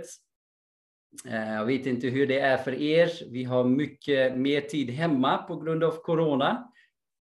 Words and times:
livet. 0.00 0.06
Eh, 1.26 1.54
jag 1.54 1.64
vet 1.64 1.86
inte 1.86 2.06
hur 2.06 2.26
det 2.26 2.40
är 2.40 2.56
för 2.56 2.72
er. 2.72 3.10
Vi 3.30 3.44
har 3.44 3.64
mycket 3.64 4.36
mer 4.36 4.60
tid 4.60 4.90
hemma 4.90 5.38
på 5.38 5.56
grund 5.56 5.84
av 5.84 5.90
corona. 5.90 6.72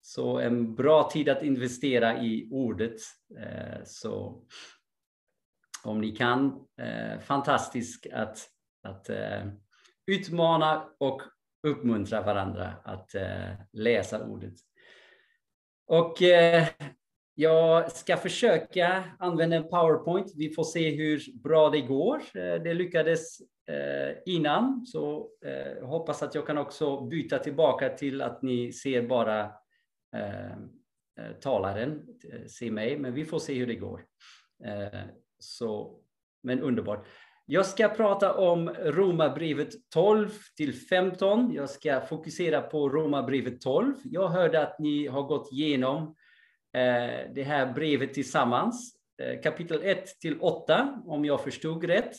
Så 0.02 0.40
en 0.40 0.76
bra 0.76 1.10
tid 1.14 1.30
att 1.30 1.44
investera 1.44 2.22
i 2.24 2.50
ordet. 2.52 3.02
Eh, 3.40 3.84
så 3.86 4.44
om 5.84 6.02
ni 6.02 6.12
kan, 6.12 6.68
eh, 6.82 7.20
fantastiskt 7.20 8.08
att, 8.14 8.48
att 8.84 9.10
utmana 10.08 10.90
och 11.00 11.22
uppmuntra 11.68 12.22
varandra 12.22 12.74
att 12.84 13.16
läsa 13.72 14.26
ordet. 14.26 14.54
Och 15.88 16.22
jag 17.36 17.92
ska 17.92 18.18
försöka 18.18 19.04
använda 19.20 19.56
en 19.56 19.70
PowerPoint. 19.70 20.32
Vi 20.36 20.50
får 20.50 20.64
se 20.64 20.90
hur 20.90 21.22
bra 21.44 21.70
det 21.70 21.82
går. 21.82 22.18
Eh, 22.18 22.64
det 22.64 22.74
lyckades 22.74 23.40
eh, 23.68 24.18
innan. 24.26 24.86
Så 24.86 25.30
jag 25.80 25.88
hoppas 25.88 26.24
att 26.24 26.36
jag 26.36 26.48
kan 26.48 26.58
också 26.58 27.02
byta 27.02 27.40
tillbaka 27.40 27.90
till 27.90 28.22
att 28.22 28.42
ni 28.42 28.74
ser 28.74 29.02
bara 29.08 29.52
talaren, 31.40 32.08
ser 32.58 32.72
mig, 32.72 32.98
men 32.98 33.14
vi 33.14 33.26
får 33.26 33.40
se 33.40 33.54
hur 33.54 33.68
det 33.68 33.76
går. 33.76 34.06
Så, 35.40 36.00
men 36.44 36.60
underbart. 36.60 37.08
Jag 37.46 37.66
ska 37.66 37.90
prata 37.90 38.34
om 38.34 38.70
Romarbrevet 38.70 39.70
12 39.94 40.30
till 40.58 40.74
15. 40.74 41.54
Jag 41.54 41.70
ska 41.70 42.02
fokusera 42.02 42.62
på 42.62 42.90
Romarbrevet 42.90 43.62
12. 43.62 43.94
Jag 44.04 44.28
hörde 44.28 44.62
att 44.62 44.80
ni 44.80 45.08
har 45.08 45.24
gått 45.24 45.52
igenom 45.52 46.16
Eh, 46.74 47.32
det 47.34 47.44
här 47.44 47.74
brevet 47.74 48.14
tillsammans. 48.14 48.96
Eh, 49.22 49.42
kapitel 49.42 49.82
1 49.84 50.20
till 50.20 50.40
8, 50.40 51.02
om 51.06 51.26
jag 51.26 51.44
förstod 51.44 51.84
rätt. 51.84 52.16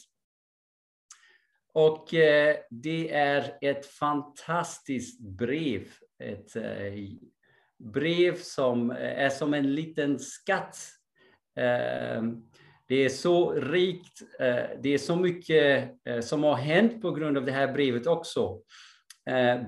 Och 1.74 2.14
eh, 2.14 2.56
det 2.70 3.14
är 3.14 3.58
ett 3.60 3.86
fantastiskt 3.86 5.20
brev. 5.20 5.88
Ett 6.18 6.52
brev 7.78 8.36
som 8.36 8.90
är 8.90 9.28
som 9.28 9.54
en 9.54 9.74
liten 9.74 10.18
skatt. 10.18 10.76
Det 12.88 13.04
är 13.04 13.08
så 13.08 13.52
rikt, 13.52 14.22
det 14.82 14.94
är 14.94 14.98
så 14.98 15.16
mycket 15.16 15.90
som 16.20 16.42
har 16.42 16.54
hänt 16.54 17.02
på 17.02 17.10
grund 17.10 17.38
av 17.38 17.44
det 17.44 17.52
här 17.52 17.72
brevet 17.72 18.06
också. 18.06 18.62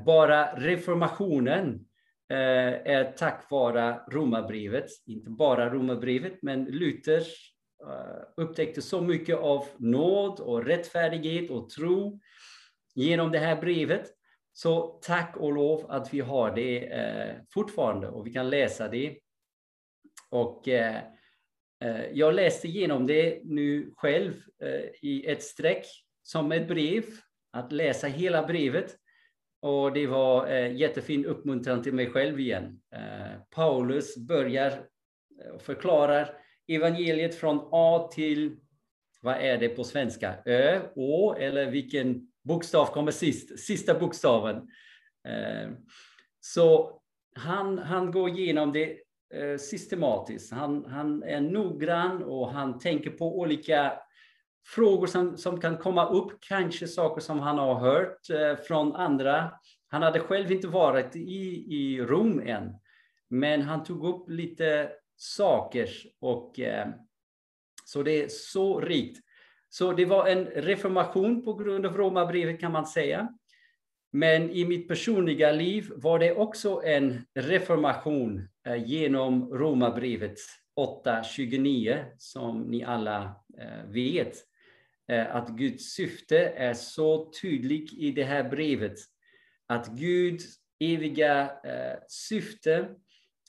Bara 0.06 0.54
reformationen 0.56 1.86
Eh, 2.30 2.92
är 2.94 3.12
tack 3.12 3.50
vare 3.50 4.00
romabrevet, 4.10 4.90
inte 5.06 5.30
bara 5.30 5.70
romabrevet, 5.70 6.42
men 6.42 6.64
Luther 6.64 7.22
Eh, 7.86 8.22
upptäckte 8.36 8.82
så 8.82 9.00
mycket 9.00 9.36
av 9.36 9.66
nåd 9.76 10.40
och 10.40 10.64
rättfärdighet 10.64 11.50
och 11.50 11.70
tro 11.70 12.20
genom 12.94 13.32
det 13.32 13.38
här 13.38 13.60
brevet. 13.60 14.10
Så 14.52 15.00
tack 15.02 15.36
och 15.36 15.52
lov 15.52 15.86
att 15.88 16.14
vi 16.14 16.20
har 16.20 16.54
det 16.54 16.92
eh, 16.92 17.34
fortfarande 17.54 18.08
och 18.08 18.26
vi 18.26 18.32
kan 18.32 18.50
läsa 18.50 18.88
det. 18.88 19.18
Och 20.30 20.68
eh, 20.68 21.02
eh 21.84 22.06
jag 22.12 22.34
läste 22.34 22.68
igenom 22.68 23.06
det 23.06 23.40
nu 23.44 23.92
själv 23.96 24.32
eh, 24.62 24.90
i 25.02 25.24
ett 25.26 25.42
streck 25.42 25.86
som 26.22 26.52
ett 26.52 26.68
brev, 26.68 27.04
att 27.52 27.72
läsa 27.72 28.06
hela 28.06 28.46
brevet. 28.46 28.96
Och 29.64 29.92
det 29.92 30.06
var 30.06 30.46
eh, 30.46 30.76
jättefin 30.76 31.24
uppmuntran 31.24 31.82
till 31.82 31.94
mig 31.94 32.10
själv 32.10 32.40
igen. 32.40 32.80
Eh, 32.94 33.40
Paulus 33.50 34.16
börjar 34.16 34.86
och 35.54 35.62
förklarar 35.62 36.36
evangeliet 36.68 37.34
från 37.34 37.68
A 37.72 38.10
till, 38.12 38.56
vad 39.20 39.34
är 39.34 39.58
det 39.58 39.68
på 39.68 39.84
svenska? 39.84 40.34
Ö, 40.44 40.80
Å 40.94 41.34
eller 41.34 41.70
vilken 41.70 42.28
bokstav 42.42 42.86
kommer 42.86 43.10
sist? 43.12 43.58
Sista 43.58 43.98
bokstaven. 43.98 44.56
Eh, 45.28 45.70
så 46.40 46.98
han, 47.36 47.78
han 47.78 48.10
går 48.10 48.28
igenom 48.28 48.72
det 48.72 48.98
systematiskt. 49.60 50.52
Han, 50.52 50.84
han 50.84 51.22
är 51.22 51.40
noggrann 51.40 52.22
och 52.22 52.48
han 52.50 52.78
tänker 52.78 53.10
på 53.10 53.38
olika 53.38 53.92
frågor 54.66 55.06
som, 55.06 55.38
som 55.38 55.60
kan 55.60 55.78
komma 55.78 56.08
upp, 56.08 56.40
kanske 56.40 56.86
saker 56.86 57.20
som 57.20 57.40
han 57.40 57.58
har 57.58 57.74
hört 57.74 58.30
eh, 58.30 58.64
från 58.64 58.96
andra. 58.96 59.52
Han 59.88 60.02
hade 60.02 60.20
själv 60.20 60.52
inte 60.52 60.68
varit 60.68 61.16
i, 61.16 61.66
i 61.74 62.00
Rom 62.00 62.40
än, 62.40 62.74
men 63.30 63.62
han 63.62 63.84
tog 63.84 64.04
upp 64.04 64.30
lite 64.30 64.90
saker. 65.16 65.88
Och, 66.20 66.60
eh, 66.60 66.88
så 67.84 68.02
det 68.02 68.22
är 68.22 68.28
så 68.28 68.80
rikt. 68.80 69.18
Så 69.68 69.92
det 69.92 70.04
var 70.04 70.26
en 70.26 70.44
reformation 70.44 71.44
på 71.44 71.54
grund 71.54 71.86
av 71.86 71.96
Romarbrevet 71.96 72.60
kan 72.60 72.72
man 72.72 72.86
säga. 72.86 73.28
Men 74.12 74.50
i 74.50 74.64
mitt 74.64 74.88
personliga 74.88 75.52
liv 75.52 75.92
var 75.96 76.18
det 76.18 76.34
också 76.34 76.82
en 76.84 77.26
reformation 77.34 78.48
eh, 78.66 78.84
genom 78.84 79.52
Romarbrevet 79.52 80.38
8.29 81.04 82.04
som 82.18 82.62
ni 82.62 82.84
alla 82.84 83.22
eh, 83.58 83.86
vet. 83.86 84.36
Eh, 85.08 85.36
att 85.36 85.48
Guds 85.48 85.84
syfte 85.84 86.38
är 86.38 86.74
så 86.74 87.30
tydligt 87.42 87.92
i 87.92 88.10
det 88.10 88.24
här 88.24 88.44
brevet. 88.44 88.98
Att 89.66 89.88
Guds 89.88 90.44
eviga 90.80 91.42
eh, 91.64 91.98
syfte 92.08 92.76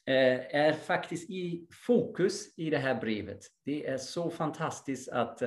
eh, 0.06 0.56
är 0.56 0.74
faktiskt 0.74 1.30
i 1.30 1.68
fokus 1.88 2.58
i 2.58 2.70
det 2.70 2.78
här 2.78 2.96
brevet. 2.96 3.40
Det 3.66 3.88
är 3.88 3.98
så 3.98 4.30
fantastiskt 4.30 5.10
att, 5.10 5.42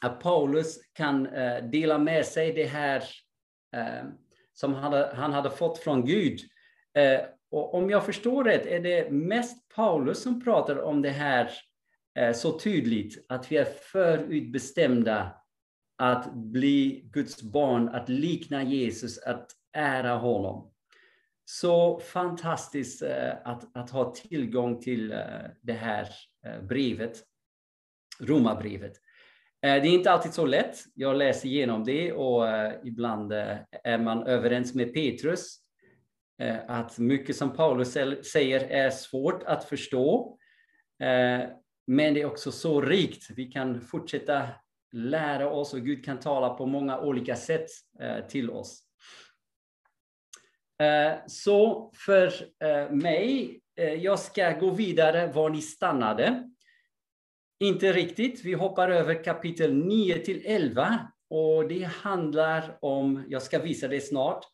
att 0.00 0.20
Paulus 0.20 0.78
kan 0.92 1.28
dela 1.70 1.98
med 1.98 2.26
sig 2.26 2.52
det 2.52 2.66
här 2.66 3.04
som 4.52 4.74
han 4.74 4.82
hade, 4.82 5.14
han 5.14 5.32
hade 5.32 5.50
fått 5.50 5.78
från 5.78 6.04
Gud. 6.04 6.40
Och 7.50 7.74
om 7.74 7.90
jag 7.90 8.06
förstår 8.06 8.44
rätt 8.44 8.66
är 8.66 8.80
det 8.80 9.10
mest 9.10 9.68
Paulus 9.74 10.22
som 10.22 10.44
pratar 10.44 10.78
om 10.78 11.02
det 11.02 11.10
här 11.10 11.50
Eh, 12.18 12.32
så 12.32 12.58
tydligt, 12.58 13.24
att 13.28 13.52
vi 13.52 13.56
är 13.56 13.64
förutbestämda 13.64 15.32
att 15.98 16.34
bli 16.34 17.10
Guds 17.12 17.42
barn, 17.42 17.88
att 17.88 18.08
likna 18.08 18.62
Jesus, 18.62 19.18
att 19.18 19.50
ära 19.72 20.16
honom. 20.16 20.70
Så 21.44 22.00
fantastiskt 22.00 23.02
eh, 23.02 23.32
att, 23.44 23.76
att 23.76 23.90
ha 23.90 24.14
tillgång 24.14 24.80
till 24.80 25.12
eh, 25.12 25.18
det 25.60 25.72
här 25.72 26.08
brevet, 26.62 27.22
Romarbrevet. 28.20 28.92
Det 29.60 29.68
är 29.68 29.86
inte 29.86 30.10
alltid 30.10 30.32
så 30.32 30.46
lätt. 30.46 30.84
Jag 30.94 31.16
läser 31.16 31.48
igenom 31.48 31.84
det 31.84 32.12
och 32.12 32.44
ibland 32.84 33.32
är 33.84 33.98
man 33.98 34.26
överens 34.26 34.74
med 34.74 34.94
Petrus 34.94 35.58
att 36.68 36.98
mycket 36.98 37.36
som 37.36 37.52
Paulus 37.52 37.92
säger 38.32 38.60
är 38.60 38.90
svårt 38.90 39.42
att 39.42 39.64
förstå. 39.64 40.38
Men 41.86 42.14
det 42.14 42.20
är 42.20 42.26
också 42.26 42.52
så 42.52 42.80
rikt. 42.80 43.30
Vi 43.30 43.44
kan 43.44 43.80
fortsätta 43.80 44.48
lära 44.92 45.50
oss 45.50 45.74
och 45.74 45.80
Gud 45.80 46.04
kan 46.04 46.20
tala 46.20 46.54
på 46.54 46.66
många 46.66 47.00
olika 47.00 47.36
sätt 47.36 47.66
eh, 48.00 48.26
till 48.26 48.50
oss. 48.50 48.82
Eh, 50.82 51.12
så 51.26 51.90
för 51.94 52.32
eh, 52.64 52.90
mig, 52.90 53.60
jag 54.00 54.18
ska 54.18 54.50
gå 54.50 54.70
vidare 54.70 55.32
var 55.32 55.50
ni 55.50 55.62
stannade. 55.62 56.50
Inte 57.60 57.92
riktigt, 57.92 58.44
vi 58.44 58.52
hoppar 58.52 58.88
över 58.88 59.24
kapitel 59.24 59.74
9 59.74 60.18
till 60.18 60.42
11 60.44 61.08
och 61.30 61.68
det 61.68 61.82
handlar 61.82 62.78
om, 62.80 63.24
jag 63.28 63.42
ska 63.42 63.58
visa 63.58 63.88
det 63.88 64.00
snart, 64.00 64.44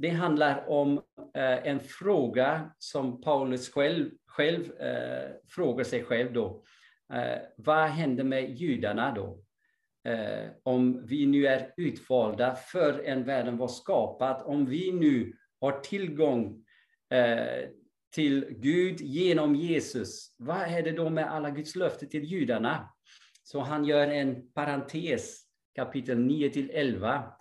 det 0.00 0.08
handlar 0.08 0.68
om 0.68 0.98
eh, 1.34 1.66
en 1.66 1.80
fråga 1.80 2.70
som 2.78 3.20
Paulus 3.20 3.70
själv, 3.70 4.10
själv 4.26 4.80
eh, 4.80 5.30
frågar 5.48 5.84
sig 5.84 6.04
själv 6.04 6.32
då. 6.32 6.64
Eh, 7.12 7.38
vad 7.56 7.88
händer 7.88 8.24
med 8.24 8.50
judarna 8.50 9.14
då? 9.14 9.44
om 10.62 11.06
vi 11.06 11.26
nu 11.26 11.46
är 11.46 11.72
utvalda 11.76 12.54
för 12.54 13.02
en 13.04 13.24
världen 13.24 13.56
var 13.56 13.68
skapad, 13.68 14.42
om 14.44 14.66
vi 14.66 14.92
nu 14.92 15.32
har 15.60 15.80
tillgång 15.80 16.64
eh, 17.10 17.68
till 18.14 18.46
Gud 18.50 19.00
genom 19.00 19.54
Jesus, 19.54 20.34
vad 20.38 20.60
är 20.62 20.82
det 20.82 20.92
då 20.92 21.10
med 21.10 21.32
alla 21.32 21.50
Guds 21.50 21.76
löften 21.76 22.08
till 22.08 22.24
judarna? 22.24 22.88
Så 23.42 23.60
han 23.60 23.84
gör 23.84 24.08
en 24.08 24.52
parentes, 24.52 25.42
kapitel 25.74 26.18
9 26.18 26.50
till 26.50 26.70
11. 26.70 27.32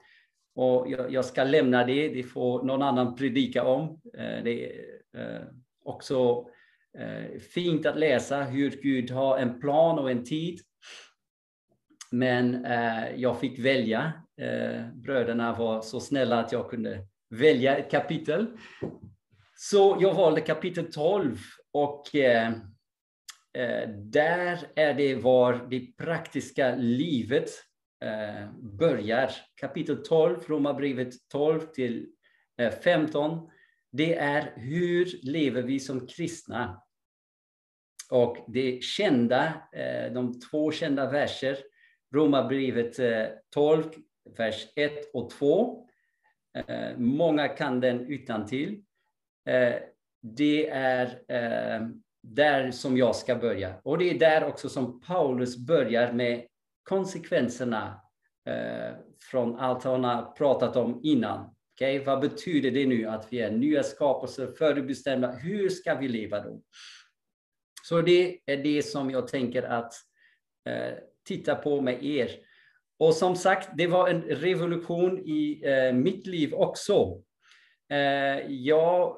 Och 0.58 0.92
jag, 0.92 1.12
jag 1.14 1.26
ska 1.26 1.44
lämna 1.44 1.84
det, 1.84 2.08
det 2.10 2.24
får 2.24 2.64
någon 2.64 2.82
annan 2.82 3.16
predika 3.16 3.64
om. 3.64 4.02
Eh, 4.18 4.44
det 4.44 4.66
är 4.66 4.72
eh, 5.18 5.42
också 5.86 6.48
eh, 6.98 7.40
fint 7.40 7.86
att 7.86 8.00
läsa 8.00 8.44
hur 8.44 8.72
Gud 8.82 9.12
har 9.12 9.38
en 9.38 9.60
plan 9.60 10.00
och 10.00 10.12
en 10.12 10.24
tid. 10.24 10.60
Men 12.12 12.66
eh, 12.66 13.16
jag 13.16 13.40
fick 13.40 13.60
välja. 13.60 14.14
Eh, 14.42 14.88
bröderna 14.94 15.54
var 15.54 15.82
så 15.82 16.00
snälla 16.00 16.40
att 16.40 16.52
jag 16.52 16.70
kunde 16.70 17.00
välja 17.30 17.78
ett 17.78 17.92
kapitel. 17.92 18.48
Så 19.56 19.98
jag 20.00 20.14
valde 20.14 20.42
kapitel 20.42 20.92
12 20.92 21.38
och 21.74 22.16
eh, 22.16 22.48
eh, 23.58 23.90
där 23.90 24.60
är 24.76 24.94
det 24.94 25.16
var 25.16 25.68
det 25.70 25.98
praktiska 25.98 26.76
livet 26.76 27.50
Eh, 28.00 28.52
börjar. 28.54 29.32
Kapitel 29.56 30.04
12, 30.04 30.40
Romarbrevet 30.48 31.14
12 31.32 31.60
till 31.60 32.08
eh, 32.58 32.72
15. 32.72 33.50
Det 33.92 34.16
är 34.16 34.54
hur 34.56 35.20
lever 35.24 35.62
vi 35.62 35.80
som 35.80 36.08
kristna? 36.08 36.84
Och 38.12 38.38
det 38.48 38.84
kända, 38.84 39.62
eh, 39.74 40.14
de 40.14 40.40
två 40.40 40.72
kända 40.72 41.12
verser, 41.12 41.58
Romarbrevet 42.14 43.00
12, 43.54 43.84
vers 44.38 44.68
1 44.76 45.10
och 45.14 45.30
2. 45.30 45.84
Många 46.98 47.48
kan 47.48 47.80
den 47.80 48.08
utan 48.08 48.46
till. 48.46 48.84
Det 50.22 50.70
är 50.70 51.22
där 52.22 52.72
som 52.72 52.98
jag 52.98 53.16
ska 53.16 53.36
börja. 53.36 53.76
Och 53.84 53.98
det 53.98 54.10
är 54.10 54.20
där 54.20 54.44
också 54.46 54.70
som 54.70 55.02
Paulus 55.02 55.58
börjar 55.58 56.12
med 56.14 56.48
konsekvenserna 56.88 58.02
eh, 58.46 58.96
från 59.32 59.60
allt 59.60 59.84
hon 59.84 60.04
har 60.04 60.32
pratat 60.32 60.76
om 60.76 61.00
innan. 61.04 61.50
Okay? 61.74 62.00
Vad 62.00 62.22
betyder 62.22 62.72
det 62.72 62.86
nu 62.86 63.06
att 63.06 63.34
vi 63.34 63.40
är 63.40 63.52
nya 63.52 63.84
skapelser, 63.84 64.48
förutbestämda? 64.48 65.32
Hur 65.32 65.70
ska 65.70 65.96
vi 65.96 66.08
leva 66.08 66.40
då? 66.40 66.62
Så 67.84 68.02
det 68.02 68.40
är 68.46 68.58
det 68.58 68.84
som 68.84 69.12
jag 69.12 69.28
tänker 69.28 69.64
att 69.64 69.94
eh, 70.70 70.94
titta 71.28 71.56
på 71.56 71.82
med 71.82 72.06
er. 72.06 72.32
Och 73.00 73.14
som 73.14 73.36
sagt, 73.36 73.70
det 73.78 73.88
var 73.88 74.10
en 74.10 74.22
revolution 74.22 75.20
i 75.20 75.62
eh, 75.64 75.94
mitt 75.94 76.28
liv 76.28 76.54
också. 76.54 77.22
Eh, 77.90 78.52
jag 78.52 79.18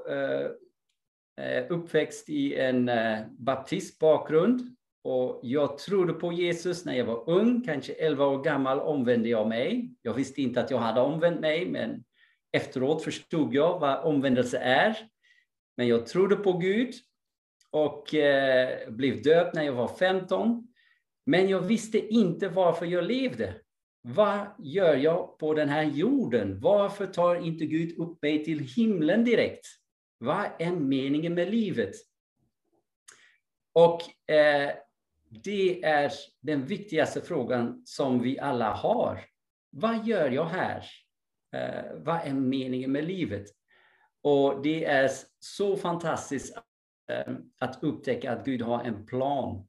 Eh, 1.40 1.66
uppväxt 1.70 2.30
i 2.30 2.56
en 2.56 2.90
eh, 2.90 3.20
baptistbakgrund. 3.32 4.76
Och 5.04 5.40
jag 5.44 5.78
trodde 5.78 6.14
på 6.14 6.34
Jesus 6.34 6.86
när 6.86 6.94
jag 6.94 7.06
var 7.06 7.30
ung, 7.30 7.62
kanske 7.66 7.94
11 7.94 8.26
år 8.26 8.44
gammal 8.44 8.80
omvände 8.80 9.30
jag 9.30 9.48
mig. 9.48 9.94
Jag 10.02 10.14
visste 10.14 10.42
inte 10.42 10.62
att 10.62 10.72
jag 10.72 10.78
hade 10.78 11.02
omvänt 11.02 11.40
mig, 11.40 11.66
men 11.66 12.04
efteråt 12.52 13.04
förstod 13.04 13.54
jag 13.54 13.80
vad 13.80 14.04
omvändelse 14.04 14.58
är. 14.58 14.98
Men 15.78 15.88
jag 15.88 16.06
trodde 16.06 16.36
på 16.36 16.54
Gud 16.54 16.94
och 17.72 18.16
eh, 18.16 18.90
blev 18.90 19.22
döpt 19.22 19.56
när 19.56 19.64
jag 19.64 19.74
var 19.74 19.88
15. 19.88 20.68
Men 21.26 21.50
jag 21.50 21.62
visste 21.62 22.14
inte 22.14 22.50
varför 22.50 22.86
jag 22.86 23.04
levde. 23.04 23.56
Vad 24.02 24.48
gör 24.60 24.96
jag 24.96 25.38
på 25.38 25.54
den 25.54 25.70
här 25.70 25.84
jorden? 25.84 26.60
Varför 26.60 27.06
tar 27.06 27.36
inte 27.36 27.66
Gud 27.66 28.00
upp 28.00 28.22
mig 28.22 28.44
till 28.46 28.60
himlen 28.60 29.24
direkt? 29.24 29.66
Vad 30.18 30.46
är 30.60 30.72
meningen 30.72 31.34
med 31.34 31.52
livet? 31.52 31.96
Och 33.74 34.32
eh, 34.34 34.72
det 35.30 35.84
är 35.84 36.12
den 36.42 36.66
viktigaste 36.66 37.22
frågan 37.22 37.82
som 37.86 38.22
vi 38.22 38.40
alla 38.40 38.74
har. 38.74 39.26
Vad 39.70 40.06
gör 40.06 40.30
jag 40.32 40.46
här? 40.46 40.86
Eh, 41.56 41.98
vad 41.98 42.22
är 42.28 42.34
meningen 42.34 42.92
med 42.92 43.06
livet? 43.06 43.46
Och 44.24 44.62
det 44.64 44.86
är 44.86 45.12
så 45.40 45.78
fantastiskt 45.78 46.58
eh, 47.12 47.34
att 47.60 47.84
upptäcka 47.84 48.32
att 48.32 48.46
Gud 48.46 48.62
har 48.62 48.84
en 48.84 49.06
plan. 49.06 49.68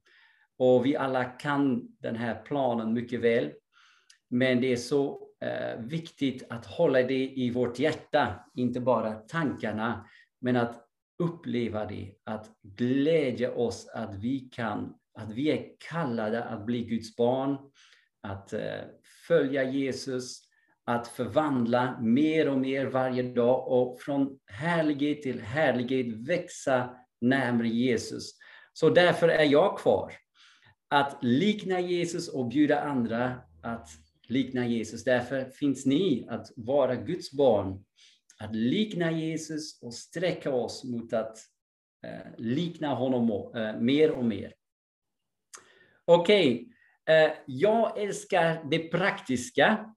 Och 0.57 0.85
vi 0.85 0.95
alla 0.95 1.23
kan 1.23 1.87
den 1.99 2.15
här 2.15 2.41
planen 2.45 2.93
mycket 2.93 3.19
väl. 3.19 3.51
Men 4.29 4.61
det 4.61 4.73
är 4.73 4.77
så 4.77 5.27
eh, 5.41 5.79
viktigt 5.79 6.43
att 6.49 6.65
hålla 6.65 7.03
det 7.03 7.29
i 7.29 7.51
vårt 7.51 7.79
hjärta, 7.79 8.45
inte 8.53 8.79
bara 8.79 9.13
tankarna, 9.13 10.07
men 10.39 10.55
att 10.55 10.87
uppleva 11.19 11.85
det, 11.85 12.13
att 12.23 12.49
glädja 12.61 13.53
oss 13.53 13.87
att 13.87 14.15
vi 14.15 14.39
kan, 14.39 14.93
att 15.21 15.31
vi 15.31 15.51
är 15.51 15.65
kallade 15.89 16.43
att 16.43 16.65
bli 16.65 16.83
Guds 16.83 17.15
barn, 17.15 17.57
att 18.21 18.53
eh, 18.53 18.81
följa 19.27 19.63
Jesus, 19.63 20.41
att 20.85 21.07
förvandla 21.07 21.99
mer 22.01 22.49
och 22.49 22.57
mer 22.57 22.85
varje 22.85 23.23
dag 23.23 23.67
och 23.67 24.01
från 24.01 24.39
härlighet 24.45 25.21
till 25.21 25.41
härlighet 25.41 26.27
växa 26.27 26.89
närmare 27.21 27.67
Jesus. 27.67 28.31
Så 28.73 28.89
därför 28.89 29.29
är 29.29 29.43
jag 29.43 29.77
kvar. 29.77 30.13
Att 30.89 31.23
likna 31.23 31.79
Jesus 31.79 32.29
och 32.29 32.47
bjuda 32.47 32.81
andra 32.81 33.41
att 33.63 33.89
likna 34.27 34.67
Jesus. 34.67 35.03
Därför 35.03 35.45
finns 35.49 35.85
ni 35.85 36.27
att 36.29 36.51
vara 36.55 36.95
Guds 36.95 37.31
barn 37.31 37.83
att 38.37 38.55
likna 38.55 39.11
Jesus 39.11 39.81
och 39.81 39.93
sträcka 39.93 40.53
oss 40.53 40.83
mot 40.83 41.13
att 41.13 41.37
eh, 42.05 42.31
likna 42.37 42.95
honom 42.95 43.51
eh, 43.55 43.79
mer 43.79 44.11
och 44.11 44.25
mer. 44.25 44.53
Okej, 46.13 46.67
okay. 47.05 47.15
eh, 47.15 47.37
jag 47.45 47.97
älskar 47.97 48.63
det 48.69 48.79
praktiska. 48.79 49.95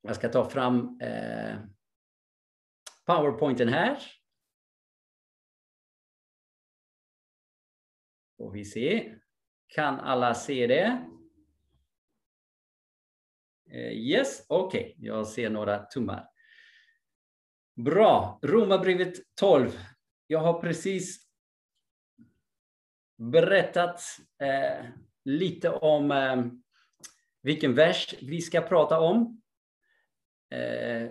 Jag 0.00 0.16
ska 0.16 0.28
ta 0.28 0.50
fram 0.50 1.00
eh, 1.00 1.58
powerpointen 3.06 3.68
här. 3.68 3.98
Får 8.38 8.52
vi 8.52 8.64
se. 8.64 9.14
Kan 9.66 10.00
alla 10.00 10.34
se 10.34 10.66
det? 10.66 11.06
Eh, 13.70 13.92
yes, 13.92 14.46
okej. 14.48 14.80
Okay. 14.80 15.06
Jag 15.06 15.26
ser 15.26 15.50
några 15.50 15.78
tummar. 15.78 16.28
Bra. 17.76 18.38
Romarbrevet 18.42 19.14
12. 19.34 19.70
Jag 20.26 20.38
har 20.38 20.60
precis 20.60 21.28
berättat 23.16 24.00
eh, 24.38 24.86
lite 25.26 25.70
om 25.70 26.10
eh, 26.10 26.44
vilken 27.42 27.74
vers 27.74 28.14
vi 28.22 28.40
ska 28.40 28.60
prata 28.60 29.00
om. 29.00 29.42
Eh, 30.50 31.10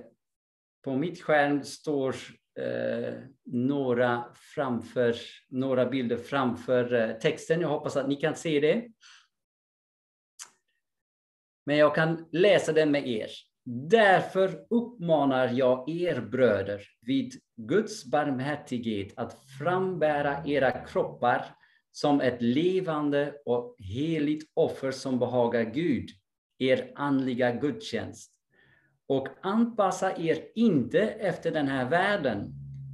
på 0.84 0.96
mitt 0.96 1.22
skärm 1.22 1.64
står 1.64 2.16
eh, 2.60 3.14
några, 3.46 4.26
framför, 4.34 5.16
några 5.50 5.86
bilder 5.86 6.18
framför 6.18 6.94
eh, 6.94 7.18
texten. 7.18 7.62
Jag 7.62 7.70
hoppas 7.70 7.98
att 7.98 8.08
ni 8.08 8.16
kan 8.16 8.36
se 8.36 8.60
det. 8.60 8.88
Men 11.66 11.78
jag 11.78 11.96
kan 11.96 12.30
läsa 12.32 12.74
den 12.74 12.92
med 12.92 13.08
er. 13.08 13.30
Därför 13.90 14.66
uppmanar 14.70 15.48
jag 15.48 15.90
er 15.90 16.22
bröder 16.22 16.82
vid 17.02 17.34
Guds 17.56 18.06
barmhärtighet 18.06 19.14
att 19.18 19.46
frambära 19.60 20.44
era 20.46 20.72
kroppar 20.72 21.56
som 21.96 22.22
ett 22.22 22.42
levande 22.42 23.34
och 23.46 23.76
heligt 23.80 24.52
offer 24.54 24.92
som 24.92 25.20
behagar 25.20 25.64
Gud, 25.64 26.10
er 26.60 26.92
andliga 26.96 27.52
gudstjänst. 27.52 28.32
Och 29.08 29.28
anpassa 29.42 30.18
er 30.18 30.48
inte 30.56 31.02
efter 31.02 31.52
den 31.52 31.68
här 31.68 31.90
världen, 31.90 32.54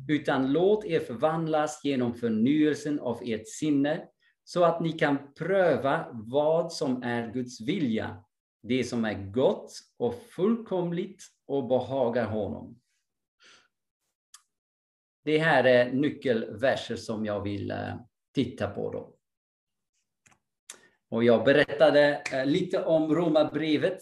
utan 0.10 0.54
låt 0.54 0.86
er 0.86 1.00
förvandlas 1.00 1.82
genom 1.84 2.14
förnyelsen 2.14 3.00
av 3.00 3.20
ert 3.24 3.48
sinne, 3.48 4.08
så 4.44 4.64
att 4.64 4.82
ni 4.82 4.92
kan 4.92 5.34
pröva 5.34 6.08
vad 6.14 6.74
som 6.74 7.04
är 7.04 7.34
Guds 7.34 7.62
vilja, 7.62 8.24
det 8.64 8.84
som 8.84 9.06
är 9.06 9.32
gott 9.32 9.74
och 9.98 10.16
fullkomligt 10.36 11.24
och 11.48 11.68
behagar 11.68 12.26
honom. 12.26 12.80
Det 15.24 15.38
här 15.38 15.64
är 15.64 15.92
nyckelverser 15.92 16.96
som 16.96 17.26
jag 17.26 17.44
vill 17.44 17.72
eh, 17.72 17.96
titta 18.34 18.68
på. 18.68 18.92
dem. 18.92 19.14
Och 21.10 21.24
jag 21.24 21.46
berättade 21.46 22.24
eh, 22.34 22.46
lite 22.46 22.84
om 22.84 23.16
Romarbrevet. 23.16 24.00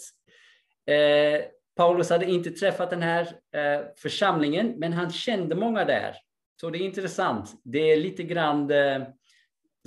Eh, 0.86 1.42
Paulus 1.76 2.10
hade 2.10 2.26
inte 2.26 2.52
träffat 2.52 2.90
den 2.90 3.02
här 3.02 3.28
eh, 3.56 3.86
församlingen, 3.98 4.74
men 4.78 4.94
han 4.94 5.12
kände 5.12 5.56
många 5.56 5.86
där. 5.86 6.16
Så 6.62 6.70
det 6.70 6.78
är 6.78 6.82
intressant. 6.82 7.62
Det 7.64 7.92
är 7.92 7.98
lite 7.98 8.24
grann 8.24 8.72
eh, 8.72 9.02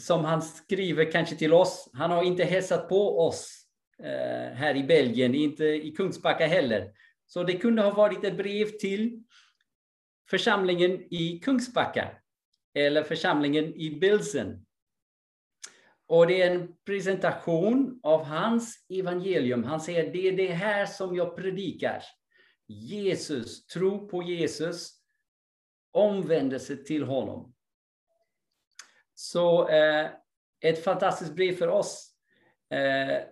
som 0.00 0.24
han 0.24 0.42
skriver 0.42 1.12
kanske 1.12 1.36
till 1.36 1.52
oss. 1.52 1.90
Han 1.92 2.10
har 2.10 2.22
inte 2.22 2.44
hälsat 2.44 2.88
på 2.88 3.20
oss 3.26 3.62
Eh, 4.04 4.54
här 4.54 4.76
i 4.76 4.82
Belgien, 4.82 5.34
inte 5.34 5.64
i 5.64 5.90
Kungsbacka 5.96 6.46
heller. 6.46 6.90
Så 7.26 7.44
det 7.44 7.52
kunde 7.52 7.82
ha 7.82 7.90
varit 7.90 8.24
ett 8.24 8.36
brev 8.36 8.66
till 8.66 9.22
församlingen 10.30 10.92
i 11.14 11.40
Kungsbacka 11.44 12.10
eller 12.74 13.02
församlingen 13.02 13.74
i 13.74 13.90
Bilsen. 14.00 14.66
Och 16.06 16.26
det 16.26 16.42
är 16.42 16.50
en 16.50 16.76
presentation 16.86 18.00
av 18.02 18.24
hans 18.24 18.86
evangelium. 18.88 19.64
Han 19.64 19.80
säger 19.80 20.12
det 20.12 20.28
är 20.28 20.36
det 20.36 20.52
här 20.52 20.86
som 20.86 21.16
jag 21.16 21.36
predikar. 21.36 22.02
Jesus, 22.66 23.66
tro 23.66 24.08
på 24.08 24.22
Jesus, 24.22 24.92
omvändelse 25.90 26.76
till 26.76 27.02
honom. 27.02 27.54
Så 29.14 29.68
eh, 29.68 30.10
ett 30.60 30.84
fantastiskt 30.84 31.34
brev 31.34 31.52
för 31.52 31.68
oss. 31.68 32.14
Eh, 32.70 33.22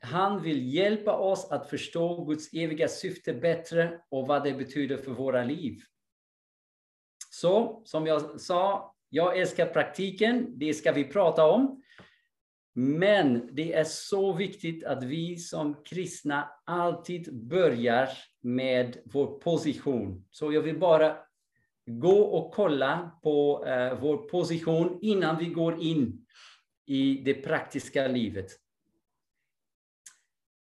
han 0.00 0.42
vill 0.42 0.74
hjälpa 0.74 1.18
oss 1.18 1.50
att 1.50 1.70
förstå 1.70 2.24
Guds 2.24 2.52
eviga 2.52 2.88
syfte 2.88 3.34
bättre 3.34 4.00
och 4.08 4.26
vad 4.26 4.44
det 4.44 4.52
betyder 4.52 4.96
för 4.96 5.10
våra 5.10 5.44
liv. 5.44 5.80
Så 7.40 7.82
som 7.84 8.06
jag 8.06 8.40
sa, 8.40 8.94
Jag 9.08 9.38
älskar 9.38 9.66
praktiken, 9.66 10.58
det 10.58 10.74
ska 10.74 10.92
vi 10.92 11.04
prata 11.04 11.44
om. 11.44 11.82
Men 12.74 13.48
det 13.52 13.72
är 13.72 13.84
så 13.84 14.32
viktigt 14.32 14.84
att 14.84 15.04
vi 15.04 15.36
som 15.36 15.82
kristna 15.84 16.50
alltid 16.64 17.34
börjar 17.48 18.08
med 18.40 18.96
vår 19.04 19.38
position. 19.38 20.24
Så 20.30 20.52
jag 20.52 20.62
vill 20.62 20.78
bara 20.78 21.16
gå 21.86 22.20
och 22.20 22.54
kolla 22.54 23.18
på 23.22 23.66
eh, 23.66 23.98
vår 24.00 24.16
position 24.16 24.98
innan 25.02 25.38
vi 25.38 25.46
går 25.46 25.82
in 25.82 26.26
i 26.86 27.22
det 27.24 27.34
praktiska 27.34 28.08
livet. 28.08 28.50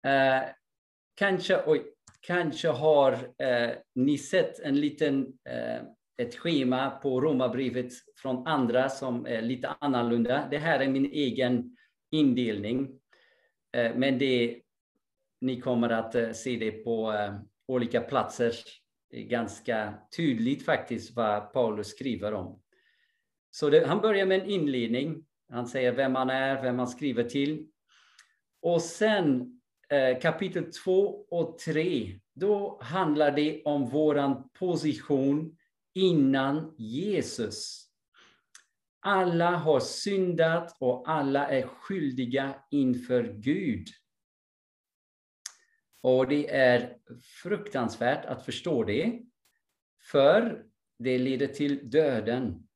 Eh, 0.07 0.49
kanske, 1.15 1.63
oj, 1.67 1.83
kanske 2.21 2.69
har 2.69 3.13
eh, 3.39 3.71
ni 3.95 4.19
sett 4.19 4.61
en 4.61 4.81
liten, 4.81 5.39
eh, 5.45 5.83
ett 6.19 6.35
schema 6.35 6.91
på 6.91 7.21
Romarbrevet 7.21 7.93
från 8.17 8.47
andra 8.47 8.89
som 8.89 9.27
är 9.27 9.43
lite 9.43 9.69
annorlunda. 9.69 10.49
Det 10.51 10.59
här 10.59 10.81
är 10.81 10.89
min 10.89 11.07
egen 11.13 11.77
indelning. 12.11 13.01
Eh, 13.77 13.95
men 13.97 14.19
det, 14.19 14.61
ni 15.41 15.61
kommer 15.61 15.89
att 15.89 16.15
eh, 16.15 16.33
se 16.33 16.57
det 16.57 16.71
på 16.71 17.13
eh, 17.13 17.35
olika 17.67 18.01
platser 18.01 18.53
det 19.11 19.19
är 19.19 19.25
ganska 19.25 19.95
tydligt 20.17 20.65
faktiskt 20.65 21.17
vad 21.17 21.53
Paulus 21.53 21.87
skriver 21.87 22.35
om. 22.35 22.63
Så 23.51 23.71
det, 23.71 23.87
han 23.87 24.01
börjar 24.01 24.27
med 24.27 24.41
en 24.41 24.51
inledning. 24.51 25.25
Han 25.49 25.67
säger 25.67 25.93
vem 25.93 26.15
han 26.15 26.31
är, 26.31 26.63
vem 26.63 26.79
han 26.79 26.89
skriver 26.89 27.25
till. 27.25 27.67
Och 28.63 28.83
sen 28.83 29.61
eh, 29.89 30.21
kapitel 30.21 30.73
2 30.73 30.93
och 31.31 31.59
3, 31.59 32.21
då 32.35 32.79
handlar 32.83 33.31
det 33.31 33.63
om 33.65 33.87
våran 33.87 34.49
position 34.59 35.57
innan 35.95 36.75
Jesus. 36.79 37.89
Alla 39.01 39.51
har 39.51 39.81
syndat 39.81 40.77
och 40.81 41.11
alla 41.11 41.49
är 41.49 41.67
skyldiga 41.67 42.55
inför 42.71 43.23
Gud. 43.23 43.89
Och 46.01 46.29
det 46.29 46.51
är 46.55 46.99
fruktansvärt 47.43 48.25
att 48.25 48.45
förstå 48.45 48.85
det, 48.85 49.23
för 50.11 50.65
det 50.99 51.19
leder 51.19 51.47
till 51.47 51.91
döden. 51.91 52.69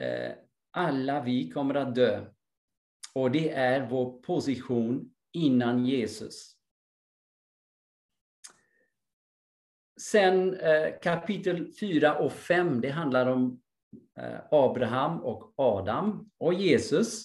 Eh, 0.00 0.32
alla 0.70 1.22
vi 1.22 1.50
kommer 1.50 1.74
att 1.74 1.94
dö. 1.94 2.26
Och 3.14 3.30
det 3.30 3.50
är 3.50 3.88
vår 3.90 4.22
position 4.22 5.14
innan 5.32 5.86
Jesus. 5.86 6.55
Sen 10.12 10.54
eh, 10.54 10.92
kapitel 11.02 11.72
4 11.80 12.18
och 12.18 12.32
5, 12.32 12.80
det 12.80 12.90
handlar 12.90 13.26
om 13.26 13.60
eh, 14.18 14.40
Abraham 14.50 15.20
och 15.20 15.54
Adam 15.56 16.30
och 16.38 16.54
Jesus. 16.54 17.24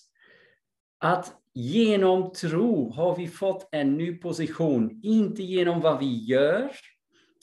Att 0.99 1.41
Genom 1.53 2.33
tro 2.33 2.91
har 2.91 3.15
vi 3.15 3.27
fått 3.27 3.69
en 3.71 3.97
ny 3.97 4.17
position, 4.17 4.99
inte 5.03 5.43
genom 5.43 5.81
vad 5.81 5.99
vi 5.99 6.25
gör, 6.25 6.71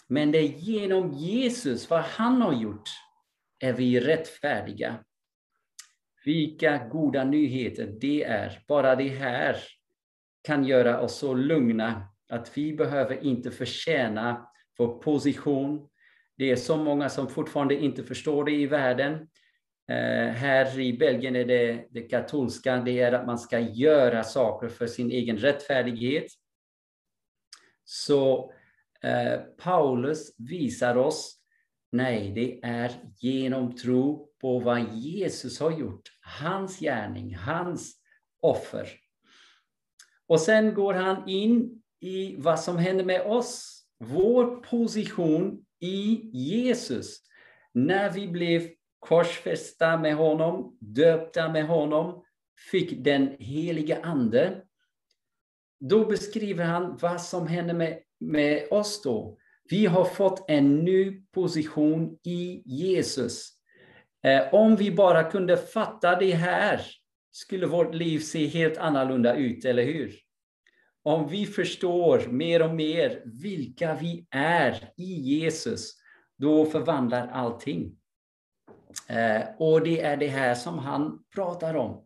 men 0.06 0.32
det 0.32 0.38
är 0.38 0.48
genom 0.48 1.12
Jesus, 1.12 1.90
vad 1.90 2.00
han 2.00 2.42
har 2.42 2.52
gjort, 2.52 2.88
är 3.58 3.72
vi 3.72 4.00
rättfärdiga. 4.00 5.04
Vilka 6.24 6.88
goda 6.88 7.24
nyheter 7.24 7.96
det 8.00 8.24
är. 8.24 8.64
Bara 8.68 8.96
det 8.96 9.08
här 9.08 9.56
kan 10.42 10.64
göra 10.64 11.00
oss 11.00 11.18
så 11.18 11.34
lugna 11.34 12.08
att 12.28 12.58
vi 12.58 12.72
behöver 12.72 13.24
inte 13.24 13.50
förtjäna 13.50 14.48
vår 14.78 14.98
position. 14.98 15.88
Det 16.36 16.50
är 16.50 16.56
så 16.56 16.76
många 16.76 17.08
som 17.08 17.28
fortfarande 17.28 17.74
inte 17.74 18.04
förstår 18.04 18.44
det 18.44 18.52
i 18.52 18.66
världen. 18.66 19.12
Eh, 19.90 20.32
här 20.32 20.80
i 20.80 20.92
Belgien 20.92 21.36
är 21.36 21.44
det, 21.44 21.86
det 21.90 22.02
katolska, 22.02 22.76
det 22.76 23.00
är 23.00 23.12
att 23.12 23.26
man 23.26 23.38
ska 23.38 23.58
göra 23.58 24.24
saker 24.24 24.68
för 24.68 24.86
sin 24.86 25.10
egen 25.10 25.38
rättfärdighet. 25.38 26.26
Så 27.84 28.52
eh, 29.02 29.40
Paulus 29.58 30.34
visar 30.38 30.96
oss, 30.96 31.40
nej, 31.92 32.32
det 32.34 32.68
är 32.68 32.92
genom 33.20 33.76
tro 33.76 34.28
på 34.40 34.58
vad 34.58 34.94
Jesus 34.94 35.60
har 35.60 35.78
gjort, 35.78 36.02
hans 36.20 36.80
gärning, 36.80 37.34
hans 37.34 37.94
offer. 38.40 38.88
Och 40.26 40.40
sen 40.40 40.74
går 40.74 40.94
han 40.94 41.28
in 41.28 41.82
i 42.00 42.36
vad 42.36 42.60
som 42.60 42.78
händer 42.78 43.04
med 43.04 43.20
oss, 43.20 43.77
vår 43.98 44.56
position 44.56 45.64
i 45.80 46.30
Jesus. 46.32 47.22
När 47.72 48.10
vi 48.10 48.28
blev 48.28 48.68
korsfästa 48.98 49.98
med 49.98 50.16
honom, 50.16 50.76
döpta 50.80 51.48
med 51.48 51.66
honom, 51.66 52.24
fick 52.70 53.04
den 53.04 53.36
heliga 53.38 54.02
ande. 54.02 54.62
Då 55.80 56.04
beskriver 56.04 56.64
han 56.64 56.98
vad 57.02 57.20
som 57.20 57.46
händer 57.46 57.74
med, 57.74 57.98
med 58.20 58.68
oss 58.70 59.02
då. 59.02 59.38
Vi 59.70 59.86
har 59.86 60.04
fått 60.04 60.50
en 60.50 60.76
ny 60.76 61.22
position 61.34 62.18
i 62.24 62.62
Jesus. 62.64 63.50
Eh, 64.24 64.54
om 64.54 64.76
vi 64.76 64.90
bara 64.90 65.30
kunde 65.30 65.56
fatta 65.56 66.16
det 66.16 66.32
här 66.32 66.80
skulle 67.30 67.66
vårt 67.66 67.94
liv 67.94 68.18
se 68.18 68.46
helt 68.46 68.78
annorlunda 68.78 69.36
ut, 69.36 69.64
eller 69.64 69.82
hur? 69.82 70.27
Om 71.08 71.28
vi 71.28 71.46
förstår 71.46 72.26
mer 72.30 72.62
och 72.62 72.74
mer 72.74 73.22
vilka 73.24 73.94
vi 73.94 74.26
är 74.30 74.90
i 74.96 75.12
Jesus, 75.12 75.92
då 76.38 76.66
förvandlar 76.66 77.28
allting. 77.28 77.96
Eh, 79.06 79.42
och 79.58 79.82
det 79.82 80.00
är 80.00 80.16
det 80.16 80.26
här 80.26 80.54
som 80.54 80.78
han 80.78 81.24
pratar 81.34 81.74
om. 81.74 82.04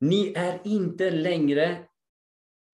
Ni 0.00 0.32
är 0.36 0.60
inte 0.64 1.10
längre 1.10 1.64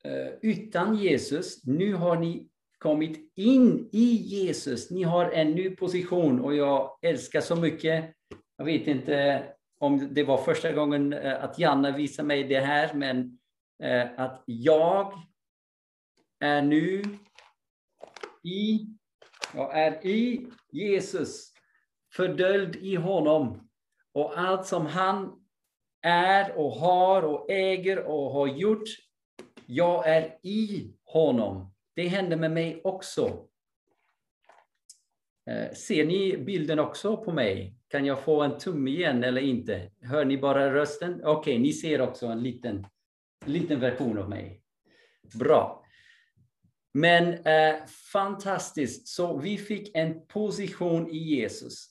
eh, 0.04 0.28
utan 0.42 0.96
Jesus. 0.96 1.66
Nu 1.66 1.94
har 1.94 2.16
ni 2.16 2.48
kommit 2.78 3.32
in 3.36 3.88
i 3.92 4.14
Jesus. 4.14 4.90
Ni 4.90 5.02
har 5.02 5.30
en 5.30 5.50
ny 5.50 5.70
position 5.70 6.40
och 6.40 6.54
jag 6.54 6.98
älskar 7.02 7.40
så 7.40 7.56
mycket. 7.56 8.14
Jag 8.56 8.64
vet 8.64 8.86
inte 8.86 9.44
om 9.78 10.14
det 10.14 10.22
var 10.22 10.38
första 10.38 10.72
gången 10.72 11.12
eh, 11.12 11.44
att 11.44 11.58
Janne 11.58 11.92
visade 11.92 12.28
mig 12.28 12.44
det 12.44 12.60
här, 12.60 12.94
men 12.94 13.38
att 14.16 14.42
jag 14.46 15.12
är 16.40 16.62
nu 16.62 17.02
i, 18.43 18.87
jag 19.55 19.78
är 19.78 20.07
i 20.07 20.47
Jesus 20.73 21.52
fördöljd 22.12 22.76
i 22.76 22.95
honom. 22.95 23.69
Och 24.12 24.38
allt 24.38 24.66
som 24.66 24.87
han 24.87 25.47
är 26.02 26.59
och 26.59 26.73
har 26.73 27.23
och 27.23 27.50
äger 27.50 28.05
och 28.05 28.31
har 28.31 28.47
gjort, 28.47 28.88
jag 29.66 30.09
är 30.09 30.38
i 30.43 30.93
honom. 31.05 31.75
Det 31.95 32.09
händer 32.09 32.37
med 32.37 32.50
mig 32.50 32.81
också. 32.85 33.47
Eh, 35.50 35.73
ser 35.73 36.07
ni 36.07 36.37
bilden 36.37 36.78
också 36.78 37.16
på 37.16 37.33
mig? 37.33 37.76
Kan 37.88 38.05
jag 38.05 38.21
få 38.21 38.43
en 38.43 38.59
tumme 38.59 38.90
igen 38.90 39.25
eller 39.25 39.40
inte? 39.40 39.90
Hör 40.02 40.25
ni 40.25 40.38
bara 40.38 40.75
rösten? 40.75 41.14
Okej, 41.14 41.37
okay, 41.37 41.59
ni 41.59 41.73
ser 41.73 42.00
också 42.00 42.26
en 42.26 42.43
liten, 42.43 42.87
liten 43.47 43.81
version 43.81 44.19
av 44.19 44.28
mig. 44.28 44.62
Bra. 45.38 45.86
Men 46.96 47.34
eh, 47.34 47.74
fantastiskt, 48.12 49.08
så 49.08 49.36
vi 49.36 49.58
fick 49.58 49.96
en 49.96 50.26
position 50.26 51.10
i 51.10 51.18
Jesus. 51.18 51.86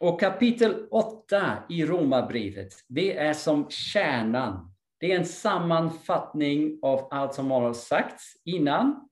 Och 0.00 0.20
kapitel 0.20 0.86
8 0.90 1.58
i 1.68 1.84
Romarbrevet, 1.84 2.74
det 2.88 3.16
är 3.16 3.32
som 3.32 3.70
kärnan. 3.70 4.74
Det 5.00 5.12
är 5.12 5.18
en 5.18 5.26
sammanfattning 5.26 6.78
av 6.82 7.08
allt 7.10 7.34
som 7.34 7.50
har 7.50 7.72
sagts 7.72 8.32
innan. 8.44 9.08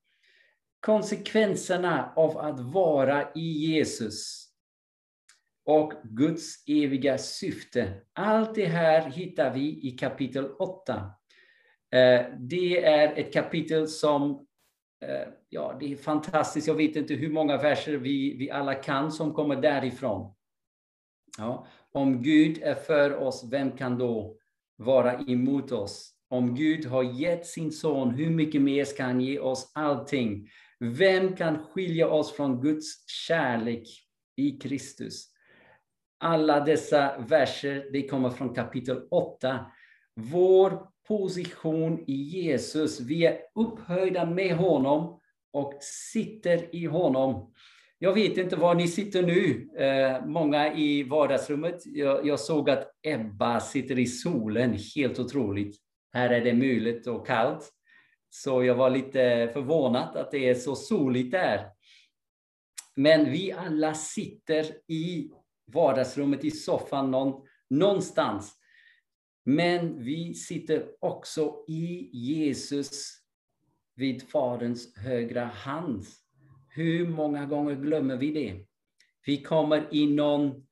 Konsekvenserna 0.80 2.12
av 2.16 2.38
att 2.38 2.60
vara 2.60 3.32
i 3.32 3.52
Jesus. 3.52 4.48
Och 5.64 5.92
Guds 6.04 6.64
eviga 6.66 7.18
syfte. 7.18 7.94
Allt 8.12 8.54
det 8.54 8.66
här 8.66 9.10
hittar 9.10 9.54
vi 9.54 9.88
i 9.88 9.90
kapitel 9.90 10.50
8. 10.58 10.94
Eh, 11.92 12.26
det 12.38 12.84
är 12.84 13.12
ett 13.16 13.32
kapitel 13.32 13.88
som 13.88 14.47
Eh, 15.00 15.28
ja, 15.48 15.76
det 15.80 15.92
är 15.92 15.96
fantastiskt. 15.96 16.66
Jag 16.66 16.74
vet 16.74 16.96
inte 16.96 17.14
hur 17.14 17.30
många 17.30 17.56
verser 17.56 17.96
vi, 17.96 18.36
vi 18.36 18.50
alla 18.50 18.74
kan 18.74 19.12
som 19.12 19.34
kommer 19.34 19.56
därifrån. 19.56 20.34
Ja, 21.38 21.66
om 21.92 22.22
Gud 22.22 22.62
är 22.62 22.74
för 22.74 23.16
oss, 23.16 23.48
vem 23.50 23.76
kan 23.76 23.98
då 23.98 24.36
vara 24.76 25.20
emot 25.20 25.72
oss? 25.72 26.14
Om 26.28 26.54
Gud 26.54 26.86
har 26.86 27.02
gett 27.02 27.46
sin 27.46 27.72
son, 27.72 28.10
hur 28.10 28.30
mycket 28.30 28.62
mer 28.62 28.84
ska 28.84 29.04
han 29.04 29.20
ge 29.20 29.38
oss 29.38 29.72
allting? 29.74 30.48
Vem 30.80 31.36
kan 31.36 31.64
skilja 31.64 32.08
oss 32.08 32.32
från 32.32 32.60
Guds 32.60 33.08
kärlek 33.08 33.88
i 34.36 34.50
Kristus? 34.50 35.28
Alla 36.20 36.60
dessa 36.60 37.18
verser, 37.18 37.90
de 37.92 38.08
kommer 38.08 38.30
från 38.30 38.54
kapitel 38.54 39.02
8. 39.10 39.66
Vår 40.14 40.88
position 41.08 42.04
i 42.06 42.14
Jesus, 42.14 43.00
vi 43.00 43.26
är 43.26 43.38
upphöjda 43.54 44.26
med 44.26 44.56
honom 44.56 45.20
och 45.52 45.74
sitter 46.12 46.76
i 46.76 46.86
honom. 46.86 47.52
Jag 47.98 48.12
vet 48.12 48.36
inte 48.36 48.56
var 48.56 48.74
ni 48.74 48.88
sitter 48.88 49.22
nu, 49.22 49.68
eh, 49.76 50.26
många 50.26 50.74
i 50.74 51.02
vardagsrummet. 51.02 51.82
Jag, 51.86 52.26
jag, 52.26 52.40
såg 52.40 52.70
att 52.70 52.90
Ebba 53.02 53.60
sitter 53.60 53.98
i 53.98 54.06
solen, 54.06 54.78
helt 54.96 55.18
otroligt. 55.18 55.76
Här 56.12 56.30
är 56.30 56.40
det 56.40 56.54
mulet 56.54 57.06
och 57.06 57.26
kallt. 57.26 57.72
Så 58.30 58.64
jag 58.64 58.74
var 58.74 58.90
lite 58.90 59.50
förvånad 59.52 60.16
att 60.16 60.30
det 60.30 60.48
är 60.48 60.54
så 60.54 60.76
soligt 60.76 61.30
där. 61.30 61.66
Men 62.96 63.30
vi 63.30 63.52
alla 63.52 63.94
sitter 63.94 64.66
i 64.86 65.30
vardagsrummet, 65.72 66.44
i 66.44 66.50
soffan 66.50 67.10
någon, 67.10 67.42
någonstans. 67.70 68.57
Men 69.48 70.04
vi 70.04 70.34
sitter 70.34 70.88
också 71.00 71.64
i 71.68 72.10
Jesus 72.12 73.18
vid 73.94 74.28
Faderns 74.28 74.96
högra 74.96 75.44
hand. 75.44 76.06
Hur 76.68 77.08
många 77.08 77.46
gånger 77.46 77.74
glömmer 77.74 78.16
vi 78.16 78.30
det? 78.30 78.66
Vi 79.26 79.42
kommer 79.42 79.94
i 79.94 80.06
någon 80.06 80.66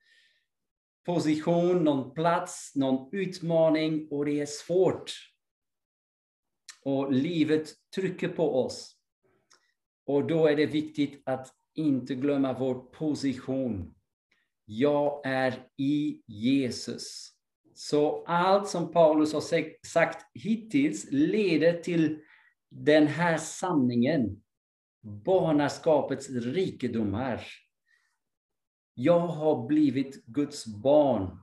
position, 1.04 1.84
någon 1.84 2.14
plats, 2.14 2.72
någon 2.74 3.08
utmaning 3.12 4.08
och 4.10 4.24
det 4.24 4.40
är 4.40 4.46
svårt. 4.46 5.12
Och 6.82 7.12
livet 7.12 7.68
trycker 7.94 8.28
på 8.28 8.64
oss. 8.64 8.96
Och 10.06 10.26
då 10.26 10.46
är 10.46 10.56
det 10.56 10.66
viktigt 10.66 11.22
att 11.24 11.54
inte 11.74 12.14
glömma 12.14 12.58
vår 12.58 12.74
position. 12.74 13.94
Jag 14.64 15.26
är 15.26 15.68
i 15.76 16.22
Jesus. 16.26 17.35
Så 17.78 18.24
allt 18.26 18.68
som 18.68 18.92
Paulus 18.92 19.32
har 19.32 19.40
sagt 19.86 20.26
hittills 20.34 21.06
leder 21.10 21.82
till 21.82 22.18
den 22.70 23.06
här 23.06 23.38
sanningen. 23.38 24.42
Barnaskapets 25.02 26.30
rikedomar. 26.30 27.42
Jag 28.94 29.20
har 29.20 29.66
blivit 29.66 30.26
Guds 30.26 30.66
barn. 30.66 31.38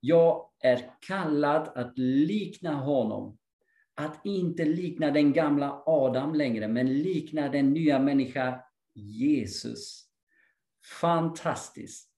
Jag 0.00 0.50
är 0.60 0.90
kallad 1.00 1.68
att 1.74 1.98
likna 1.98 2.74
honom. 2.74 3.38
Att 3.94 4.26
inte 4.26 4.64
likna 4.64 5.10
den 5.10 5.32
gamla 5.32 5.82
Adam 5.86 6.34
längre, 6.34 6.68
men 6.68 7.02
likna 7.02 7.48
den 7.48 7.72
nya 7.72 7.98
människan 7.98 8.54
Jesus. 8.94 10.08
Fantastiskt. 11.00 12.10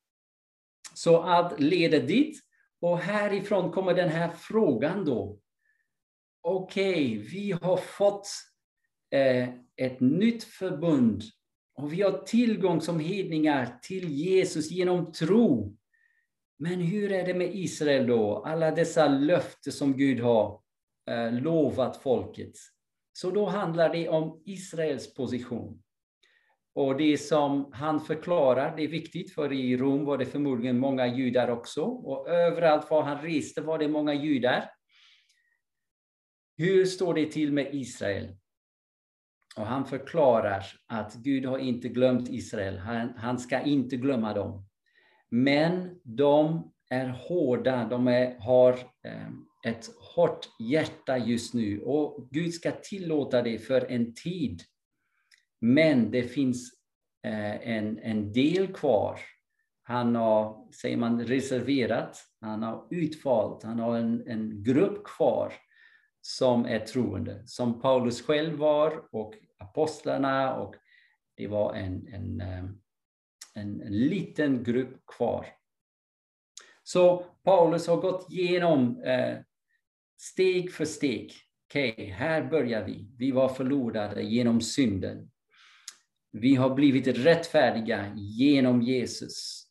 Så 0.95 1.23
allt 1.23 1.61
leder 1.61 2.07
dit. 2.07 2.46
Och 2.87 2.99
härifrån 2.99 3.73
kommer 3.73 3.95
den 3.95 4.09
här 4.09 4.31
frågan 4.31 5.05
då. 5.05 5.39
Okej, 6.41 6.93
okay, 6.93 7.19
vi 7.19 7.53
har 7.53 7.77
fått 7.77 8.29
eh, 9.11 9.49
ett 9.77 10.01
nytt 10.01 10.45
förbund 10.45 11.23
och 11.75 11.93
vi 11.93 12.03
har 12.03 12.19
tillgång 12.19 12.81
som 12.81 13.01
hedningar 13.01 13.79
till 13.83 14.09
Jesus 14.09 14.71
genom 14.71 15.13
tro. 15.13 15.77
Men 16.59 16.81
hur 16.81 17.13
är 17.13 17.27
det 17.27 17.35
med 17.35 17.55
Israel 17.55 18.07
då? 18.07 18.45
Alla 18.45 18.71
dessa 18.71 19.09
löften 19.09 19.73
som 19.73 19.97
Gud 19.97 20.21
har 20.21 20.61
eh, 21.11 21.33
lovat 21.33 21.97
folket. 21.97 22.53
Så 23.13 23.31
då 23.31 23.47
handlar 23.47 23.93
det 23.93 24.09
om 24.09 24.43
Israels 24.45 25.15
position. 25.15 25.83
Och 26.77 26.97
det 26.97 27.19
som 27.19 27.71
han 27.73 28.01
förklarar, 28.01 28.77
det 28.77 28.85
är 28.85 28.89
viktigt, 28.89 29.35
för 29.35 29.53
i 29.53 29.77
Rom 29.77 30.05
var 30.05 30.19
det 30.19 30.27
förmodligen 30.27 30.79
många 30.79 31.07
judar 31.07 31.51
också. 31.51 31.83
Och 31.83 32.29
överallt 32.29 32.91
var 32.91 33.03
han 33.03 33.23
reste 33.23 33.61
var 33.61 33.79
det 33.79 33.89
många 33.89 34.15
judar. 34.15 34.71
Hur 36.57 36.85
står 36.85 37.15
det 37.15 37.27
till 37.27 37.53
med 37.53 37.75
Israel? 37.75 38.37
Och 39.57 39.67
han 39.67 39.87
förklarar 39.87 40.65
att 40.87 41.15
Gud 41.15 41.45
har 41.47 41.59
inte 41.59 41.89
glömt 41.89 42.29
Israel. 42.29 42.79
Han, 42.79 43.13
han 43.17 43.39
ska 43.39 43.61
inte 43.61 43.97
glömma 43.97 44.35
dem. 44.35 44.69
Men 45.31 46.01
de 46.03 46.73
är 46.91 47.09
hårda, 47.09 47.85
de 47.85 48.09
är, 48.09 48.39
har 48.41 48.73
eh, 49.05 49.29
ett 49.67 49.87
hårt 50.15 50.49
hjärta 50.61 51.19
just 51.19 51.55
nu. 51.55 51.81
Och 51.81 52.29
Gud 52.31 52.55
ska 52.55 52.71
tillåta 52.71 53.43
det 53.43 53.59
för 53.59 53.93
en 53.93 54.15
tid. 54.15 54.63
Men 55.67 56.11
det 56.11 56.23
finns 56.23 56.73
eh, 57.25 57.69
en, 57.69 57.99
en 57.99 58.33
del 58.33 58.73
kvar. 58.73 59.21
Han 59.83 60.15
har, 60.15 60.73
säger 60.73 60.97
man, 60.97 61.25
reserverat, 61.25 62.19
han 62.41 62.63
har 62.63 62.87
utvalt, 62.91 63.63
han 63.63 63.79
har 63.79 63.97
en, 63.97 64.29
en 64.29 64.63
grupp 64.63 65.05
kvar 65.05 65.53
som 66.21 66.65
är 66.65 66.79
troende, 66.79 67.43
som 67.47 67.81
Paulus 67.81 68.23
själv 68.23 68.59
var 68.59 69.05
och 69.13 69.35
apostlarna 69.59 70.55
och 70.55 70.75
det 71.37 71.47
var 71.47 71.75
en, 71.75 72.07
en, 72.09 72.41
eh, 72.41 72.65
en, 73.55 73.83
en 73.83 73.99
liten 73.99 74.65
grupp 74.65 75.07
kvar. 75.07 75.47
Så 76.83 77.25
Paulus 77.43 77.87
har 77.87 77.97
gått 77.97 78.33
igenom 78.33 79.03
eh, 79.03 79.39
steg 80.21 80.73
för 80.73 80.85
steg. 80.85 81.33
Okej, 81.69 81.93
okay, 81.93 82.11
här 82.11 82.51
börjar 82.51 82.85
vi. 82.85 83.09
Vi 83.19 83.31
var 83.31 83.49
förlorade 83.49 84.23
genom 84.23 84.61
synden. 84.61 85.31
Vi 86.41 86.55
har 86.55 86.75
blivit 86.75 87.07
rättfärdiga 87.07 88.13
genom 88.17 88.83
Jesus. 88.83 89.67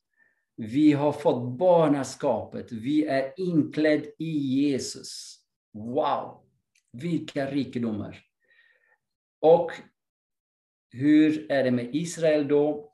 Vi 0.56 0.92
har 0.92 1.12
fått 1.12 1.58
barnaskapet. 1.58 2.72
Vi 2.72 3.06
är 3.06 3.34
inklädd 3.38 4.06
i 4.20 4.32
Jesus. 4.38 5.40
Wow! 5.74 6.42
Vilka 6.92 7.46
rikedomar! 7.52 8.22
Och 9.42 9.72
hur 10.92 11.52
är 11.52 11.64
det 11.64 11.72
med 11.72 11.96
Israel 11.96 12.48
då? 12.48 12.94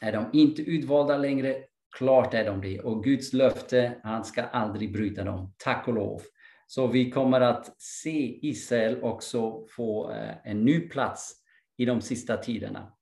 Är 0.00 0.12
de 0.12 0.30
inte 0.32 0.62
utvalda 0.62 1.16
längre? 1.16 1.64
Klart 1.96 2.34
är 2.34 2.44
de 2.44 2.60
det. 2.60 2.80
Och 2.80 3.04
Guds 3.04 3.32
löfte, 3.32 4.00
han 4.02 4.24
ska 4.24 4.42
aldrig 4.42 4.92
bryta 4.92 5.24
dem. 5.24 5.54
Tack 5.58 5.88
och 5.88 5.94
lov. 5.94 6.22
Så 6.66 6.86
vi 6.86 7.10
kommer 7.10 7.40
att 7.40 7.80
se 7.82 8.46
Israel 8.48 9.02
också 9.02 9.66
få 9.66 10.12
eh, 10.12 10.34
en 10.44 10.64
ny 10.64 10.80
plats 10.80 11.39
i 11.80 11.84
de 11.84 12.00
sista 12.00 12.36
tiderna. 12.36 12.92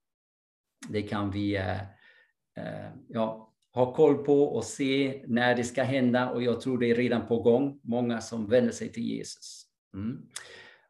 Det 0.88 1.02
kan 1.02 1.30
vi 1.30 1.56
eh, 1.56 1.80
eh, 2.56 2.90
ja, 3.08 3.54
ha 3.74 3.94
koll 3.94 4.24
på 4.24 4.42
och 4.42 4.64
se 4.64 5.24
när 5.26 5.54
det 5.54 5.64
ska 5.64 5.82
hända 5.82 6.30
och 6.30 6.42
jag 6.42 6.60
tror 6.60 6.78
det 6.78 6.90
är 6.90 6.94
redan 6.94 7.26
på 7.26 7.42
gång. 7.42 7.80
Många 7.82 8.20
som 8.20 8.46
vänder 8.46 8.72
sig 8.72 8.92
till 8.92 9.02
Jesus. 9.02 9.66
Mm. 9.94 10.28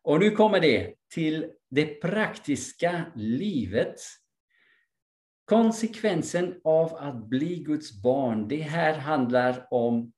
Och 0.03 0.21
nu 0.21 0.31
kommer 0.31 0.61
det 0.61 0.95
till 1.15 1.51
det 1.71 1.87
praktiska 2.01 3.05
livet. 3.15 4.01
Konsekvensen 5.45 6.61
av 6.65 6.95
att 6.95 7.29
bli 7.29 7.57
Guds 7.57 8.03
barn, 8.03 8.49
det 8.49 8.63
här 8.63 8.99
handlar 8.99 9.67
om 9.71 10.13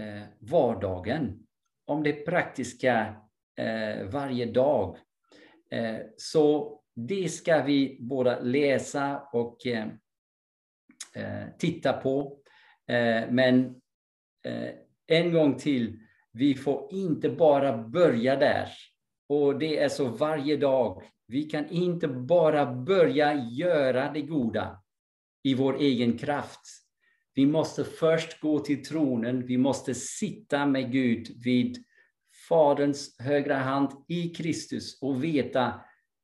eh, 0.00 0.22
vardagen. 0.38 1.46
Om 1.86 2.02
det 2.02 2.12
praktiska 2.12 3.16
eh, 3.58 4.06
varje 4.06 4.46
dag. 4.46 4.98
Eh, 5.70 5.98
så 6.16 6.81
det 6.94 7.28
ska 7.28 7.62
vi 7.62 7.98
båda 8.00 8.40
läsa 8.40 9.22
och 9.32 9.66
eh, 9.66 9.88
eh, 11.14 11.48
titta 11.58 11.92
på. 11.92 12.38
Eh, 12.88 13.30
men 13.30 13.64
eh, 14.44 14.70
en 15.06 15.32
gång 15.32 15.58
till, 15.58 15.98
vi 16.32 16.54
får 16.54 16.88
inte 16.92 17.30
bara 17.30 17.78
börja 17.78 18.36
där. 18.36 18.68
Och 19.28 19.58
det 19.58 19.78
är 19.78 19.88
så 19.88 20.08
varje 20.08 20.56
dag. 20.56 21.02
Vi 21.26 21.42
kan 21.42 21.68
inte 21.68 22.08
bara 22.08 22.74
börja 22.74 23.34
göra 23.34 24.12
det 24.12 24.22
goda 24.22 24.82
i 25.42 25.54
vår 25.54 25.80
egen 25.80 26.18
kraft. 26.18 26.60
Vi 27.34 27.46
måste 27.46 27.84
först 27.84 28.40
gå 28.40 28.58
till 28.58 28.84
tronen, 28.84 29.46
vi 29.46 29.58
måste 29.58 29.94
sitta 29.94 30.66
med 30.66 30.92
Gud 30.92 31.44
vid 31.44 31.84
Faderns 32.48 33.16
högra 33.18 33.56
hand 33.56 33.90
i 34.08 34.28
Kristus 34.28 35.02
och 35.02 35.24
veta 35.24 35.80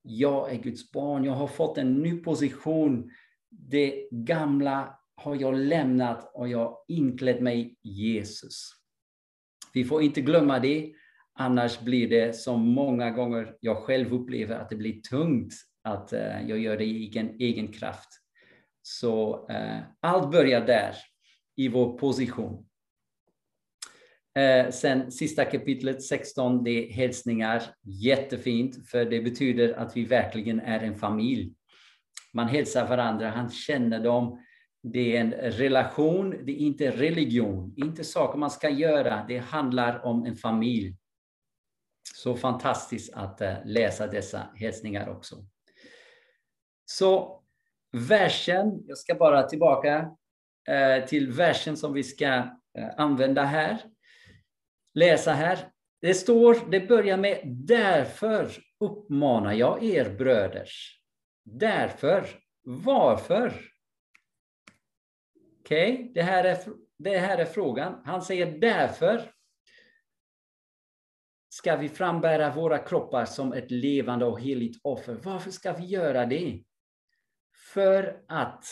jag 0.09 0.53
är 0.53 0.57
Guds 0.57 0.92
barn, 0.92 1.25
jag 1.25 1.33
har 1.33 1.47
fått 1.47 1.79
en 1.79 1.94
ny 1.94 2.16
position. 2.16 3.11
Det 3.51 4.09
gamla 4.11 4.99
har 5.14 5.37
jag 5.37 5.55
lämnat 5.55 6.31
och 6.35 6.49
jag 6.49 6.59
har 6.59 6.77
inklätt 6.88 7.40
mig 7.40 7.77
Jesus. 7.83 8.71
Vi 9.75 9.85
får 9.85 10.03
inte 10.03 10.21
glömma 10.21 10.59
det, 10.59 10.92
annars 11.35 11.81
blir 11.81 12.09
det 12.09 12.37
som 12.37 12.68
många 12.68 13.11
gånger 13.11 13.57
jag 13.61 13.77
själv 13.77 14.12
upplever 14.12 14.57
att 14.57 14.71
det 14.71 14.77
blir 14.77 15.01
tungt 15.01 15.53
att 15.85 16.12
uh, 16.12 16.49
jag 16.49 16.59
gör 16.59 16.77
det 16.77 16.85
i 16.85 17.07
egen, 17.07 17.40
egen 17.40 17.68
kraft. 17.68 18.09
Så 18.83 19.47
uh, 19.51 19.81
allt 20.01 20.31
börjar 20.31 20.66
där, 20.66 20.94
i 21.57 21.68
vår 21.68 21.99
position. 21.99 22.67
Eh, 24.35 24.71
sen 24.71 25.12
sista 25.12 25.45
kapitlet 25.45 26.03
16, 26.03 26.64
det 26.64 26.71
är 26.71 26.93
hälsningar. 26.93 27.62
Jättefint, 27.83 28.88
för 28.88 29.05
det 29.05 29.21
betyder 29.21 29.73
att 29.73 29.97
vi 29.97 30.05
verkligen 30.05 30.61
är 30.61 30.81
en 30.81 30.95
familj. 30.95 31.55
Man 32.33 32.49
hälsar 32.49 32.88
varandra, 32.88 33.31
han 33.31 33.51
känner 33.51 34.01
dem. 34.01 34.45
Det 34.83 35.17
är 35.17 35.21
en 35.21 35.33
relation, 35.33 36.31
det 36.45 36.53
är 36.53 36.57
inte 36.57 36.91
religion, 36.91 37.75
inte 37.77 38.05
saker 38.05 38.38
man 38.38 38.51
ska 38.51 38.69
göra. 38.69 39.25
Det 39.29 39.38
handlar 39.38 40.05
om 40.05 40.27
en 40.27 40.37
familj. 40.37 40.97
Så 42.14 42.37
fantastiskt 42.37 43.14
att 43.14 43.41
eh, 43.41 43.55
läsa 43.64 44.07
dessa 44.07 44.51
hälsningar 44.55 45.09
också. 45.09 45.37
Så 46.85 47.43
versen, 47.93 48.83
jag 48.87 48.99
ska 48.99 49.14
bara 49.14 49.43
tillbaka 49.43 50.11
eh, 50.69 51.05
till 51.05 51.33
versen 51.33 51.77
som 51.77 51.93
vi 51.93 52.03
ska 52.03 52.27
eh, 52.79 52.91
använda 52.97 53.45
här. 53.45 53.83
Läsa 54.98 55.32
här. 55.32 55.70
Det 56.00 56.14
står, 56.14 56.70
det 56.70 56.80
börjar 56.80 57.16
med 57.16 57.40
därför 57.46 58.50
uppmanar 58.80 59.52
jag 59.52 59.84
er 59.84 60.16
bröder. 60.18 60.68
Därför. 61.44 62.26
Varför? 62.62 63.52
Okej, 65.61 65.92
okay, 65.92 66.12
det, 66.14 66.22
här 66.22 66.44
är, 66.44 66.58
det 66.98 67.18
här 67.18 67.38
är 67.38 67.44
frågan. 67.44 68.02
Han 68.04 68.22
säger 68.22 68.58
därför 68.58 69.32
ska 71.48 71.76
vi 71.76 71.88
frambära 71.88 72.54
våra 72.54 72.78
kroppar 72.78 73.24
som 73.24 73.52
ett 73.52 73.70
levande 73.70 74.24
och 74.24 74.40
heligt 74.40 74.80
offer. 74.82 75.18
Varför 75.22 75.50
ska 75.50 75.72
vi 75.72 75.84
göra 75.84 76.26
det? 76.26 76.62
För 77.72 78.24
att 78.28 78.64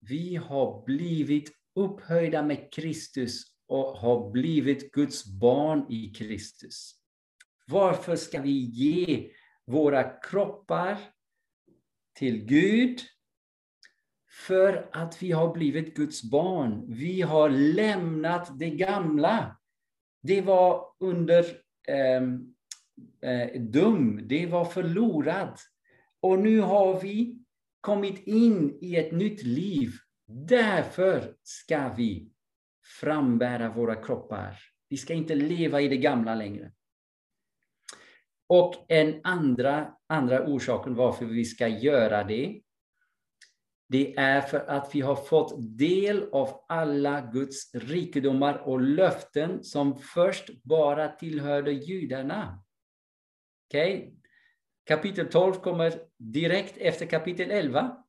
vi 0.00 0.36
har 0.36 0.84
blivit 0.84 1.52
upphöjda 1.74 2.42
med 2.42 2.72
Kristus 2.72 3.57
och 3.68 3.98
har 3.98 4.30
blivit 4.30 4.92
Guds 4.92 5.26
barn 5.26 5.86
i 5.88 6.12
Kristus. 6.14 6.94
Varför 7.66 8.16
ska 8.16 8.40
vi 8.40 8.50
ge 8.50 9.30
våra 9.66 10.02
kroppar 10.02 10.98
till 12.14 12.44
Gud? 12.44 13.00
För 14.46 14.88
att 14.92 15.22
vi 15.22 15.32
har 15.32 15.54
blivit 15.54 15.96
Guds 15.96 16.22
barn. 16.22 16.84
Vi 16.88 17.22
har 17.22 17.50
lämnat 17.50 18.58
det 18.58 18.70
gamla. 18.70 19.56
Det 20.22 20.40
var 20.40 20.84
under 21.00 21.44
eh, 21.88 22.22
eh, 23.30 23.60
dum, 23.60 24.28
det 24.28 24.46
var 24.46 24.64
förlorat. 24.64 25.60
Och 26.20 26.38
nu 26.38 26.60
har 26.60 27.00
vi 27.00 27.38
kommit 27.80 28.26
in 28.26 28.78
i 28.80 28.96
ett 28.96 29.12
nytt 29.12 29.42
liv. 29.42 29.90
Därför 30.26 31.34
ska 31.42 31.94
vi 31.96 32.32
frambära 33.00 33.68
våra 33.68 33.94
kroppar. 33.94 34.58
Vi 34.88 34.96
ska 34.96 35.14
inte 35.14 35.34
leva 35.34 35.80
i 35.80 35.88
det 35.88 35.96
gamla 35.96 36.34
längre. 36.34 36.72
Och 38.46 38.74
en 38.88 39.20
andra, 39.24 39.94
andra 40.06 40.46
orsaken 40.46 40.94
varför 40.94 41.24
vi 41.24 41.44
ska 41.44 41.68
göra 41.68 42.24
det, 42.24 42.60
det 43.88 44.16
är 44.16 44.40
för 44.40 44.58
att 44.58 44.94
vi 44.94 45.00
har 45.00 45.16
fått 45.16 45.78
del 45.78 46.28
av 46.32 46.64
alla 46.68 47.20
Guds 47.20 47.74
rikedomar 47.74 48.54
och 48.54 48.80
löften 48.80 49.64
som 49.64 49.98
först 49.98 50.62
bara 50.62 51.08
tillhörde 51.08 51.72
judarna. 51.72 52.64
Okej? 53.68 53.98
Okay? 53.98 54.12
Kapitel 54.84 55.28
12 55.28 55.54
kommer 55.54 56.02
direkt 56.16 56.76
efter 56.76 57.06
kapitel 57.06 57.50
11. 57.50 58.04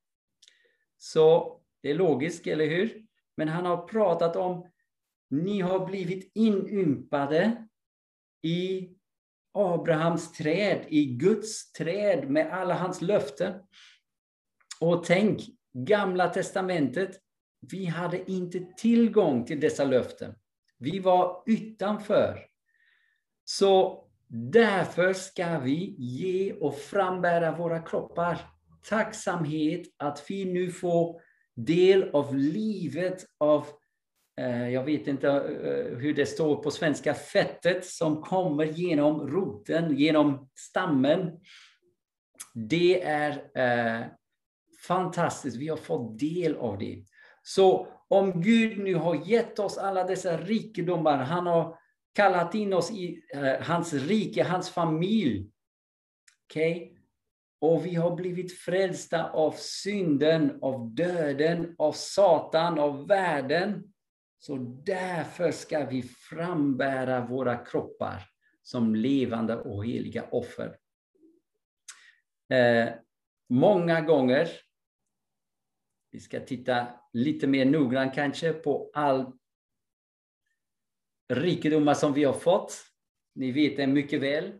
Så 0.97 1.55
det 1.81 1.89
är 1.89 1.95
logiskt, 1.95 2.47
eller 2.47 2.65
hur? 2.65 3.08
Men 3.39 3.47
han 3.47 3.65
har 3.65 3.87
pratat 3.87 4.35
om 4.35 4.67
ni 5.29 5.61
har 5.61 5.85
blivit 5.85 6.31
inympade 6.35 7.67
i 8.41 8.89
Abrahams 9.53 10.31
träd, 10.31 10.85
i 10.87 11.05
Guds 11.05 11.71
träd 11.71 12.29
med 12.29 12.53
alla 12.53 12.73
hans 12.73 13.01
löften. 13.01 13.53
Och 14.79 15.03
tänk, 15.03 15.41
Gamla 15.73 16.29
testamentet, 16.29 17.19
vi 17.71 17.85
hade 17.85 18.31
inte 18.31 18.59
tillgång 18.77 19.45
till 19.45 19.59
dessa 19.59 19.83
löften. 19.83 20.35
Vi 20.77 20.99
var 20.99 21.43
utanför. 21.45 22.45
Så 23.45 24.03
därför 24.27 25.13
ska 25.13 25.59
vi 25.59 25.95
ge 25.97 26.53
och 26.53 26.75
frambära 26.75 27.55
våra 27.55 27.79
kroppar. 27.79 28.39
Tacksamhet 28.89 29.87
att 29.97 30.25
vi 30.27 30.45
nu 30.45 30.71
får 30.71 31.28
del 31.65 32.09
av 32.13 32.35
livet 32.35 33.25
av, 33.37 33.67
eh, 34.39 34.69
jag 34.69 34.83
vet 34.83 35.07
inte 35.07 35.29
eh, 35.29 35.97
hur 35.97 36.13
det 36.13 36.25
står 36.25 36.55
på 36.55 36.71
svenska, 36.71 37.13
fettet 37.13 37.85
som 37.85 38.21
kommer 38.21 38.65
genom 38.65 39.27
roten, 39.27 39.95
genom 39.95 40.49
stammen. 40.55 41.39
Det 42.53 43.03
är 43.03 43.31
eh, 43.55 44.05
fantastiskt, 44.87 45.57
vi 45.57 45.67
har 45.67 45.77
fått 45.77 46.19
del 46.19 46.55
av 46.55 46.77
det. 46.77 47.03
Så 47.43 47.87
om 48.07 48.41
Gud 48.41 48.77
nu 48.77 48.95
har 48.95 49.29
gett 49.29 49.59
oss 49.59 49.77
alla 49.77 50.03
dessa 50.03 50.37
rikedomar, 50.37 51.17
han 51.17 51.47
har 51.47 51.77
kallat 52.13 52.55
in 52.55 52.73
oss 52.73 52.91
i 52.91 53.23
eh, 53.33 53.61
hans 53.61 53.93
rike, 53.93 54.43
hans 54.43 54.69
familj. 54.69 55.49
Okej? 56.45 56.75
Okay? 56.75 56.98
Och 57.61 57.85
vi 57.85 57.95
har 57.95 58.15
blivit 58.15 58.59
frälsta 58.59 59.29
av 59.29 59.51
synden, 59.57 60.59
av 60.61 60.95
döden, 60.95 61.75
av 61.77 61.91
Satan, 61.91 62.79
av 62.79 63.07
världen. 63.07 63.93
Så 64.39 64.55
därför 64.85 65.51
ska 65.51 65.85
vi 65.85 66.03
frambära 66.03 67.25
våra 67.25 67.57
kroppar 67.57 68.23
som 68.61 68.95
levande 68.95 69.55
och 69.55 69.85
heliga 69.85 70.23
offer. 70.31 70.77
Eh, 72.49 72.89
många 73.49 74.01
gånger, 74.01 74.49
vi 76.11 76.19
ska 76.19 76.39
titta 76.39 76.87
lite 77.13 77.47
mer 77.47 77.65
noggrant 77.65 78.15
kanske 78.15 78.53
på 78.53 78.91
all 78.93 79.33
rikedomar 81.29 81.93
som 81.93 82.13
vi 82.13 82.23
har 82.23 82.33
fått. 82.33 82.73
Ni 83.35 83.51
vet 83.51 83.77
det 83.77 83.87
mycket 83.87 84.21
väl 84.21 84.59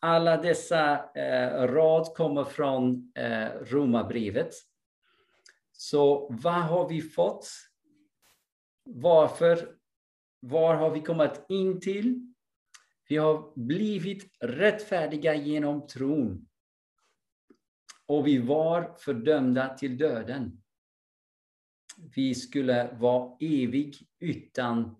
alla 0.00 0.36
dessa 0.36 1.10
eh, 1.14 1.66
rad 1.66 2.14
kommer 2.14 2.44
från 2.44 3.12
eh, 3.14 3.48
Romarbrevet. 3.48 4.54
Så 5.72 6.28
vad 6.30 6.62
har 6.62 6.88
vi 6.88 7.02
fått? 7.02 7.48
Varför? 8.84 9.74
Var 10.40 10.74
har 10.74 10.90
vi 10.90 11.00
kommit 11.00 11.44
in 11.48 11.80
till? 11.80 12.34
Vi 13.08 13.16
har 13.16 13.52
blivit 13.56 14.36
rättfärdiga 14.40 15.34
genom 15.34 15.86
tron. 15.86 16.48
Och 18.06 18.26
vi 18.26 18.38
var 18.38 18.94
fördömda 18.98 19.76
till 19.76 19.98
döden. 19.98 20.62
Vi 22.14 22.34
skulle 22.34 22.92
vara 22.92 23.36
evig 23.40 23.96
utan 24.18 24.96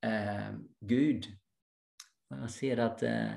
eh, 0.00 0.54
Gud. 0.80 1.26
Jag 2.28 2.50
ser 2.50 2.76
att 2.76 3.02
eh, 3.02 3.30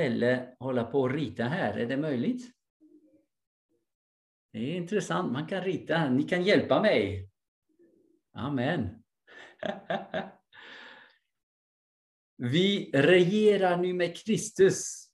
Pelle 0.00 0.56
hålla 0.58 0.84
på 0.84 1.06
att 1.06 1.12
rita 1.12 1.44
här? 1.44 1.78
Är 1.78 1.86
det 1.86 1.96
möjligt? 1.96 2.50
Det 4.52 4.58
är 4.58 4.76
intressant, 4.76 5.32
man 5.32 5.46
kan 5.46 5.64
rita. 5.64 6.10
Ni 6.10 6.22
kan 6.22 6.42
hjälpa 6.42 6.82
mig. 6.82 7.28
Amen. 8.32 9.02
Vi 12.36 12.90
regerar 12.94 13.76
nu 13.76 13.92
med 13.92 14.16
Kristus 14.16 15.10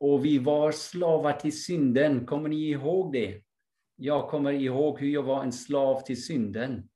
och 0.00 0.24
vi 0.24 0.38
var 0.38 0.72
slavar 0.72 1.32
till 1.32 1.62
synden. 1.64 2.26
Kommer 2.26 2.48
ni 2.48 2.70
ihåg 2.70 3.12
det? 3.12 3.42
Jag 3.96 4.30
kommer 4.30 4.52
ihåg 4.52 5.00
hur 5.00 5.08
jag 5.08 5.22
var 5.22 5.42
en 5.42 5.52
slav 5.52 6.00
till 6.00 6.24
synden. 6.24 6.88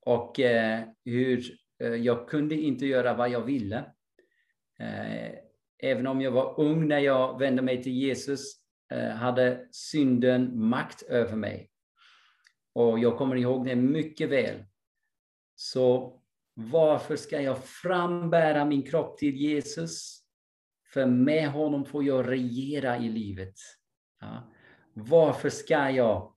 Och 0.00 0.40
eh, 0.40 0.88
hur 1.04 1.58
eh, 1.82 1.94
jag 1.94 2.28
kunde 2.28 2.54
inte 2.54 2.86
göra 2.86 3.14
vad 3.14 3.30
jag 3.30 3.42
ville. 3.42 3.94
Eh, 4.80 5.30
även 5.78 6.06
om 6.06 6.20
jag 6.20 6.30
var 6.30 6.60
ung 6.60 6.88
när 6.88 6.98
jag 6.98 7.38
vände 7.38 7.62
mig 7.62 7.82
till 7.82 7.92
Jesus 7.92 8.54
eh, 8.92 9.08
hade 9.08 9.68
synden 9.70 10.60
makt 10.68 11.02
över 11.02 11.36
mig. 11.36 11.70
Och 12.72 12.98
jag 12.98 13.18
kommer 13.18 13.36
ihåg 13.36 13.66
det 13.66 13.76
mycket 13.76 14.30
väl. 14.30 14.64
Så 15.54 16.14
varför 16.54 17.16
ska 17.16 17.40
jag 17.40 17.64
frambära 17.64 18.64
min 18.64 18.82
kropp 18.82 19.18
till 19.18 19.36
Jesus? 19.36 20.22
För 20.92 21.06
med 21.06 21.48
honom 21.48 21.84
får 21.84 22.04
jag 22.04 22.28
regera 22.28 22.98
i 22.98 23.08
livet. 23.08 23.54
Ja. 24.20 24.52
Varför 24.94 25.48
ska 25.48 25.90
jag 25.90 26.34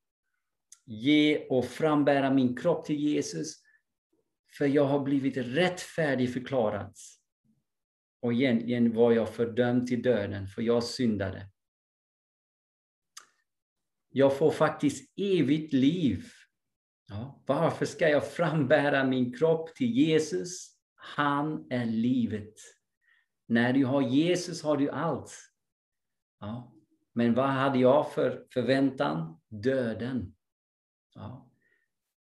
ge 0.85 1.47
och 1.49 1.65
frambära 1.65 2.31
min 2.31 2.57
kropp 2.57 2.85
till 2.85 2.99
Jesus? 2.99 3.55
För 4.57 4.65
jag 4.65 4.85
har 4.85 4.99
blivit 4.99 5.37
rättfärdigförklarad. 5.37 6.81
förklarat 6.81 7.20
och 8.21 8.33
egentligen 8.33 8.93
var 8.93 9.11
jag 9.11 9.33
fördömd 9.33 9.87
till 9.87 10.01
döden, 10.01 10.47
för 10.47 10.61
jag 10.61 10.83
syndade. 10.83 11.47
Jag 14.09 14.37
får 14.37 14.51
faktiskt 14.51 15.13
evigt 15.17 15.73
liv. 15.73 16.25
Ja, 17.07 17.43
varför 17.45 17.85
ska 17.85 18.09
jag 18.09 18.31
frambära 18.31 19.03
min 19.03 19.33
kropp 19.33 19.75
till 19.75 19.91
Jesus? 19.91 20.77
Han 20.95 21.71
är 21.71 21.85
livet. 21.85 22.53
När 23.47 23.73
du 23.73 23.85
har 23.85 24.01
Jesus 24.01 24.63
har 24.63 24.77
du 24.77 24.89
allt. 24.89 25.37
Ja. 26.39 26.75
Men 27.13 27.33
vad 27.33 27.49
hade 27.49 27.79
jag 27.79 28.13
för 28.13 28.47
förväntan? 28.53 29.41
Döden. 29.49 30.35
Ja. 31.13 31.51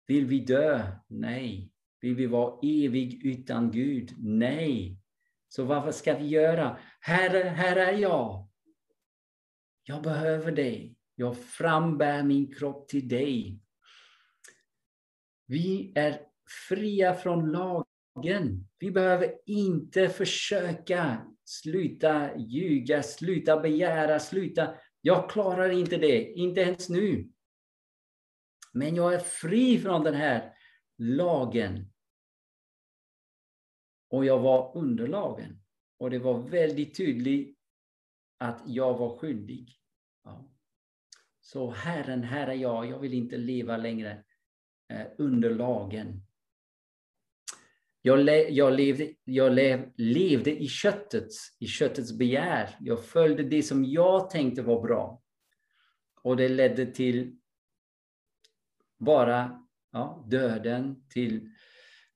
Vill 0.07 0.25
vi 0.25 0.39
dö? 0.39 0.91
Nej. 1.07 1.71
Vill 2.01 2.15
vi 2.15 2.25
vara 2.25 2.59
evig 2.63 3.25
utan 3.25 3.71
Gud? 3.71 4.13
Nej. 4.17 5.01
Så 5.47 5.63
vad 5.63 5.95
ska 5.95 6.17
vi 6.17 6.27
göra? 6.27 6.79
Herre, 6.99 7.39
här 7.43 7.75
är 7.75 7.93
jag. 7.93 8.47
Jag 9.83 10.03
behöver 10.03 10.51
dig. 10.51 10.95
Jag 11.15 11.37
frambär 11.37 12.23
min 12.23 12.53
kropp 12.53 12.87
till 12.87 13.07
dig. 13.07 13.59
Vi 15.45 15.91
är 15.95 16.21
fria 16.69 17.13
från 17.13 17.51
lagen. 17.51 18.67
Vi 18.79 18.91
behöver 18.91 19.35
inte 19.45 20.09
försöka 20.09 21.25
sluta 21.45 22.37
ljuga, 22.37 23.03
sluta 23.03 23.59
begära, 23.59 24.19
sluta... 24.19 24.75
Jag 25.01 25.29
klarar 25.29 25.69
inte 25.69 25.97
det, 25.97 26.31
inte 26.33 26.61
ens 26.61 26.89
nu. 26.89 27.29
Men 28.73 28.95
jag 28.95 29.13
är 29.13 29.19
fri 29.19 29.79
från 29.79 30.03
den 30.03 30.13
här 30.13 30.53
lagen. 30.97 31.91
Och 34.15 34.25
jag 34.25 34.39
var 34.39 34.77
under 34.77 35.07
lagen. 35.07 35.59
Och 35.97 36.09
det 36.09 36.19
var 36.19 36.39
väldigt 36.39 36.97
tydligt 36.97 37.57
att 38.37 38.63
jag 38.65 38.97
var 38.97 39.17
skyldig. 39.17 39.75
Ja. 40.23 40.49
Så 41.41 41.71
Herren, 41.71 42.23
här 42.23 42.47
är 42.47 42.53
jag, 42.53 42.89
jag 42.89 42.99
vill 42.99 43.13
inte 43.13 43.37
leva 43.37 43.77
längre 43.77 44.23
eh, 44.89 45.07
under 45.17 45.49
lagen. 45.49 46.21
Jag, 48.01 48.19
le, 48.19 48.49
jag, 48.49 48.73
levde, 48.73 49.13
jag 49.23 49.53
lev, 49.53 49.91
levde 49.97 50.51
i 50.51 50.67
köttets, 50.67 51.57
i 51.59 51.67
köttets 51.67 52.17
begär. 52.17 52.77
Jag 52.79 53.05
följde 53.05 53.43
det 53.43 53.63
som 53.63 53.85
jag 53.85 54.29
tänkte 54.29 54.61
var 54.61 54.81
bra. 54.81 55.21
Och 56.21 56.37
det 56.37 56.49
ledde 56.49 56.85
till 56.85 57.39
bara 58.99 59.67
ja, 59.91 60.25
döden, 60.27 61.07
till 61.09 61.49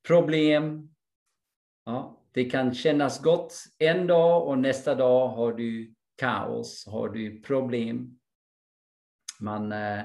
problem. 0.08 0.89
Ja, 1.86 2.24
det 2.32 2.46
kan 2.46 2.74
kännas 2.74 3.22
gott 3.22 3.54
en 3.80 4.08
dag 4.08 4.48
och 4.48 4.58
nästa 4.58 4.96
dag 4.96 5.28
har 5.28 5.54
du 5.54 5.94
kaos, 6.16 6.88
har 6.88 7.10
du 7.10 7.42
problem. 7.42 8.20
Man, 9.40 9.72
eh, 9.72 10.04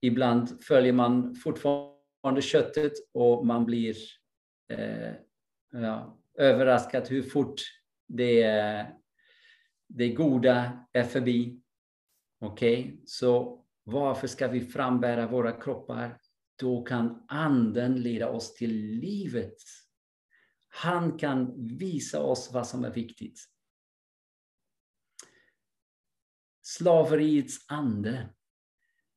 ibland 0.00 0.64
följer 0.64 0.92
man 0.92 1.34
fortfarande 1.34 2.42
köttet 2.42 2.92
och 3.14 3.46
man 3.46 3.64
blir 3.64 3.96
eh, 4.72 5.12
ja, 5.72 6.18
överraskad 6.38 7.08
hur 7.08 7.22
fort 7.22 7.60
det, 8.08 8.86
det 9.88 10.08
goda 10.08 10.86
är 10.92 11.04
förbi. 11.04 11.60
Okej, 12.40 12.80
okay? 12.80 12.96
så 13.06 13.64
varför 13.84 14.26
ska 14.26 14.48
vi 14.48 14.60
frambära 14.60 15.26
våra 15.26 15.52
kroppar? 15.52 16.18
Då 16.60 16.82
kan 16.82 17.24
anden 17.28 18.02
leda 18.02 18.28
oss 18.30 18.54
till 18.54 18.76
livet. 18.76 19.56
Han 20.82 21.18
kan 21.18 21.66
visa 21.78 22.22
oss 22.22 22.50
vad 22.52 22.66
som 22.66 22.84
är 22.84 22.90
viktigt. 22.90 23.40
Slaveriets 26.62 27.70
ande. 27.70 28.28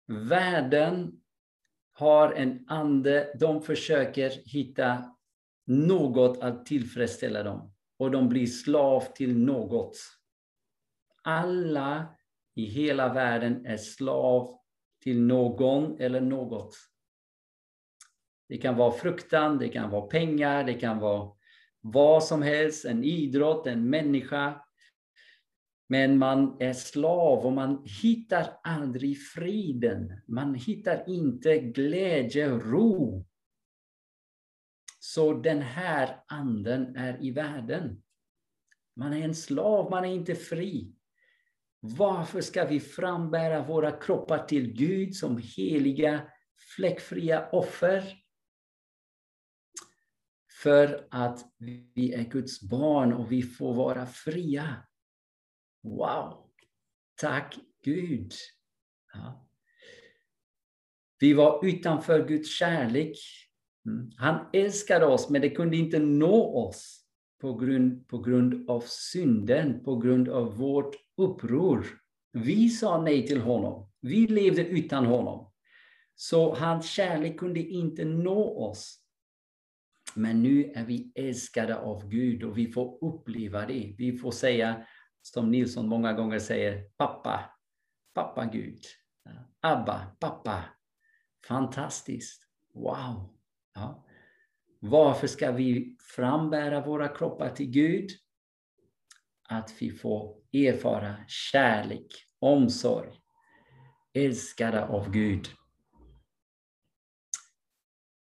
Världen 0.08 1.22
har 1.92 2.32
en 2.32 2.66
ande, 2.70 3.36
de 3.40 3.62
försöker 3.62 4.30
hitta 4.30 5.16
något 5.66 6.40
att 6.40 6.66
tillfredsställa 6.66 7.44
dem. 7.44 7.74
Och 7.98 8.12
de 8.12 8.30
blir 8.30 8.48
slav 8.48 9.02
till 9.16 9.38
något. 9.38 9.98
Alla 11.24 12.16
i 12.56 12.66
hela 12.66 13.14
världen 13.14 13.66
är 13.66 13.78
slav 13.78 14.60
till 15.04 15.22
någon 15.22 16.02
eller 16.02 16.22
något. 16.22 16.76
Det 18.48 18.58
kan 18.58 18.76
vara 18.76 18.92
fruktan, 18.92 19.58
det 19.58 19.70
kan 19.70 19.90
vara 19.90 20.08
pengar, 20.08 20.64
det 20.64 20.74
kan 20.74 21.00
vara 21.00 21.41
vad 21.82 22.24
som 22.24 22.42
helst, 22.42 22.86
en 22.86 23.04
idrott, 23.04 23.68
en 23.68 23.90
människa. 23.90 24.62
Men 25.90 26.18
man 26.18 26.58
är 26.62 26.74
slav 26.74 27.46
och 27.46 27.54
man 27.54 27.86
hittar 28.02 28.60
aldrig 28.64 29.18
friden. 29.22 30.22
Man 30.28 30.56
hittar 30.56 31.10
inte 31.10 31.60
glädje, 31.60 32.50
ro. 32.50 33.26
Så 35.00 35.34
den 35.34 35.62
här 35.62 36.24
anden 36.28 36.96
är 36.96 37.24
i 37.26 37.32
världen. 37.32 38.04
Man 38.96 39.14
är 39.14 39.22
en 39.22 39.36
slav, 39.36 39.92
man 39.92 40.06
är 40.06 40.14
inte 40.14 40.36
fri. 40.36 40.96
Varför 41.80 42.42
ska 42.42 42.66
vi 42.66 42.80
frambära 42.80 43.68
våra 43.68 43.92
kroppar 43.92 44.46
till 44.46 44.74
Gud 44.74 45.16
som 45.16 45.42
heliga, 45.56 46.22
fläckfria 46.76 47.50
offer? 47.50 48.04
För 50.64 51.08
att 51.12 51.40
vi 51.58 52.14
är 52.14 52.24
Guds 52.24 52.62
barn 52.62 53.14
och 53.14 53.32
vi 53.32 53.42
får 53.42 53.74
vara 53.74 54.06
fria. 54.06 54.76
Wow! 55.84 56.50
Tack 57.16 57.58
Gud! 57.84 58.32
Ja. 59.14 59.48
Vi 61.20 61.34
var 61.34 61.66
utanför 61.66 62.28
Guds 62.28 62.50
kärlek. 62.50 63.18
Mm. 63.86 64.12
Han 64.18 64.46
älskade 64.54 65.06
oss, 65.06 65.30
men 65.30 65.42
det 65.42 65.50
kunde 65.50 65.78
inte 65.78 66.00
nå 66.00 66.68
oss 66.68 67.06
på 67.42 67.54
grund, 67.54 68.08
på 68.08 68.18
grund 68.18 68.70
av 68.70 68.84
synden, 68.86 69.84
på 69.84 69.98
grund 69.98 70.30
av 70.30 70.58
vårt 70.58 70.96
uppror. 71.18 71.88
Vi 72.32 72.70
sa 72.70 73.02
nej 73.02 73.28
till 73.28 73.42
honom. 73.42 73.90
Vi 74.02 74.28
levde 74.28 74.68
utan 74.68 75.06
honom. 75.06 75.52
Så 76.16 76.56
hans 76.56 76.90
kärlek 76.90 77.40
kunde 77.40 77.60
inte 77.60 78.06
nå 78.06 78.70
oss. 78.70 79.01
Men 80.16 80.44
nu 80.44 80.72
är 80.76 80.86
vi 80.86 81.12
älskade 81.16 81.78
av 81.78 82.10
Gud 82.10 82.44
och 82.44 82.58
vi 82.58 82.72
får 82.72 83.04
uppleva 83.06 83.66
det. 83.66 83.96
Vi 83.98 84.18
får 84.18 84.32
säga, 84.32 84.86
som 85.22 85.52
Nilsson 85.52 85.88
många 85.88 86.14
gånger 86.14 86.40
säger, 86.40 86.84
pappa, 86.98 87.50
pappa 88.14 88.46
Gud. 88.46 88.80
Abba, 89.60 90.16
pappa. 90.20 90.64
Fantastiskt. 91.48 92.48
Wow. 92.74 93.38
Ja. 93.74 94.06
Varför 94.80 95.28
ska 95.28 95.52
vi 95.52 95.98
frambära 96.16 96.86
våra 96.86 97.08
kroppar 97.08 97.50
till 97.50 97.70
Gud? 97.70 98.10
Att 99.50 99.82
vi 99.82 99.92
får 99.92 100.36
erfara 100.54 101.16
kärlek, 101.28 102.08
omsorg, 102.40 103.12
älskade 104.14 104.86
av 104.86 105.12
Gud. 105.12 105.48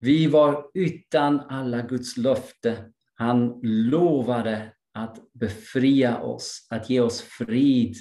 Vi 0.03 0.27
var 0.27 0.71
utan 0.73 1.39
alla 1.39 1.81
Guds 1.81 2.17
löfte. 2.17 2.91
Han 3.13 3.59
lovade 3.63 4.73
att 4.93 5.33
befria 5.33 6.21
oss, 6.21 6.67
att 6.69 6.89
ge 6.89 6.99
oss 6.99 7.21
frid, 7.21 7.95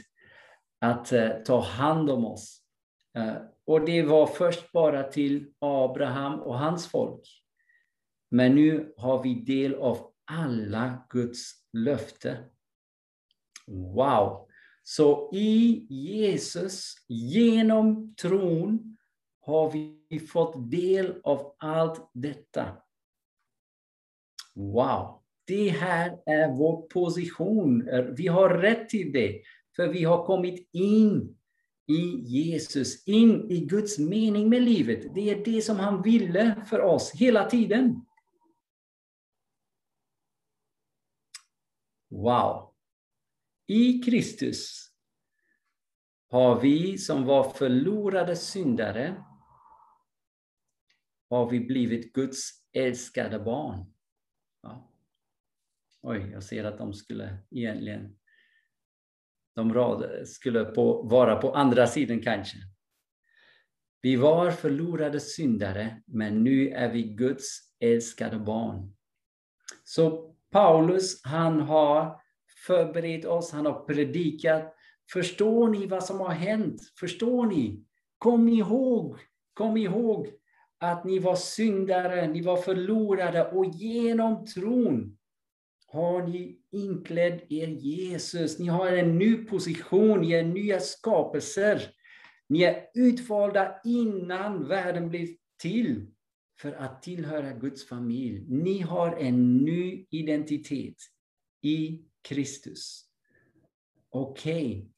att 0.81 1.13
eh, 1.13 1.31
ta 1.31 1.61
hand 1.61 2.11
om 2.11 2.25
oss. 2.25 2.63
Eh, 3.17 3.37
och 3.67 3.85
det 3.85 4.03
var 4.03 4.27
först 4.27 4.73
bara 4.73 5.03
till 5.03 5.53
Abraham 5.59 6.41
och 6.41 6.59
hans 6.59 6.87
folk. 6.87 7.43
Men 8.31 8.55
nu 8.55 8.95
har 8.97 9.23
vi 9.23 9.35
del 9.35 9.75
av 9.75 10.13
alla 10.25 11.07
Guds 11.11 11.53
löfte. 11.73 12.39
Wow! 13.67 14.49
Så 14.83 15.31
i 15.35 15.87
Jesus, 15.91 16.95
genom 17.09 18.15
tron, 18.15 18.97
har 19.40 19.70
vi 19.70 20.20
fått 20.33 20.70
del 20.70 21.20
av 21.24 21.55
allt 21.59 22.11
detta. 22.12 22.76
Wow! 24.55 25.22
Det 25.46 25.68
här 25.68 26.18
är 26.26 26.57
vår 26.57 26.83
position. 26.83 27.88
Eh, 27.88 28.05
vi 28.05 28.26
har 28.26 28.48
rätt 28.48 28.88
till 28.88 29.12
det, 29.12 29.42
för 29.76 29.88
vi 29.88 30.05
har 30.05 30.26
kommit 30.26 30.68
in 30.72 31.37
i 31.87 32.20
Jesus, 32.20 33.07
in 33.07 33.50
i 33.50 33.61
Guds 33.61 33.98
mening 33.98 34.48
med 34.48 34.62
livet. 34.62 35.14
Det 35.14 35.31
är 35.31 35.44
det 35.44 35.62
som 35.62 35.76
han 35.76 36.03
ville 36.03 36.64
för 36.70 36.81
oss 36.81 37.12
hela 37.14 37.50
tiden. 37.50 38.07
Wow! 42.11 42.74
I 43.66 44.03
Kristus 44.03 44.90
har 46.31 46.61
vi 46.61 46.98
som 46.98 47.24
var 47.24 47.50
förlorade 47.50 48.37
syndare 48.37 49.24
har 51.31 51.51
vi 51.51 51.61
blivit 51.61 52.12
Guds 52.12 52.51
älskade 52.73 53.38
barn. 53.38 53.93
Ja. 54.62 54.93
Oj, 56.03 56.31
jag 56.33 56.43
ser 56.43 56.64
att 56.64 56.79
de 56.79 56.93
skulle 56.93 57.38
egentligen 57.51 58.16
de 59.55 59.75
rad, 59.75 60.29
skulle 60.29 60.64
på, 60.64 61.03
vara 61.03 61.37
på 61.37 61.55
andra 61.55 61.87
sidan 61.87 62.21
kanske. 62.21 62.57
Vi 64.03 64.16
var 64.16 64.51
förlorade 64.51 65.21
syndare, 65.21 66.03
men 66.07 66.45
nu 66.45 66.69
är 66.69 66.93
vi 66.93 67.03
Guds 67.03 67.59
älskade 67.81 68.38
barn. 68.38 68.97
Så 69.85 70.35
Paulus, 70.51 71.25
han 71.25 71.61
har 71.61 72.21
förberett 72.66 73.25
oss, 73.25 73.53
han 73.53 73.66
har 73.66 73.85
predikat. 73.85 74.75
Förstår 75.12 75.69
ni 75.69 75.87
vad 75.87 76.05
som 76.05 76.21
har 76.21 76.33
hänt? 76.33 76.81
Förstår 77.01 77.47
ni? 77.47 77.85
Kom 78.19 78.49
ihåg, 78.49 79.19
kom 79.55 79.77
ihåg 79.77 80.39
att 80.81 81.05
ni 81.05 81.19
var 81.19 81.37
syndare, 81.37 82.29
ni 82.29 82.43
var 82.43 82.57
förlorade 82.57 83.51
och 83.51 83.64
genom 83.64 84.47
tron 84.47 85.16
har 85.87 86.27
ni 86.27 86.59
inklädd 86.73 87.40
er 87.49 87.69
Jesus. 87.69 88.59
Ni 88.59 88.66
har 88.66 88.87
en 88.87 89.19
ny 89.19 89.45
position, 89.45 90.21
ni 90.21 90.33
är 90.33 90.45
nya 90.45 90.81
skapelser. 90.81 91.83
Ni 92.49 92.62
är 92.62 92.87
utvalda 92.95 93.81
innan 93.85 94.69
världen 94.69 95.09
blev 95.09 95.29
till 95.62 96.07
för 96.61 96.73
att 96.73 97.03
tillhöra 97.03 97.53
Guds 97.53 97.88
familj. 97.88 98.45
Ni 98.49 98.81
har 98.81 99.16
en 99.16 99.57
ny 99.57 100.07
identitet 100.11 100.97
i 101.62 102.03
Kristus. 102.23 103.05
Okej, 104.11 104.66
okay. 104.66 104.88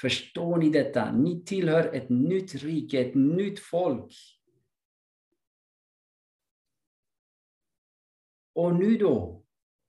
förstår 0.00 0.56
ni 0.56 0.70
detta? 0.70 1.12
Ni 1.12 1.44
tillhör 1.44 1.94
ett 1.94 2.08
nytt 2.08 2.54
rike, 2.54 3.00
ett 3.00 3.14
nytt 3.14 3.58
folk. 3.58 4.39
Och 8.60 8.74
nu 8.74 8.96
då, 8.96 9.44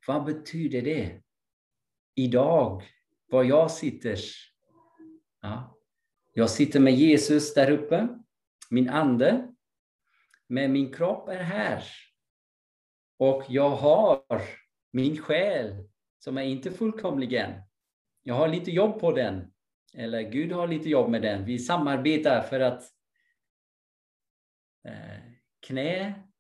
vad 0.07 0.25
betyder 0.25 0.81
det? 0.81 1.21
Idag, 2.15 2.83
var 3.29 3.43
jag 3.43 3.71
sitter. 3.71 4.19
Ja. 5.41 5.77
Jag 6.33 6.49
sitter 6.49 6.79
med 6.79 6.93
Jesus 6.93 7.53
där 7.53 7.71
uppe, 7.71 8.07
min 8.69 8.89
ande. 8.89 9.53
Men 10.47 10.71
min 10.71 10.93
kropp 10.93 11.29
är 11.29 11.43
här. 11.43 11.83
Och 13.17 13.43
jag 13.49 13.69
har 13.69 14.23
min 14.91 15.17
själ 15.17 15.89
som 16.19 16.37
är 16.37 16.43
inte 16.43 16.71
fullkomligen. 16.71 17.61
Jag 18.23 18.35
har 18.35 18.47
lite 18.47 18.71
jobb 18.71 18.99
på 18.99 19.11
den. 19.11 19.53
Eller 19.93 20.21
Gud 20.21 20.51
har 20.51 20.67
lite 20.67 20.89
jobb 20.89 21.09
med 21.09 21.21
den. 21.21 21.45
Vi 21.45 21.59
samarbetar 21.59 22.41
för 22.41 22.59
att 22.59 22.81
eh, 24.85 25.19
knä, 25.59 26.30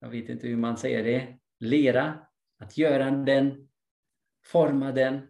jag 0.00 0.08
vet 0.08 0.28
inte 0.28 0.48
hur 0.48 0.56
man 0.56 0.76
säger 0.76 1.04
det, 1.04 1.38
lera, 1.58 2.18
att 2.58 2.78
göra 2.78 3.10
den, 3.10 3.68
forma 4.44 4.92
den. 4.92 5.26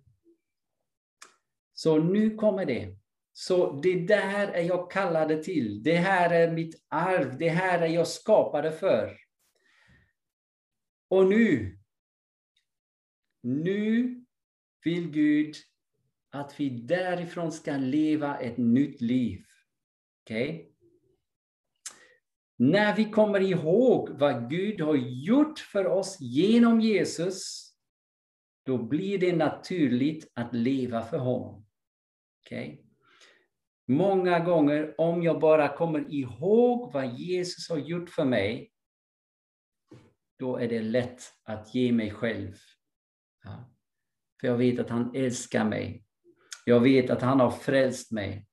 Så 1.74 1.98
nu 1.98 2.34
kommer 2.36 2.66
det. 2.66 2.98
Så 3.32 3.80
det 3.80 4.06
där 4.06 4.48
är 4.48 4.62
jag 4.62 4.90
kallade 4.90 5.42
till. 5.42 5.82
Det 5.82 5.96
här 5.96 6.30
är 6.30 6.52
mitt 6.52 6.84
arv. 6.88 7.38
Det 7.38 7.48
här 7.48 7.82
är 7.82 7.86
jag 7.86 8.08
skapade 8.08 8.72
för. 8.72 9.16
Och 11.08 11.26
nu, 11.26 11.78
nu 13.42 14.14
vill 14.84 15.10
Gud 15.10 15.54
att 16.30 16.60
vi 16.60 16.70
därifrån 16.70 17.52
ska 17.52 17.76
leva 17.76 18.38
ett 18.38 18.56
nytt 18.56 19.00
liv. 19.00 19.44
Okej? 20.22 20.54
Okay? 20.54 20.67
När 22.60 22.96
vi 22.96 23.04
kommer 23.10 23.40
ihåg 23.40 24.10
vad 24.10 24.50
Gud 24.50 24.80
har 24.80 24.96
gjort 24.96 25.58
för 25.58 25.86
oss 25.86 26.20
genom 26.20 26.80
Jesus, 26.80 27.68
då 28.66 28.78
blir 28.78 29.18
det 29.18 29.36
naturligt 29.36 30.32
att 30.34 30.54
leva 30.54 31.02
för 31.02 31.18
honom. 31.18 31.66
Okay? 32.40 32.78
Många 33.86 34.38
gånger, 34.38 34.94
om 35.00 35.22
jag 35.22 35.40
bara 35.40 35.76
kommer 35.76 36.14
ihåg 36.14 36.92
vad 36.92 37.18
Jesus 37.18 37.68
har 37.70 37.78
gjort 37.78 38.10
för 38.10 38.24
mig, 38.24 38.72
då 40.38 40.56
är 40.56 40.68
det 40.68 40.82
lätt 40.82 41.22
att 41.44 41.74
ge 41.74 41.92
mig 41.92 42.10
själv. 42.10 42.56
Ja. 43.44 43.74
För 44.40 44.48
jag 44.48 44.56
vet 44.56 44.78
att 44.78 44.90
han 44.90 45.14
älskar 45.14 45.64
mig. 45.64 46.04
Jag 46.64 46.80
vet 46.80 47.10
att 47.10 47.22
han 47.22 47.40
har 47.40 47.50
frälst 47.50 48.12
mig. 48.12 48.46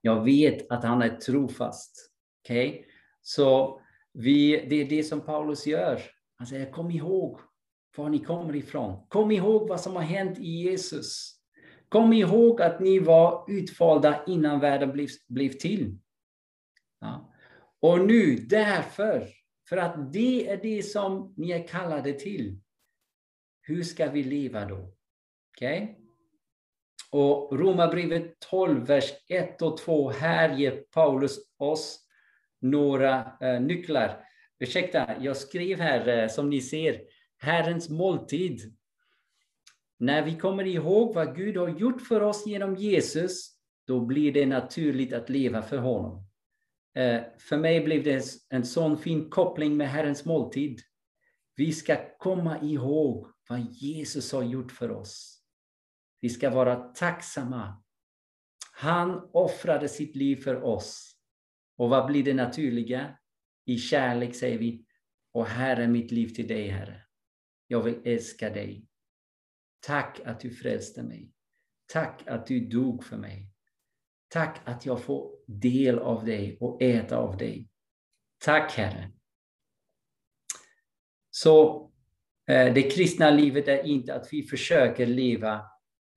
Jag 0.00 0.24
vet 0.24 0.70
att 0.70 0.84
han 0.84 1.02
är 1.02 1.16
trofast. 1.16 2.09
Okay? 2.44 2.84
Så 3.22 3.80
vi, 4.12 4.66
det 4.70 4.76
är 4.76 4.84
det 4.84 5.02
som 5.02 5.20
Paulus 5.20 5.66
gör. 5.66 6.02
Han 6.36 6.46
säger, 6.46 6.72
kom 6.72 6.90
ihåg 6.90 7.40
var 7.96 8.08
ni 8.08 8.18
kommer 8.18 8.56
ifrån. 8.56 9.06
Kom 9.08 9.30
ihåg 9.30 9.68
vad 9.68 9.80
som 9.80 9.96
har 9.96 10.02
hänt 10.02 10.38
i 10.38 10.48
Jesus. 10.48 11.36
Kom 11.88 12.12
ihåg 12.12 12.62
att 12.62 12.80
ni 12.80 12.98
var 12.98 13.44
utvalda 13.48 14.24
innan 14.26 14.60
världen 14.60 14.92
blev, 14.92 15.08
blev 15.28 15.48
till. 15.48 15.98
Ja. 17.00 17.34
Och 17.80 18.00
nu, 18.00 18.36
därför, 18.36 19.28
för 19.68 19.76
att 19.76 20.12
det 20.12 20.48
är 20.48 20.56
det 20.56 20.82
som 20.82 21.34
ni 21.36 21.50
är 21.50 21.68
kallade 21.68 22.12
till. 22.12 22.60
Hur 23.62 23.82
ska 23.82 24.10
vi 24.10 24.22
leva 24.22 24.64
då? 24.64 24.94
Okej? 25.56 25.82
Okay? 25.82 25.94
Och 27.12 27.58
Romarbrevet 27.58 28.40
12, 28.40 28.86
vers 28.86 29.12
1 29.28 29.62
och 29.62 29.76
2, 29.76 30.10
här 30.10 30.56
ger 30.56 30.84
Paulus 30.90 31.38
oss 31.56 32.06
några 32.60 33.32
eh, 33.40 33.60
nycklar. 33.60 34.24
Ursäkta, 34.58 35.16
jag 35.20 35.36
skrev 35.36 35.80
här, 35.80 36.08
eh, 36.08 36.28
som 36.28 36.50
ni 36.50 36.60
ser, 36.60 37.00
Herrens 37.38 37.88
måltid. 37.88 38.76
När 39.98 40.22
vi 40.22 40.36
kommer 40.36 40.66
ihåg 40.66 41.14
vad 41.14 41.36
Gud 41.36 41.56
har 41.56 41.68
gjort 41.68 42.02
för 42.02 42.20
oss 42.20 42.46
genom 42.46 42.76
Jesus, 42.76 43.50
då 43.86 44.00
blir 44.00 44.32
det 44.32 44.46
naturligt 44.46 45.12
att 45.12 45.28
leva 45.28 45.62
för 45.62 45.78
honom. 45.78 46.26
Eh, 46.94 47.22
för 47.38 47.56
mig 47.56 47.80
blev 47.80 48.02
det 48.02 48.24
en 48.48 48.64
sån 48.64 48.98
fin 48.98 49.30
koppling 49.30 49.76
med 49.76 49.88
Herrens 49.88 50.24
måltid. 50.24 50.80
Vi 51.56 51.72
ska 51.72 51.96
komma 52.18 52.60
ihåg 52.62 53.26
vad 53.48 53.60
Jesus 53.70 54.32
har 54.32 54.42
gjort 54.42 54.72
för 54.72 54.90
oss. 54.90 55.42
Vi 56.20 56.28
ska 56.28 56.50
vara 56.50 56.76
tacksamma. 56.76 57.82
Han 58.72 59.28
offrade 59.32 59.88
sitt 59.88 60.16
liv 60.16 60.36
för 60.36 60.62
oss. 60.62 61.09
Och 61.80 61.90
vad 61.90 62.06
blir 62.06 62.24
det 62.24 62.34
naturliga? 62.34 63.18
I 63.64 63.78
kärlek 63.78 64.34
säger 64.34 64.58
vi, 64.58 64.84
och 65.32 65.46
här 65.46 65.76
är 65.76 65.88
mitt 65.88 66.10
liv 66.10 66.28
till 66.28 66.48
dig, 66.48 66.68
Herre. 66.68 67.02
Jag 67.66 67.82
vill 67.82 68.00
älska 68.04 68.50
dig. 68.50 68.86
Tack 69.80 70.20
att 70.24 70.40
du 70.40 70.50
frälste 70.50 71.02
mig. 71.02 71.32
Tack 71.86 72.22
att 72.26 72.46
du 72.46 72.60
dog 72.60 73.04
för 73.04 73.16
mig. 73.16 73.52
Tack 74.28 74.60
att 74.64 74.86
jag 74.86 75.02
får 75.02 75.32
del 75.46 75.98
av 75.98 76.24
dig 76.24 76.56
och 76.60 76.82
äta 76.82 77.16
av 77.16 77.36
dig. 77.36 77.68
Tack 78.38 78.72
Herre. 78.72 79.12
Så 81.30 81.84
eh, 82.46 82.74
det 82.74 82.90
kristna 82.90 83.30
livet 83.30 83.68
är 83.68 83.86
inte 83.86 84.14
att 84.14 84.32
vi 84.32 84.42
försöker 84.42 85.06
leva 85.06 85.66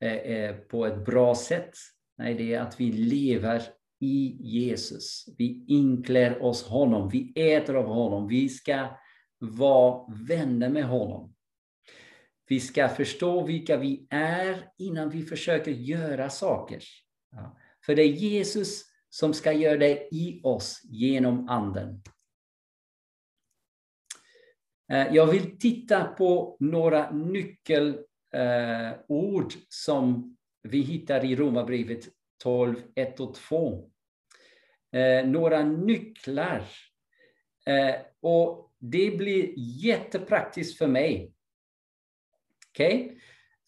eh, 0.01 0.13
eh, 0.13 0.55
på 0.55 0.85
ett 0.85 1.05
bra 1.05 1.35
sätt. 1.35 1.73
Nej, 2.17 2.33
det 2.33 2.53
är 2.53 2.61
att 2.61 2.79
vi 2.79 2.91
lever 2.91 3.63
i 4.03 4.37
Jesus. 4.39 5.25
Vi 5.37 5.65
inklär 5.67 6.43
oss 6.43 6.63
honom, 6.63 7.09
vi 7.09 7.33
äter 7.35 7.75
av 7.75 7.85
honom, 7.85 8.27
vi 8.27 8.49
ska 8.49 8.87
vara 9.39 10.13
vänner 10.27 10.69
med 10.69 10.83
honom. 10.83 11.35
Vi 12.47 12.59
ska 12.59 12.89
förstå 12.89 13.45
vilka 13.45 13.77
vi 13.77 14.07
är 14.09 14.69
innan 14.77 15.09
vi 15.09 15.23
försöker 15.23 15.71
göra 15.71 16.29
saker. 16.29 16.83
Ja. 17.31 17.57
För 17.85 17.95
det 17.95 18.01
är 18.01 18.11
Jesus 18.11 18.83
som 19.09 19.33
ska 19.33 19.51
göra 19.51 19.77
det 19.77 20.07
i 20.11 20.41
oss 20.43 20.81
genom 20.83 21.49
Anden. 21.49 22.01
Eh, 24.91 25.15
jag 25.15 25.27
vill 25.27 25.59
titta 25.59 26.03
på 26.03 26.57
några 26.59 27.11
nyckelord 27.11 28.03
eh, 28.33 29.59
som 29.69 30.37
vi 30.63 30.81
hittar 30.81 31.25
i 31.25 31.35
Romarbrevet 31.35 32.09
12, 32.43 32.75
1 32.95 33.19
och 33.19 33.35
2. 33.35 33.89
Eh, 34.93 35.25
några 35.25 35.63
nycklar. 35.63 36.63
Eh, 37.65 37.95
och 38.21 38.73
det 38.79 39.17
blir 39.17 39.53
jättepraktiskt 39.57 40.77
för 40.77 40.87
mig. 40.87 41.33
Okej? 42.69 43.05
Okay? 43.05 43.19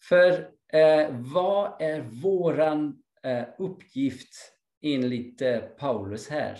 För 0.02 0.50
eh, 0.72 1.08
vad 1.10 1.82
är 1.82 2.00
våran 2.00 3.02
eh, 3.22 3.44
uppgift 3.58 4.52
enligt 4.82 5.42
eh, 5.42 5.60
Paulus 5.60 6.28
här? 6.28 6.58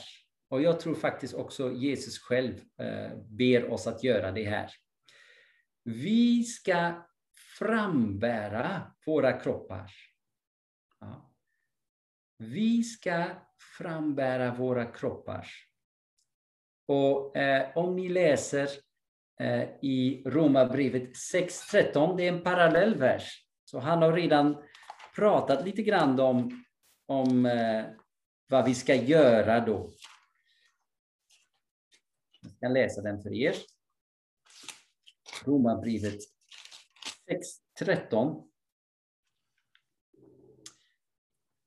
Och 0.49 0.63
jag 0.63 0.81
tror 0.81 0.95
faktiskt 0.95 1.35
också 1.35 1.73
Jesus 1.73 2.19
själv 2.19 2.61
eh, 2.79 3.17
ber 3.19 3.73
oss 3.73 3.87
att 3.87 4.05
göra 4.05 4.33
det 4.33 4.45
här. 4.45 4.71
Vi 5.85 6.43
ska 6.43 7.07
frambära 7.59 8.93
våra 9.07 9.41
kroppar. 9.41 9.91
Ja. 11.01 11.33
Vi 12.39 12.83
ska 12.83 13.27
frambära 13.79 14.55
våra 14.55 14.85
kroppar. 14.93 15.47
Och 16.89 17.37
eh, 17.37 17.77
om 17.77 17.97
ni 17.97 18.09
läser 18.09 18.69
eh, 19.41 19.69
i 19.83 20.23
Romarbrevet 20.27 21.11
6.13, 21.33 22.17
det 22.17 22.25
är 22.25 22.33
en 22.33 22.43
parallell 22.43 22.95
vers. 22.95 23.47
Så 23.65 23.79
han 23.79 24.03
har 24.03 24.13
redan 24.13 24.57
pratat 25.15 25.65
lite 25.65 25.83
grann 25.83 26.21
om, 26.21 26.65
om 27.07 27.47
eh, 27.47 27.85
vad 28.49 28.65
vi 28.65 28.75
ska 28.75 28.95
göra 28.95 29.61
då. 29.61 29.91
Jag 32.43 32.53
ska 32.53 32.69
läsa 32.69 33.03
den 33.03 33.23
för 33.23 33.35
er. 33.35 33.55
Romarbrevet 35.45 36.21
6.13. 37.81 38.49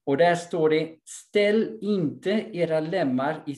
Och 0.09 0.17
där 0.17 0.35
står 0.35 0.69
det, 0.69 0.99
ställ 1.05 1.79
inte 1.81 2.29
era 2.53 2.79
lemmar 2.79 3.43
i 3.47 3.55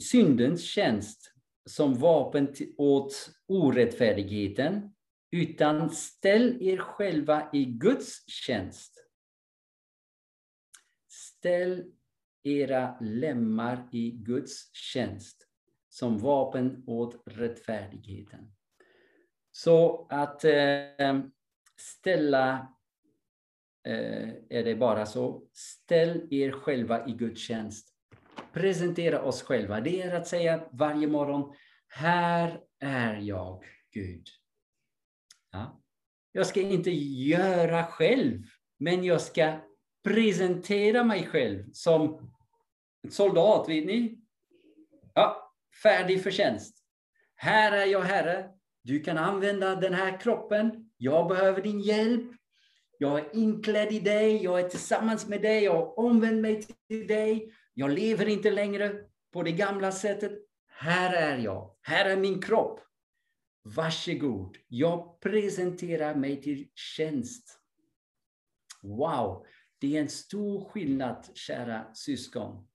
syndens 0.00 0.64
tjänst 0.64 1.32
som 1.66 1.94
vapen 1.94 2.54
åt 2.76 3.30
orättfärdigheten, 3.46 4.94
utan 5.30 5.90
ställ 5.90 6.62
er 6.62 6.76
själva 6.76 7.48
i 7.52 7.64
Guds 7.64 8.26
tjänst. 8.26 9.06
Ställ 11.08 11.84
era 12.42 13.00
lemmar 13.00 13.88
i 13.92 14.10
Guds 14.10 14.74
tjänst 14.74 15.46
som 15.88 16.18
vapen 16.18 16.84
åt 16.86 17.22
rättfärdigheten. 17.26 18.52
Så 19.50 20.06
att 20.10 20.44
eh, 20.44 21.20
ställa, 21.76 22.74
Eh, 23.84 24.28
är 24.48 24.64
det 24.64 24.74
bara 24.74 25.06
så, 25.06 25.42
ställ 25.52 26.28
er 26.30 26.50
själva 26.50 27.06
i 27.08 27.12
Guds 27.12 27.40
tjänst. 27.40 27.88
Presentera 28.52 29.22
oss 29.22 29.42
själva. 29.42 29.80
Det 29.80 30.02
är 30.02 30.14
att 30.14 30.26
säga 30.26 30.68
varje 30.72 31.06
morgon, 31.06 31.54
här 31.88 32.60
är 32.80 33.16
jag, 33.16 33.64
Gud. 33.90 34.26
Ja. 35.50 35.82
Jag 36.32 36.46
ska 36.46 36.60
inte 36.60 36.90
göra 36.90 37.84
själv, 37.84 38.42
men 38.78 39.04
jag 39.04 39.20
ska 39.20 39.60
presentera 40.04 41.04
mig 41.04 41.26
själv 41.26 41.72
som 41.72 42.32
soldat, 43.10 43.68
vet 43.68 43.86
ni? 43.86 44.18
Ja, 45.14 45.52
färdig 45.82 46.22
för 46.22 46.30
tjänst. 46.30 46.78
Här 47.34 47.72
är 47.72 47.86
jag, 47.86 48.00
Herre. 48.00 48.50
Du 48.82 49.00
kan 49.00 49.18
använda 49.18 49.76
den 49.76 49.94
här 49.94 50.20
kroppen. 50.20 50.90
Jag 50.96 51.28
behöver 51.28 51.62
din 51.62 51.80
hjälp. 51.80 52.30
Jag 53.02 53.18
är 53.18 53.36
inklädd 53.36 53.92
i 53.92 54.00
dig. 54.00 54.44
Jag 54.44 54.60
är 54.60 54.68
tillsammans 54.68 55.28
med 55.28 55.42
dig. 55.42 55.64
Jag 55.64 55.72
har 55.72 55.98
omvänt 55.98 56.40
mig 56.40 56.62
till 56.88 57.06
dig. 57.06 57.52
Jag 57.74 57.90
lever 57.90 58.28
inte 58.28 58.50
längre 58.50 59.04
på 59.32 59.42
det 59.42 59.52
gamla 59.52 59.92
sättet. 59.92 60.32
Här 60.66 61.12
är 61.12 61.38
jag. 61.38 61.76
Här 61.80 62.04
är 62.04 62.16
min 62.16 62.42
kropp. 62.42 62.80
Varsågod. 63.62 64.56
Jag 64.68 65.20
presenterar 65.20 66.14
mig 66.14 66.42
till 66.42 66.68
tjänst. 66.74 67.60
Wow, 68.82 69.46
det 69.78 69.96
är 69.96 70.00
en 70.00 70.08
stor 70.08 70.64
skillnad, 70.64 71.26
kära 71.34 71.94
syskon. 71.94 72.68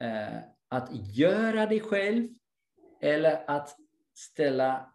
Eh, 0.00 0.38
att 0.68 0.88
göra 1.16 1.66
det 1.66 1.80
själv 1.80 2.28
eller 3.00 3.50
att 3.50 3.76
ställa 4.14 4.92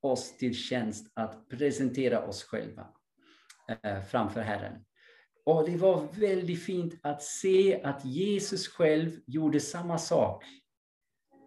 oss 0.00 0.36
till 0.36 0.54
tjänst 0.54 1.12
att 1.14 1.48
presentera 1.48 2.26
oss 2.26 2.42
själva 2.42 2.97
Eh, 3.68 4.02
framför 4.02 4.40
Herren. 4.40 4.84
Och 5.44 5.70
det 5.70 5.76
var 5.76 6.08
väldigt 6.12 6.64
fint 6.64 6.94
att 7.02 7.22
se 7.22 7.82
att 7.82 8.04
Jesus 8.04 8.68
själv 8.68 9.20
gjorde 9.26 9.60
samma 9.60 9.98
sak. 9.98 10.44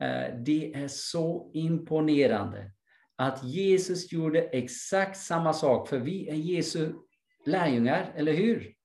Eh, 0.02 0.36
det 0.36 0.74
är 0.74 0.88
så 0.88 1.52
imponerande 1.54 2.72
att 3.16 3.44
Jesus 3.44 4.12
gjorde 4.12 4.42
exakt 4.42 5.18
samma 5.18 5.54
sak, 5.54 5.88
för 5.88 6.00
vi 6.00 6.30
är 6.30 6.36
Jesu 6.36 6.94
lärjungar, 7.46 8.14
eller 8.16 8.34
hur? 8.34 8.76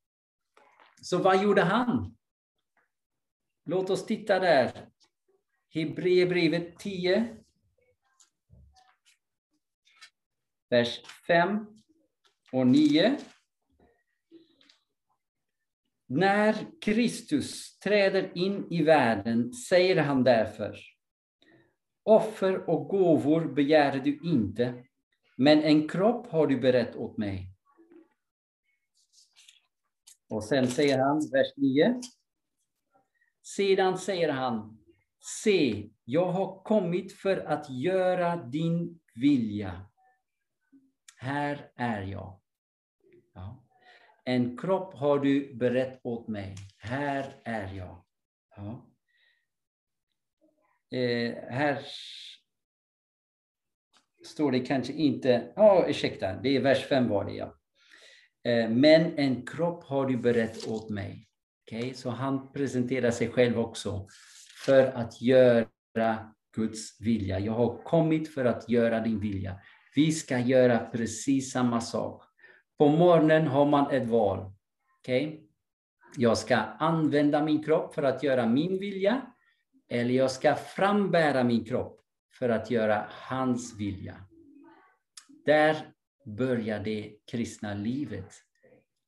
Så 1.02 1.18
vad 1.18 1.42
gjorde 1.42 1.62
han? 1.62 2.16
Låt 3.64 3.90
oss 3.90 4.06
titta 4.06 4.38
där. 4.38 4.88
Hebreerbrevet 5.74 6.78
10. 6.78 7.36
Vers 10.70 11.00
5 11.26 11.75
och 12.56 12.66
9. 12.66 13.18
När 16.06 16.80
Kristus 16.80 17.78
träder 17.78 18.38
in 18.38 18.72
i 18.72 18.82
världen 18.82 19.52
säger 19.52 19.96
han 19.96 20.24
därför 20.24 20.76
Offer 22.02 22.70
och 22.70 22.88
gåvor 22.88 23.54
begär 23.54 23.98
du 23.98 24.20
inte, 24.22 24.84
men 25.36 25.62
en 25.62 25.88
kropp 25.88 26.26
har 26.26 26.46
du 26.46 26.60
berett 26.60 26.96
åt 26.96 27.18
mig. 27.18 27.52
Och 30.28 30.44
sen 30.44 30.68
säger 30.68 30.98
han, 30.98 31.30
vers 31.32 31.52
9. 31.56 32.00
Sedan 33.42 33.98
säger 33.98 34.28
han, 34.28 34.78
se, 35.42 35.90
jag 36.04 36.32
har 36.32 36.62
kommit 36.62 37.12
för 37.12 37.36
att 37.36 37.70
göra 37.70 38.36
din 38.36 39.00
vilja. 39.14 39.86
Här 41.16 41.72
är 41.76 42.02
jag. 42.02 42.40
Ja. 43.36 43.62
En 44.24 44.56
kropp 44.56 44.94
har 44.94 45.18
du 45.18 45.54
berett 45.54 46.00
åt 46.02 46.28
mig. 46.28 46.54
Här 46.78 47.40
är 47.44 47.74
jag. 47.74 48.04
Ja. 48.56 48.86
Eh, 50.98 51.34
här 51.48 51.78
står 54.24 54.52
det 54.52 54.60
kanske 54.60 54.92
inte... 54.92 55.52
Ja, 55.56 55.82
oh, 55.82 55.90
ursäkta, 55.90 56.34
det 56.42 56.56
är 56.56 56.60
vers 56.60 56.86
5 56.86 57.08
var 57.08 57.24
det, 57.24 57.32
ja. 57.32 57.58
Eh, 58.44 58.70
men 58.70 59.18
en 59.18 59.46
kropp 59.46 59.84
har 59.84 60.06
du 60.06 60.16
berett 60.16 60.68
åt 60.68 60.90
mig. 60.90 61.28
Okay? 61.66 61.94
Så 61.94 62.10
han 62.10 62.52
presenterar 62.52 63.10
sig 63.10 63.28
själv 63.28 63.58
också 63.58 64.06
för 64.66 64.86
att 64.86 65.22
göra 65.22 66.34
Guds 66.56 67.00
vilja. 67.00 67.38
Jag 67.38 67.52
har 67.52 67.82
kommit 67.82 68.34
för 68.34 68.44
att 68.44 68.68
göra 68.68 69.00
din 69.00 69.20
vilja. 69.20 69.60
Vi 69.94 70.12
ska 70.12 70.38
göra 70.38 70.78
precis 70.78 71.52
samma 71.52 71.80
sak. 71.80 72.25
På 72.78 72.88
morgonen 72.88 73.46
har 73.46 73.66
man 73.66 73.90
ett 73.90 74.08
val. 74.08 74.52
Okay? 75.00 75.40
Jag 76.16 76.38
ska 76.38 76.56
använda 76.56 77.44
min 77.44 77.62
kropp 77.62 77.94
för 77.94 78.02
att 78.02 78.22
göra 78.22 78.46
min 78.46 78.78
vilja. 78.78 79.22
Eller 79.88 80.14
jag 80.14 80.30
ska 80.30 80.54
frambära 80.54 81.44
min 81.44 81.64
kropp 81.64 82.00
för 82.38 82.48
att 82.48 82.70
göra 82.70 83.06
hans 83.10 83.78
vilja. 83.78 84.14
Där 85.46 85.76
börjar 86.24 86.84
det 86.84 87.16
kristna 87.30 87.74
livet. 87.74 88.34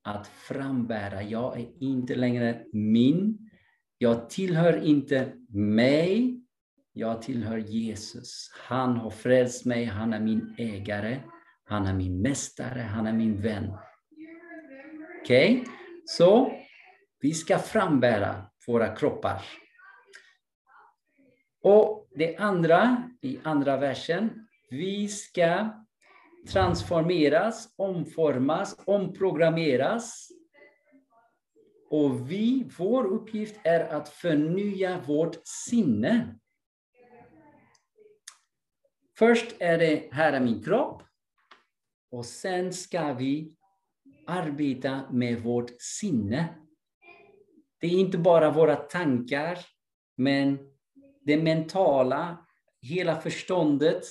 Att 0.02 0.26
frambära. 0.26 1.22
Jag 1.22 1.60
är 1.60 1.82
inte 1.82 2.14
längre 2.14 2.64
min. 2.72 3.50
Jag 3.98 4.30
tillhör 4.30 4.84
inte 4.84 5.32
mig. 5.48 6.40
Jag 6.92 7.22
tillhör 7.22 7.58
Jesus. 7.58 8.50
Han 8.54 8.96
har 8.96 9.10
frälst 9.10 9.64
mig. 9.66 9.84
Han 9.84 10.12
är 10.12 10.20
min 10.20 10.54
ägare. 10.58 11.20
Han 11.68 11.86
är 11.86 11.94
min 11.94 12.22
mästare. 12.22 12.80
Han 12.80 13.06
är 13.06 13.12
min 13.12 13.40
vän. 13.40 13.72
Okej? 15.22 15.60
Okay? 15.60 15.72
Så 16.04 16.52
vi 17.20 17.34
ska 17.34 17.58
frambära 17.58 18.46
våra 18.66 18.96
kroppar. 18.96 19.42
Och 21.62 22.08
det 22.14 22.36
andra, 22.36 23.10
i 23.20 23.38
andra 23.42 23.76
versen, 23.76 24.46
vi 24.70 25.08
ska 25.08 25.68
transformeras, 26.48 27.74
omformas, 27.76 28.80
omprogrammeras. 28.84 30.28
Och 31.90 32.30
vi, 32.30 32.70
vår 32.78 33.04
uppgift 33.04 33.60
är 33.64 33.80
att 33.80 34.08
förnya 34.08 35.00
vårt 35.06 35.36
sinne. 35.44 36.34
Först 39.18 39.54
är 39.58 39.78
det, 39.78 40.08
här 40.12 40.32
är 40.32 40.40
min 40.40 40.62
kropp. 40.62 41.02
Och 42.10 42.26
sen 42.26 42.72
ska 42.72 43.12
vi 43.12 43.56
arbeta 44.26 45.12
med 45.12 45.42
vårt 45.42 45.70
sinne. 45.80 46.48
Det 47.80 47.86
är 47.86 47.90
inte 47.90 48.18
bara 48.18 48.50
våra 48.50 48.76
tankar, 48.76 49.58
men 50.16 50.58
det 51.24 51.42
mentala, 51.42 52.46
hela 52.80 53.20
förståndet 53.20 54.04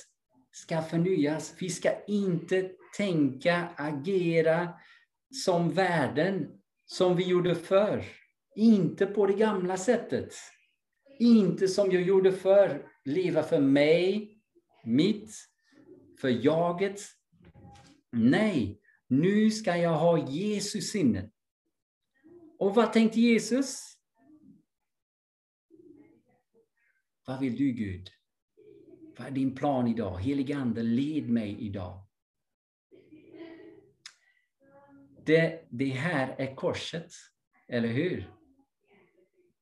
ska 0.50 0.82
förnyas. 0.82 1.54
Vi 1.60 1.68
ska 1.68 1.90
inte 2.06 2.70
tänka, 2.96 3.68
agera 3.76 4.68
som 5.44 5.70
världen, 5.70 6.48
som 6.86 7.16
vi 7.16 7.24
gjorde 7.28 7.54
förr. 7.54 8.04
Inte 8.56 9.06
på 9.06 9.26
det 9.26 9.32
gamla 9.32 9.76
sättet. 9.76 10.34
Inte 11.18 11.68
som 11.68 11.92
jag 11.92 12.02
gjorde 12.02 12.32
förr, 12.32 12.86
leva 13.04 13.42
för 13.42 13.60
mig, 13.60 14.38
mitt, 14.84 15.30
för 16.20 16.28
jaget. 16.28 17.00
Nej, 18.12 18.80
nu 19.06 19.50
ska 19.50 19.76
jag 19.76 19.98
ha 19.98 20.28
Jesus 20.30 20.90
sinne. 20.90 21.30
Och 22.58 22.74
vad 22.74 22.92
tänkte 22.92 23.20
Jesus? 23.20 23.98
Vad 27.26 27.40
vill 27.40 27.56
du 27.56 27.72
Gud? 27.72 28.08
Vad 29.18 29.26
är 29.26 29.30
din 29.30 29.54
plan 29.54 29.88
idag? 29.88 30.18
Helige 30.18 30.56
Ande, 30.56 30.82
led 30.82 31.30
mig 31.30 31.56
idag. 31.60 32.04
Det, 35.26 35.66
det 35.70 35.88
här 35.88 36.34
är 36.38 36.54
korset, 36.54 37.12
eller 37.68 37.88
hur? 37.88 38.34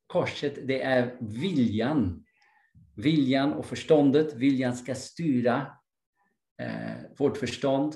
Korset, 0.07 0.67
det 0.69 0.83
är 0.83 1.17
viljan. 1.21 2.25
Viljan 2.97 3.53
och 3.53 3.67
förståndet. 3.67 4.35
Viljan 4.35 4.77
ska 4.77 4.95
styra 4.95 5.77
eh, 6.63 6.97
vårt 7.19 7.37
förstånd. 7.37 7.95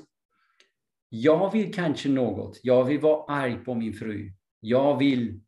Jag 1.12 1.52
vill 1.52 1.74
kanske 1.74 2.08
något. 2.08 2.60
Jag 2.62 2.84
vill 2.84 3.00
vara 3.00 3.24
arg 3.24 3.64
på 3.64 3.74
min 3.74 3.94
fru. 3.94 4.32
Jag 4.60 4.98
vill 4.98 5.40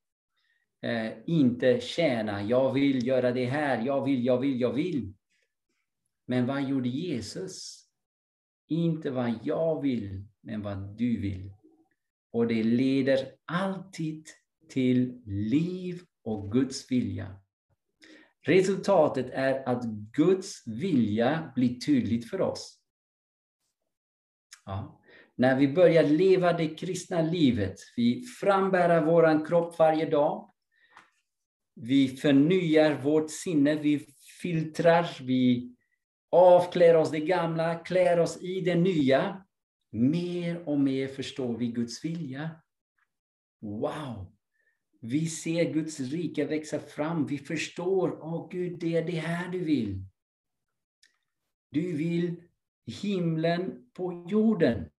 eh, 0.82 1.12
inte 1.26 1.80
tjäna. 1.80 2.42
Jag 2.42 2.72
vill 2.72 3.06
göra 3.06 3.32
det 3.32 3.44
här. 3.44 3.86
Jag 3.86 4.04
vill, 4.04 4.24
jag 4.24 4.38
vill, 4.38 4.60
jag 4.60 4.72
vill. 4.72 5.14
Men 6.26 6.46
vad 6.46 6.62
gjorde 6.62 6.88
Jesus? 6.88 7.86
Inte 8.68 9.10
vad 9.10 9.34
jag 9.42 9.82
vill, 9.82 10.24
men 10.40 10.62
vad 10.62 10.96
du 10.96 11.20
vill. 11.20 11.52
Och 12.32 12.46
det 12.46 12.62
leder 12.62 13.18
alltid 13.44 14.26
till 14.68 15.22
liv 15.26 16.02
och 16.24 16.52
Guds 16.52 16.90
vilja. 16.90 17.36
Resultatet 18.40 19.30
är 19.30 19.68
att 19.68 19.84
Guds 20.12 20.66
vilja 20.66 21.52
blir 21.54 21.80
tydligt 21.80 22.30
för 22.30 22.40
oss. 22.40 22.78
Ja. 24.64 25.01
När 25.42 25.56
vi 25.56 25.68
börjar 25.68 26.02
leva 26.02 26.52
det 26.52 26.68
kristna 26.68 27.22
livet, 27.22 27.74
vi 27.96 28.22
frambärar 28.40 29.04
vår 29.04 29.46
kropp 29.46 29.78
varje 29.78 30.10
dag. 30.10 30.52
Vi 31.74 32.08
förnyar 32.08 33.02
vårt 33.02 33.30
sinne, 33.30 33.74
vi 33.74 34.06
filtrar, 34.42 35.18
vi 35.22 35.74
avklär 36.30 36.96
oss 36.96 37.10
det 37.10 37.20
gamla, 37.20 37.74
klär 37.74 38.18
oss 38.20 38.42
i 38.42 38.60
det 38.60 38.74
nya. 38.74 39.44
Mer 39.90 40.68
och 40.68 40.80
mer 40.80 41.08
förstår 41.08 41.56
vi 41.56 41.66
Guds 41.66 42.04
vilja. 42.04 42.50
Wow! 43.60 44.36
Vi 45.00 45.26
ser 45.26 45.72
Guds 45.72 46.00
rike 46.00 46.44
växa 46.44 46.78
fram. 46.78 47.26
Vi 47.26 47.38
förstår, 47.38 48.18
åh 48.22 48.34
oh, 48.34 48.48
Gud, 48.50 48.78
det 48.78 48.96
är 48.96 49.04
det 49.04 49.18
här 49.18 49.48
du 49.48 49.58
vill. 49.58 50.04
Du 51.70 51.92
vill 51.92 52.42
himlen 52.86 53.90
på 53.92 54.26
jorden. 54.30 54.91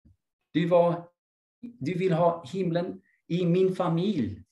Du, 0.53 0.67
var, 0.67 1.09
du 1.61 1.93
vill 1.93 2.13
ha 2.13 2.45
himlen 2.45 3.01
i 3.27 3.45
min 3.45 3.75
familj. 3.75 4.43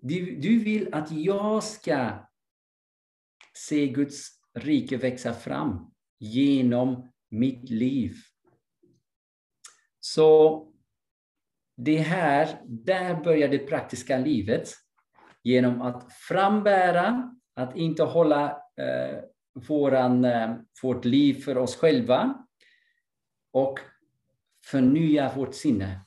Du, 0.00 0.36
du 0.36 0.58
vill 0.58 0.94
att 0.94 1.12
jag 1.12 1.64
ska 1.64 2.26
se 3.54 3.86
Guds 3.88 4.28
rike 4.54 4.96
växa 4.96 5.34
fram 5.34 5.90
genom 6.18 7.12
mitt 7.28 7.70
liv. 7.70 8.14
Så 10.00 10.66
det 11.76 11.98
här, 11.98 12.60
där 12.64 13.24
börjar 13.24 13.48
det 13.48 13.58
praktiska 13.58 14.18
livet. 14.18 14.68
Genom 15.42 15.82
att 15.82 16.12
frambära, 16.12 17.36
att 17.54 17.76
inte 17.76 18.02
hålla 18.02 18.50
eh, 18.76 19.18
våran, 19.68 20.24
eh, 20.24 20.56
vårt 20.82 21.04
liv 21.04 21.34
för 21.34 21.58
oss 21.58 21.76
själva. 21.76 22.46
Och 23.52 23.80
förnya 24.70 25.32
vårt 25.36 25.54
sinne. 25.54 26.00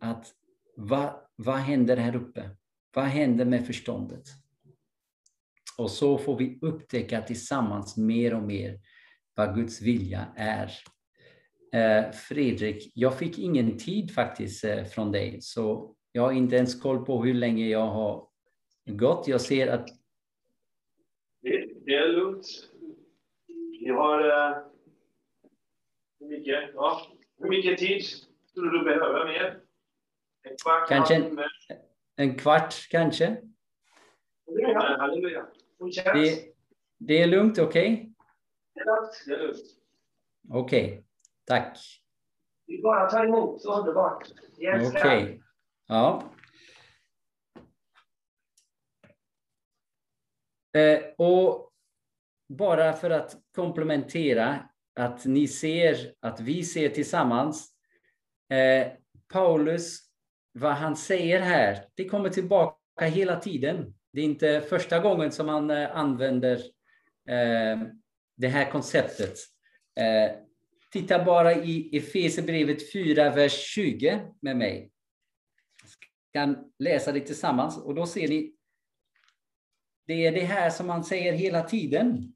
Att 0.00 0.32
vad, 0.76 1.14
vad 1.36 1.56
händer 1.56 1.96
här 1.96 2.16
uppe? 2.16 2.50
Vad 2.94 3.04
händer 3.04 3.44
med 3.44 3.66
förståndet? 3.66 4.22
Och 5.78 5.90
så 5.90 6.18
får 6.18 6.38
vi 6.38 6.58
upptäcka 6.62 7.22
tillsammans 7.22 7.96
mer 7.96 8.34
och 8.34 8.42
mer 8.42 8.80
vad 9.34 9.54
Guds 9.54 9.82
vilja 9.82 10.26
är. 10.36 10.72
Eh, 11.72 12.10
Fredrik, 12.12 12.92
jag 12.94 13.18
fick 13.18 13.38
ingen 13.38 13.78
tid 13.78 14.14
faktiskt 14.14 14.64
eh, 14.64 14.84
från 14.84 15.12
dig, 15.12 15.38
så 15.40 15.94
jag 16.12 16.22
har 16.22 16.32
inte 16.32 16.56
ens 16.56 16.82
koll 16.82 17.04
på 17.04 17.24
hur 17.24 17.34
länge 17.34 17.68
jag 17.68 17.86
har 17.86 18.28
gått. 18.84 19.28
Jag 19.28 19.40
ser 19.40 19.68
att... 19.68 19.88
Det, 21.42 21.84
det 21.84 21.94
är 21.94 22.08
lugnt. 22.08 22.46
Vi 23.80 23.88
har... 23.88 24.20
Uh, 24.20 24.56
hur 26.20 26.28
mycket? 26.28 26.70
Ja, 26.74 27.00
hur 27.42 27.48
mycket 27.48 27.78
tid 27.78 28.04
skulle 28.46 28.70
du 28.70 28.84
behöva 28.84 29.24
mer? 29.24 29.60
En 30.42 30.56
kvart? 30.62 30.88
Kanske 30.88 31.14
en, 31.14 31.38
en 32.16 32.38
kvart, 32.38 32.88
kanske? 32.90 33.36
Halleluja. 34.98 35.46
Det, 36.14 36.44
det 36.98 37.22
är 37.22 37.26
lugnt, 37.26 37.58
okej? 37.58 37.92
Okay? 37.92 38.12
Det 38.74 38.80
är 38.80 38.84
lugnt. 38.84 39.24
Det 39.26 39.32
är 39.32 39.38
lugnt. 39.38 39.56
Okej, 40.50 40.84
okay. 40.84 41.04
tack. 41.44 41.78
Vi 42.66 42.82
bara 42.82 43.10
tar 43.10 43.24
emot, 43.24 43.64
underbart. 43.64 44.28
Okej. 44.56 44.86
Okay. 44.88 45.40
Ja. 45.86 46.32
Eh, 50.76 51.00
och 51.18 51.72
bara 52.48 52.92
för 52.92 53.10
att 53.10 53.36
komplementera 53.54 54.68
att 54.94 55.24
ni 55.24 55.48
ser, 55.48 56.14
att 56.20 56.40
vi 56.40 56.64
ser 56.64 56.88
tillsammans. 56.88 57.68
Eh, 58.52 58.92
Paulus, 59.32 59.98
vad 60.52 60.72
han 60.72 60.96
säger 60.96 61.40
här, 61.40 61.84
det 61.94 62.08
kommer 62.08 62.30
tillbaka 62.30 63.06
hela 63.06 63.40
tiden. 63.40 63.94
Det 64.12 64.20
är 64.20 64.24
inte 64.24 64.60
första 64.60 64.98
gången 64.98 65.32
som 65.32 65.48
han 65.48 65.70
eh, 65.70 65.96
använder 65.96 66.56
eh, 67.28 67.80
det 68.36 68.48
här 68.48 68.70
konceptet. 68.70 69.38
Eh, 70.00 70.36
titta 70.92 71.24
bara 71.24 71.54
i 71.54 71.96
Efesierbrevet 71.96 72.92
4, 72.92 73.30
vers 73.30 73.52
20 73.52 74.20
med 74.40 74.56
mig. 74.56 74.90
Jag 76.32 76.42
kan 76.42 76.72
läsa 76.78 77.12
det 77.12 77.20
tillsammans 77.20 77.78
och 77.78 77.94
då 77.94 78.06
ser 78.06 78.28
ni. 78.28 78.54
Det 80.06 80.26
är 80.26 80.32
det 80.32 80.44
här 80.44 80.70
som 80.70 80.88
han 80.88 81.04
säger 81.04 81.32
hela 81.32 81.62
tiden. 81.62 82.34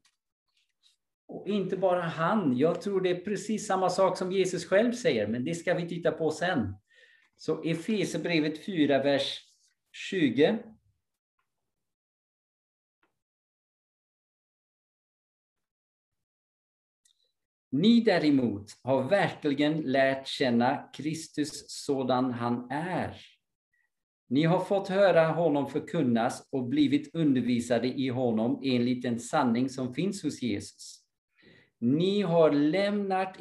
Och 1.27 1.47
inte 1.47 1.77
bara 1.77 2.01
han. 2.01 2.57
Jag 2.57 2.81
tror 2.81 3.01
det 3.01 3.09
är 3.09 3.19
precis 3.25 3.67
samma 3.67 3.89
sak 3.89 4.17
som 4.17 4.31
Jesus 4.31 4.65
själv 4.65 4.91
säger, 4.91 5.27
men 5.27 5.45
det 5.45 5.55
ska 5.55 5.73
vi 5.73 5.89
titta 5.89 6.11
på 6.11 6.31
sen. 6.31 6.75
Så 7.37 7.63
Efesierbrevet 7.63 8.65
4, 8.65 9.03
vers 9.03 9.39
20. 9.91 10.59
Ni 17.69 18.01
däremot 18.01 18.71
har 18.81 19.03
verkligen 19.09 19.81
lärt 19.81 20.27
känna 20.27 20.89
Kristus 20.93 21.69
sådan 21.69 22.31
han 22.31 22.71
är. 22.71 23.21
Ni 24.29 24.43
har 24.43 24.59
fått 24.59 24.87
höra 24.87 25.27
honom 25.27 25.69
förkunnas 25.69 26.47
och 26.51 26.63
blivit 26.63 27.15
undervisade 27.15 27.87
i 27.87 28.09
honom 28.09 28.61
enligt 28.63 29.01
den 29.01 29.19
sanning 29.19 29.69
som 29.69 29.93
finns 29.93 30.23
hos 30.23 30.41
Jesus. 30.41 30.96
Ni 31.79 32.21
har 32.21 32.51
lämnat 32.51 33.37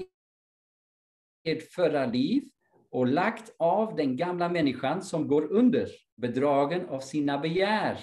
ert 1.44 1.72
förra 1.72 2.06
liv 2.06 2.42
och 2.90 3.06
lagt 3.06 3.54
av 3.58 3.96
den 3.96 4.16
gamla 4.16 4.48
människan 4.48 5.02
som 5.02 5.28
går 5.28 5.52
under, 5.52 5.88
bedragen 6.16 6.88
av 6.88 7.00
sina 7.00 7.38
begär. 7.38 8.00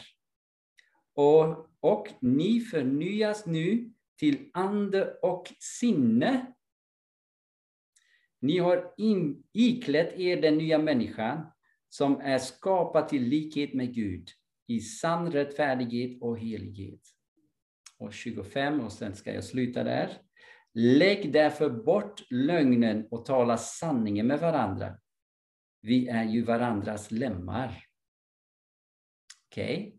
Och, 1.13 1.69
och 1.79 2.07
ni 2.21 2.59
förnyas 2.59 3.45
nu 3.45 3.91
till 4.19 4.49
ande 4.53 5.13
och 5.21 5.53
sinne. 5.59 6.53
Ni 8.39 8.57
har 8.57 8.93
in, 8.97 9.43
iklätt 9.53 10.19
er 10.19 10.41
den 10.41 10.57
nya 10.57 10.77
människan 10.77 11.45
som 11.89 12.21
är 12.21 12.38
skapad 12.38 13.09
till 13.09 13.23
likhet 13.23 13.73
med 13.73 13.93
Gud 13.93 14.29
i 14.67 14.79
sann 14.79 15.31
rättfärdighet 15.31 16.21
och 16.21 16.39
helighet. 16.39 17.01
Och 18.04 18.14
25, 18.14 18.80
och 18.80 18.91
sen 18.91 19.16
ska 19.16 19.34
jag 19.34 19.43
sluta 19.43 19.84
där. 19.84 20.18
Lägg 20.74 21.34
därför 21.34 21.70
bort 21.70 22.22
lögnen 22.30 23.08
och 23.12 23.26
tala 23.26 23.58
sanningen 23.58 24.28
med 24.28 24.39
varandra. 24.39 24.97
Vi 25.82 26.08
är 26.08 26.24
ju 26.24 26.43
varandras 26.43 27.12
lemmar. 27.12 27.84
Okej, 29.47 29.78
okay. 29.78 29.93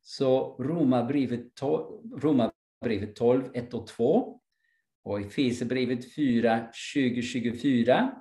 så 0.00 0.56
Romarbrevet 0.62 1.54
12, 1.54 2.20
Romarbrevet 2.20 3.16
12, 3.16 3.50
1 3.54 3.74
och 3.74 3.86
2 3.86 4.40
och 5.02 5.20
Efesierbrevet 5.20 6.14
4, 6.14 6.68
20, 6.72 7.22
24. 7.22 8.12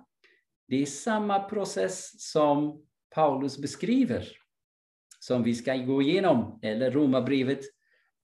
Det 0.67 0.81
är 0.81 0.85
samma 0.85 1.39
process 1.39 2.31
som 2.31 2.85
Paulus 3.15 3.57
beskriver, 3.57 4.27
som 5.19 5.43
vi 5.43 5.55
ska 5.55 5.75
gå 5.75 6.01
igenom, 6.01 6.59
eller 6.61 6.91
Romarbrevet 6.91 7.78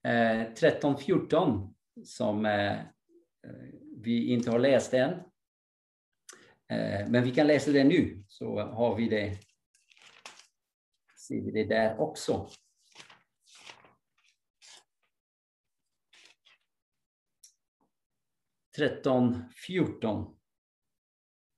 Eh, 0.05 0.53
13, 0.53 0.97
14, 0.97 1.75
som 2.03 2.45
eh, 2.45 2.77
vi 3.97 4.27
inte 4.27 4.51
har 4.51 4.59
läst 4.59 4.93
än. 4.93 5.11
Eh, 6.69 7.07
men 7.07 7.23
vi 7.23 7.31
kan 7.31 7.47
läsa 7.47 7.71
det 7.71 7.83
nu, 7.83 8.23
så 8.27 8.59
har 8.59 8.95
vi 8.95 9.09
det, 9.09 9.37
ser 11.17 11.41
vi 11.41 11.51
det 11.51 11.63
där 11.63 11.99
också. 11.99 12.49
Tretton, 18.75 19.49
fjorton. 19.55 20.37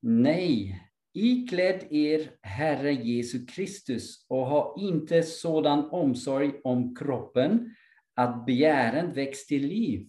Nej, 0.02 0.82
iklädd 1.14 1.88
er 1.92 2.38
Herre 2.42 2.94
Jesu 2.94 3.46
Kristus 3.46 4.26
och 4.30 4.46
ha 4.46 4.76
inte 4.80 5.24
sådan 5.24 5.90
omsorg 5.90 6.62
om 6.64 6.96
kroppen 6.96 7.76
att 8.18 8.46
begären 8.46 9.14
väcks 9.14 9.48
till 9.48 9.68
liv. 9.68 10.08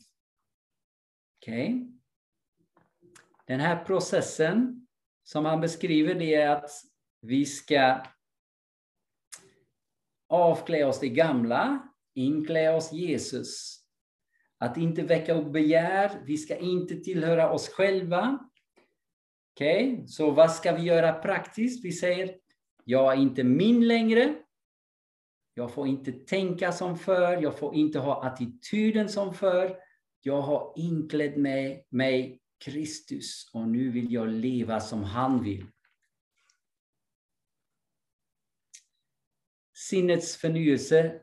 Okej? 1.38 1.74
Okay. 1.74 1.92
Den 3.46 3.60
här 3.60 3.84
processen 3.84 4.86
som 5.24 5.44
han 5.44 5.60
beskriver 5.60 6.14
det 6.14 6.34
är 6.34 6.48
att 6.48 6.70
vi 7.20 7.46
ska 7.46 8.02
avklä 10.28 10.84
oss 10.84 11.00
det 11.00 11.08
gamla, 11.08 11.88
inklä 12.14 12.76
oss 12.76 12.92
Jesus. 12.92 13.78
att 14.60 14.76
inte 14.76 15.02
väcka 15.02 15.34
upp 15.34 15.52
begär. 15.52 16.22
Vi 16.26 16.36
ska 16.36 16.56
inte 16.56 16.96
tillhöra 16.96 17.52
oss 17.52 17.68
själva. 17.68 18.38
Okej, 19.54 19.92
okay? 19.92 20.06
så 20.06 20.30
vad 20.30 20.52
ska 20.52 20.72
vi 20.72 20.82
göra 20.82 21.12
praktiskt? 21.12 21.84
Vi 21.84 21.92
säger, 21.92 22.36
jag 22.84 23.12
är 23.12 23.16
inte 23.16 23.44
min 23.44 23.88
längre. 23.88 24.34
Jag 25.58 25.74
får 25.74 25.86
inte 25.86 26.12
tänka 26.12 26.72
som 26.72 26.98
förr, 26.98 27.42
jag 27.42 27.58
får 27.58 27.74
inte 27.74 27.98
ha 27.98 28.26
attityden 28.26 29.08
som 29.08 29.34
förr. 29.34 29.76
Jag 30.22 30.40
har 30.40 30.72
inklädd 30.76 31.36
mig, 31.36 31.86
mig 31.88 32.40
Kristus 32.58 33.50
och 33.52 33.68
nu 33.68 33.90
vill 33.90 34.12
jag 34.12 34.28
leva 34.28 34.80
som 34.80 35.04
han 35.04 35.42
vill. 35.42 35.66
Sinnets 39.74 40.36
förnyelse, 40.36 41.20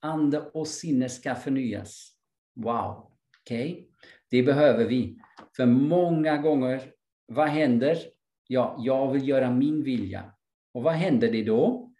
ande 0.00 0.40
och 0.40 0.68
sinne 0.68 1.08
ska 1.08 1.34
förnyas. 1.34 2.16
Wow, 2.54 3.12
okej? 3.42 3.72
Okay? 3.72 3.86
Det 4.30 4.42
behöver 4.42 4.84
vi. 4.84 5.18
För 5.56 5.66
många 5.66 6.36
gånger, 6.36 6.92
vad 7.26 7.48
händer? 7.48 7.98
Ja, 8.46 8.76
jag 8.78 9.12
vill 9.12 9.28
göra 9.28 9.50
min 9.50 9.82
vilja. 9.82 10.34
Och 10.72 10.82
vad 10.82 10.94
händer 10.94 11.32
det 11.32 11.44
då? 11.44 11.91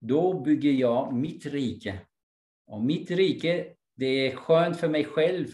Då 0.00 0.40
bygger 0.40 0.72
jag 0.72 1.14
mitt 1.14 1.46
rike. 1.46 2.00
Och 2.66 2.80
mitt 2.80 3.10
rike, 3.10 3.74
det 3.94 4.06
är 4.06 4.36
skönt 4.36 4.76
för 4.76 4.88
mig 4.88 5.04
själv 5.04 5.46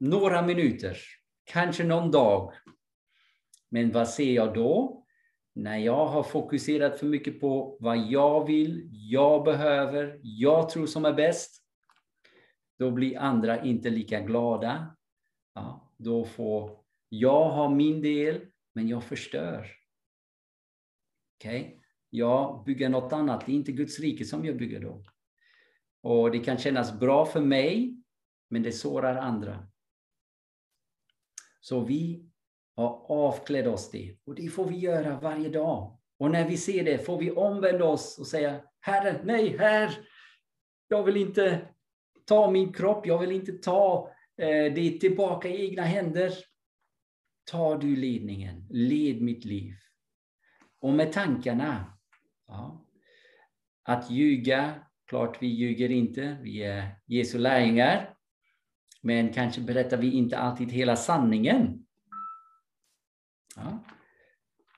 några 0.00 0.42
minuter, 0.42 0.98
kanske 1.44 1.84
någon 1.84 2.10
dag. 2.10 2.52
Men 3.68 3.90
vad 3.90 4.08
ser 4.08 4.32
jag 4.32 4.54
då? 4.54 5.04
När 5.54 5.78
jag 5.78 6.06
har 6.06 6.22
fokuserat 6.22 6.98
för 6.98 7.06
mycket 7.06 7.40
på 7.40 7.76
vad 7.80 7.98
jag 7.98 8.46
vill, 8.46 8.88
jag 8.92 9.44
behöver, 9.44 10.20
jag 10.22 10.70
tror 10.70 10.86
som 10.86 11.04
är 11.04 11.12
bäst, 11.12 11.62
då 12.78 12.90
blir 12.90 13.18
andra 13.18 13.64
inte 13.64 13.90
lika 13.90 14.20
glada. 14.20 14.96
Ja, 15.54 15.92
då 15.96 16.24
får 16.24 16.78
jag 17.08 17.50
ha 17.50 17.68
min 17.68 18.02
del, 18.02 18.46
men 18.72 18.88
jag 18.88 19.04
förstör. 19.04 19.66
Okej? 21.38 21.60
Okay? 21.60 21.81
Jag 22.14 22.64
bygger 22.64 22.88
något 22.88 23.12
annat, 23.12 23.46
det 23.46 23.52
är 23.52 23.56
inte 23.56 23.72
Guds 23.72 23.98
rike 24.00 24.24
som 24.24 24.44
jag 24.44 24.56
bygger 24.56 24.80
då. 24.80 25.04
Och 26.02 26.30
det 26.30 26.38
kan 26.38 26.58
kännas 26.58 27.00
bra 27.00 27.26
för 27.26 27.40
mig, 27.40 27.96
men 28.48 28.62
det 28.62 28.72
sårar 28.72 29.16
andra. 29.16 29.66
Så 31.60 31.80
vi 31.80 32.30
har 32.76 33.06
avklätt 33.08 33.66
oss 33.66 33.90
det. 33.90 34.16
Och 34.24 34.34
det 34.34 34.48
får 34.48 34.64
vi 34.64 34.76
göra 34.76 35.20
varje 35.20 35.48
dag. 35.48 35.98
Och 36.18 36.30
när 36.30 36.48
vi 36.48 36.56
ser 36.56 36.84
det 36.84 36.98
får 36.98 37.18
vi 37.18 37.30
omvända 37.30 37.84
oss 37.84 38.18
och 38.18 38.26
säga 38.26 38.60
Herre, 38.80 39.20
nej, 39.24 39.56
här, 39.58 39.98
jag 40.88 41.02
vill 41.02 41.16
inte 41.16 41.68
ta 42.24 42.50
min 42.50 42.72
kropp, 42.72 43.06
jag 43.06 43.18
vill 43.18 43.32
inte 43.32 43.52
ta 43.52 44.10
eh, 44.36 44.74
det 44.74 45.00
tillbaka 45.00 45.48
i 45.48 45.66
egna 45.68 45.82
händer. 45.82 46.32
Ta 47.50 47.78
du 47.78 47.96
ledningen, 47.96 48.66
led 48.70 49.22
mitt 49.22 49.44
liv. 49.44 49.74
Och 50.80 50.92
med 50.92 51.12
tankarna, 51.12 51.91
ja, 52.52 52.86
att 53.82 54.10
ljuga, 54.10 54.74
klart 55.06 55.42
vi 55.42 55.46
ljuger 55.46 55.90
inte, 55.90 56.38
vi 56.42 56.62
är 56.62 57.00
Jesu 57.06 57.38
lärjungar. 57.38 58.14
Men 59.02 59.32
kanske 59.32 59.60
berättar 59.60 59.96
vi 59.96 60.12
inte 60.12 60.38
alltid 60.38 60.72
hela 60.72 60.96
sanningen. 60.96 61.86
Ja. 63.56 63.84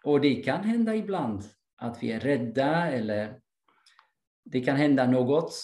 Och 0.05 0.21
det 0.21 0.35
kan 0.35 0.65
hända 0.65 0.97
ibland 0.97 1.43
att 1.77 2.03
vi 2.03 2.13
är 2.13 2.21
rädda 2.21 2.91
eller 2.91 3.41
det 4.45 4.61
kan 4.61 4.77
hända 4.77 5.07
något. 5.07 5.55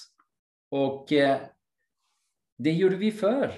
Och 0.71 1.13
eh, 1.13 1.41
det 2.59 2.73
gjorde 2.73 2.97
vi 2.97 3.13
förr. 3.13 3.53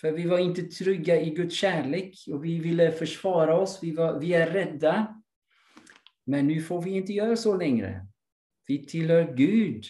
För 0.00 0.12
vi 0.12 0.26
var 0.26 0.38
inte 0.38 0.62
trygga 0.62 1.20
i 1.20 1.30
Guds 1.30 1.54
kärlek 1.54 2.14
och 2.32 2.44
vi 2.44 2.58
ville 2.58 2.92
försvara 2.92 3.58
oss. 3.58 3.78
Vi, 3.82 3.94
var, 3.94 4.18
vi 4.18 4.34
är 4.34 4.50
rädda. 4.50 5.17
Men 6.28 6.46
nu 6.46 6.62
får 6.62 6.82
vi 6.82 6.90
inte 6.90 7.12
göra 7.12 7.36
så 7.36 7.56
längre. 7.56 8.06
Vi 8.66 8.86
tillhör 8.86 9.34
Gud. 9.36 9.84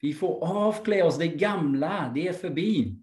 Vi 0.00 0.14
får 0.14 0.44
avklä 0.44 1.02
oss 1.02 1.18
det 1.18 1.28
gamla, 1.28 2.12
det 2.14 2.28
är 2.28 2.32
förbi. 2.32 2.96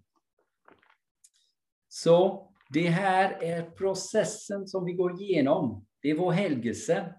Så 1.88 2.48
det 2.70 2.88
här 2.88 3.42
är 3.42 3.70
processen 3.70 4.66
som 4.66 4.84
vi 4.84 4.92
går 4.92 5.22
igenom. 5.22 5.86
Det 6.02 6.10
är 6.10 6.14
vår 6.14 6.32
helgelse. 6.32 7.14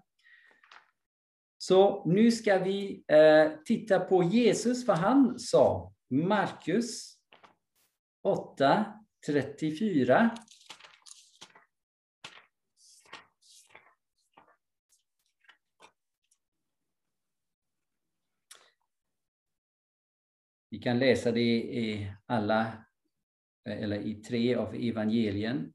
Så 1.58 2.04
nu 2.06 2.30
ska 2.30 2.58
vi 2.58 3.04
eh, 3.08 3.52
titta 3.64 4.00
på 4.00 4.22
Jesus, 4.22 4.86
vad 4.86 4.98
han 4.98 5.38
sa. 5.38 5.92
Markus 6.10 7.18
8, 8.22 8.84
34. 9.26 10.30
Vi 20.80 20.84
kan 20.84 20.98
läsa 20.98 21.32
det 21.32 21.40
i 21.40 22.12
alla 22.26 22.72
eller 23.64 23.96
i 23.96 24.14
tre 24.14 24.54
av 24.54 24.74
evangelien. 24.74 25.72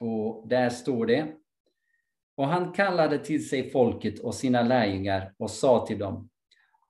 Och 0.00 0.48
där 0.48 0.70
står 0.70 1.06
det. 1.06 1.36
Och 2.36 2.46
han 2.46 2.72
kallade 2.72 3.18
till 3.18 3.48
sig 3.48 3.70
folket 3.70 4.18
och 4.18 4.34
sina 4.34 4.62
lärjungar 4.62 5.34
och 5.38 5.50
sa 5.50 5.86
till 5.86 5.98
dem. 5.98 6.30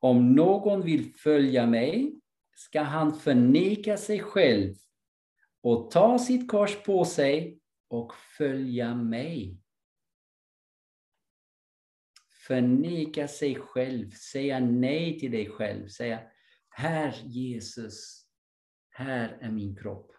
Om 0.00 0.34
någon 0.34 0.82
vill 0.82 1.14
följa 1.14 1.66
mig 1.66 2.20
ska 2.54 2.80
han 2.80 3.14
förneka 3.14 3.96
sig 3.96 4.20
själv 4.20 4.74
och 5.62 5.90
ta 5.90 6.18
sitt 6.18 6.50
kors 6.50 6.82
på 6.82 7.04
sig 7.04 7.60
och 7.88 8.14
följa 8.14 8.94
mig. 8.94 9.65
Förneka 12.46 13.28
sig 13.28 13.54
själv, 13.54 14.10
säga 14.10 14.60
nej 14.60 15.18
till 15.18 15.30
dig 15.30 15.50
själv, 15.50 15.88
säga 15.88 16.20
här 16.68 17.14
Jesus, 17.24 18.26
här 18.90 19.38
är 19.40 19.50
min 19.50 19.76
kropp. 19.76 20.12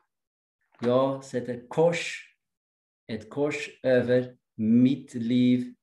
Jag 0.82 1.24
sätter 1.24 1.68
kors, 1.68 2.34
ett 3.08 3.30
kors 3.30 3.70
över 3.84 4.36
mitt 4.56 5.14
liv 5.14 5.74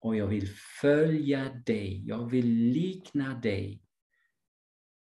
och 0.00 0.16
jag 0.16 0.26
vill 0.26 0.48
följa 0.80 1.62
dig. 1.66 2.04
Jag 2.06 2.30
vill 2.30 2.46
likna 2.72 3.34
dig. 3.34 3.82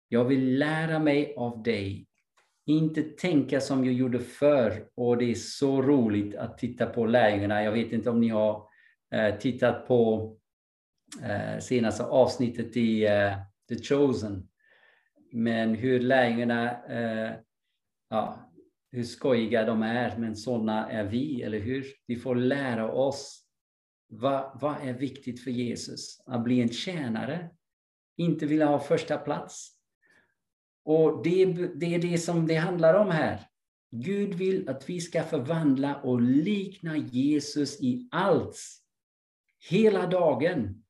Jag 0.08 0.26
vill 0.26 0.58
lära 0.58 1.00
mig 1.00 1.34
av 1.38 1.64
dig. 1.64 2.08
Inte 2.66 3.02
tänka 3.02 3.62
som 3.62 3.86
jag 3.86 3.94
gjorde 3.94 4.20
förr. 4.20 4.90
Och 4.96 5.18
det 5.18 5.32
är 5.32 5.36
så 5.36 5.82
roligt 5.82 6.36
att 6.36 6.58
titta 6.58 6.86
på 6.86 7.06
lärjungarna. 7.06 7.64
Jag 7.64 7.72
vet 7.72 7.92
inte 7.92 8.10
om 8.10 8.22
ni 8.22 8.28
har 8.28 8.71
Eh, 9.12 9.38
tittat 9.40 9.88
på 9.88 10.32
eh, 11.24 11.60
senaste 11.60 12.04
avsnittet 12.04 12.78
i 12.78 13.06
eh, 13.06 13.34
The 13.70 13.76
Chosen. 13.76 14.48
Men 15.32 15.76
hur 15.76 16.00
lärjungarna, 16.00 16.86
eh, 16.86 17.36
ja, 18.10 18.52
hur 18.92 19.04
skojiga 19.04 19.66
de 19.66 19.84
är, 19.84 20.18
men 20.18 20.36
sådana 20.36 20.90
är 20.90 21.04
vi, 21.04 21.42
eller 21.42 21.60
hur? 21.60 21.86
Vi 22.08 22.16
får 22.16 22.36
lära 22.36 22.92
oss 22.92 23.46
vad, 24.08 24.60
vad 24.62 24.76
är 24.88 24.94
viktigt 24.94 25.44
för 25.44 25.52
Jesus? 25.52 26.22
Att 26.26 26.44
bli 26.44 26.62
en 26.62 26.70
tjänare, 26.70 27.50
inte 28.18 28.46
vilja 28.46 28.66
ha 28.66 28.80
första 28.80 29.18
plats. 29.18 29.70
Och 30.84 31.24
det, 31.24 31.46
det 31.76 31.96
är 31.96 32.00
det 32.00 32.18
som 32.18 32.48
det 32.48 32.56
handlar 32.56 32.94
om 32.94 33.12
här. 33.12 33.48
Gud 33.92 34.34
vill 34.34 34.70
att 34.70 34.90
vi 34.90 35.02
ska 35.02 35.24
förvandla 35.24 36.02
och 36.02 36.22
likna 36.22 36.98
Jesus 36.98 37.82
i 37.82 38.10
allt. 38.12 38.58
Hela 39.70 40.08
dagen 40.08 40.82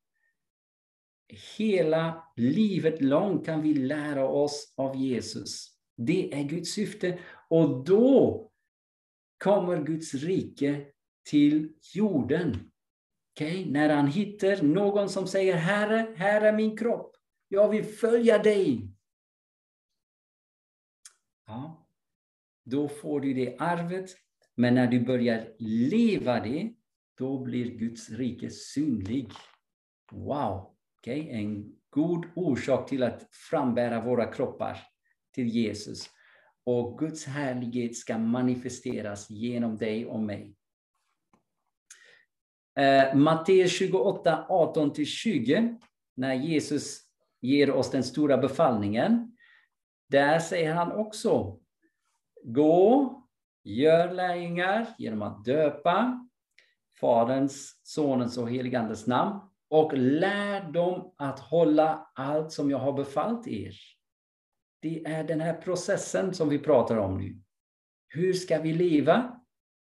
hela 1.58 2.24
livet 2.36 3.02
långt 3.02 3.46
kan 3.46 3.62
vi 3.62 3.74
lära 3.74 4.28
oss 4.28 4.74
av 4.78 4.96
Jesus. 4.96 5.78
Det 5.98 6.34
är 6.34 6.44
Guds 6.44 6.72
syfte. 6.72 7.20
Och 7.50 7.86
då 7.86 8.52
kommer 9.44 9.84
Guds 9.84 10.14
rike 10.14 10.86
till 11.30 11.74
jorden. 11.94 12.72
Okay? 13.34 13.72
När 13.72 13.90
han 13.90 14.08
hittar 14.08 14.62
någon 14.62 15.10
som 15.10 15.28
säger 15.28 15.56
Herre, 15.56 16.14
här 16.18 16.42
är 16.42 16.54
min 16.54 16.78
kropp. 16.78 17.16
Jag 17.48 17.70
vill 17.70 17.86
följa 17.86 18.38
dig. 18.38 18.88
Ja, 21.48 21.88
då 22.64 22.88
får 22.88 23.22
du 23.22 23.34
det 23.34 23.58
arvet. 23.60 24.10
Men 24.56 24.76
när 24.76 24.88
du 24.88 25.00
börjar 25.00 25.56
leva 25.60 26.40
det, 26.40 26.74
då 27.22 27.38
blir 27.38 27.66
Guds 27.66 28.10
rike 28.10 28.50
synlig. 28.50 29.32
Wow! 30.12 30.76
Okay? 31.00 31.30
En 31.30 31.76
god 31.90 32.26
orsak 32.36 32.90
till 32.90 33.04
att 33.04 33.28
frambära 33.32 34.02
våra 34.02 34.26
kroppar 34.26 34.78
till 35.34 35.48
Jesus. 35.48 36.10
Och 36.64 37.00
Guds 37.00 37.26
härlighet 37.26 37.96
ska 37.96 38.18
manifesteras 38.18 39.30
genom 39.30 39.78
dig 39.78 40.06
och 40.06 40.20
mig. 40.20 40.56
Eh, 42.80 43.16
Matteus 43.16 43.72
28, 43.72 44.46
18-20, 44.50 45.80
när 46.16 46.34
Jesus 46.34 47.02
ger 47.42 47.72
oss 47.72 47.92
den 47.92 48.04
stora 48.04 48.38
befallningen. 48.38 49.38
Där 50.10 50.40
säger 50.40 50.74
han 50.74 50.92
också, 50.92 51.60
gå, 52.44 53.18
gör 53.64 54.14
lärjungar 54.14 54.88
genom 54.98 55.22
att 55.22 55.46
döpa 55.46 56.28
Faderns, 57.02 57.80
Sonens 57.84 58.38
och 58.38 58.50
heligandes 58.52 59.08
namn 59.08 59.40
och 59.70 59.94
lär 59.94 60.72
dem 60.72 61.14
att 61.18 61.40
hålla 61.40 62.08
allt 62.16 62.52
som 62.52 62.72
jag 62.72 62.78
har 62.78 62.94
befallt 62.94 63.48
er. 63.48 63.76
Det 64.82 65.06
är 65.06 65.24
den 65.24 65.42
här 65.42 65.54
processen 65.54 66.34
som 66.34 66.50
vi 66.50 66.60
pratar 66.60 66.98
om 66.98 67.18
nu. 67.18 67.42
Hur 68.08 68.34
ska 68.34 68.60
vi 68.60 68.74
leva? 68.74 69.42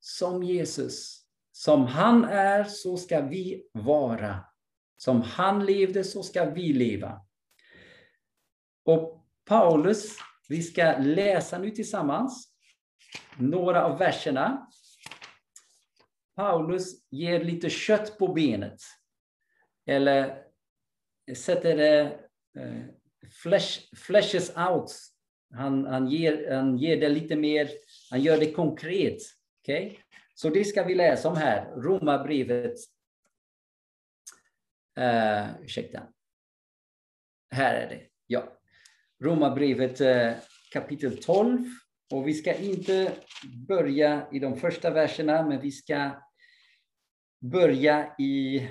Som 0.00 0.42
Jesus. 0.42 1.24
Som 1.52 1.86
han 1.86 2.24
är, 2.24 2.64
så 2.64 2.96
ska 2.96 3.20
vi 3.20 3.68
vara. 3.72 4.44
Som 4.96 5.22
han 5.22 5.66
levde, 5.66 6.04
så 6.04 6.22
ska 6.22 6.44
vi 6.44 6.72
leva. 6.72 7.20
Och 8.84 9.24
Paulus, 9.44 10.16
vi 10.48 10.62
ska 10.62 10.98
läsa 10.98 11.59
nu 11.59 11.70
tillsammans 11.70 12.52
några 13.36 13.84
av 13.84 13.98
verserna. 13.98 14.68
Paulus 16.39 17.11
ger 17.11 17.45
lite 17.45 17.70
kött 17.70 18.18
på 18.18 18.28
benet. 18.28 18.80
Eller 19.86 20.45
sätter 21.36 21.76
det 21.76 22.01
eh, 22.59 22.82
flesh, 23.43 23.80
flashes 23.97 24.57
out. 24.57 24.93
Han, 25.55 25.84
han, 25.84 26.09
ger, 26.09 26.55
han 26.55 26.78
ger 26.78 27.01
det 27.01 27.09
lite 27.09 27.36
mer, 27.36 27.70
han 28.11 28.20
gör 28.20 28.39
det 28.39 28.53
konkret. 28.53 29.16
Okay? 29.62 29.97
Så 30.34 30.51
det 30.51 30.64
ska 30.64 30.84
vi 30.84 30.95
läsa 30.95 31.28
om 31.28 31.36
här, 31.36 31.70
Romarbrevet. 31.76 32.74
Uh, 34.99 35.62
ursäkta. 35.62 36.03
Här 37.51 37.74
är 37.74 37.89
det, 37.89 38.07
ja. 38.26 38.59
Romarbrevet 39.22 40.01
uh, 40.01 40.32
kapitel 40.72 41.22
12. 41.22 41.64
Och 42.12 42.28
vi 42.28 42.34
ska 42.34 42.55
inte 42.55 43.12
börja 43.68 44.28
i 44.32 44.39
de 44.39 44.57
första 44.57 44.91
verserna, 44.91 45.43
men 45.43 45.61
vi 45.61 45.70
ska 45.70 46.28
börja 47.39 48.14
i 48.18 48.68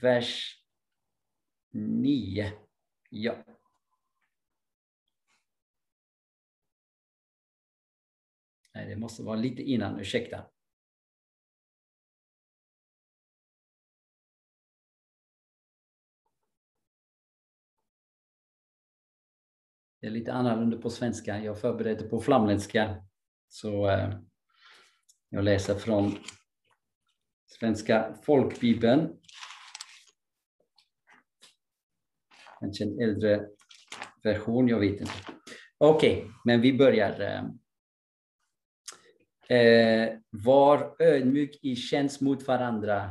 vers 0.00 0.60
9. 1.70 2.52
Ja. 3.10 3.44
Nej, 8.74 8.88
det 8.88 8.96
måste 8.96 9.22
vara 9.22 9.36
lite 9.36 9.62
innan, 9.62 10.00
ursäkta. 10.00 10.44
Det 20.00 20.06
är 20.06 20.10
lite 20.10 20.32
annorlunda 20.32 20.78
på 20.78 20.90
svenska. 20.90 21.38
Jag 21.38 21.60
förberedde 21.60 22.08
på 22.08 22.20
flamländska. 22.20 23.04
Så 23.48 23.88
eh, 23.88 24.18
jag 25.34 25.44
läser 25.44 25.74
från 25.74 26.18
Svenska 27.46 28.14
folkbibeln 28.22 29.20
Kanske 32.60 32.84
en 32.84 33.00
äldre 33.00 33.46
version, 34.22 34.68
jag 34.68 34.80
vet 34.80 35.00
inte. 35.00 35.12
Okej, 35.78 36.18
okay, 36.18 36.30
men 36.44 36.60
vi 36.60 36.72
börjar. 36.72 37.20
Eh, 39.48 39.58
eh 39.58 40.18
var 40.30 40.96
ödmjuk 40.98 41.58
i 41.62 41.76
tjänst 41.76 42.20
mot 42.20 42.46
varandra. 42.46 43.10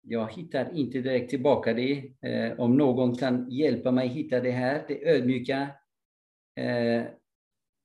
Jag 0.00 0.32
hittar 0.32 0.74
inte 0.74 0.98
direkt 1.00 1.30
tillbaka 1.30 1.74
det. 1.74 2.12
Eh, 2.20 2.60
om 2.60 2.76
någon 2.76 3.16
kan 3.16 3.50
hjälpa 3.50 3.90
mig 3.90 4.08
hitta 4.08 4.40
det 4.40 4.50
här, 4.50 4.84
det 4.88 5.10
ödmjuka, 5.10 5.70
eh, 6.56 7.19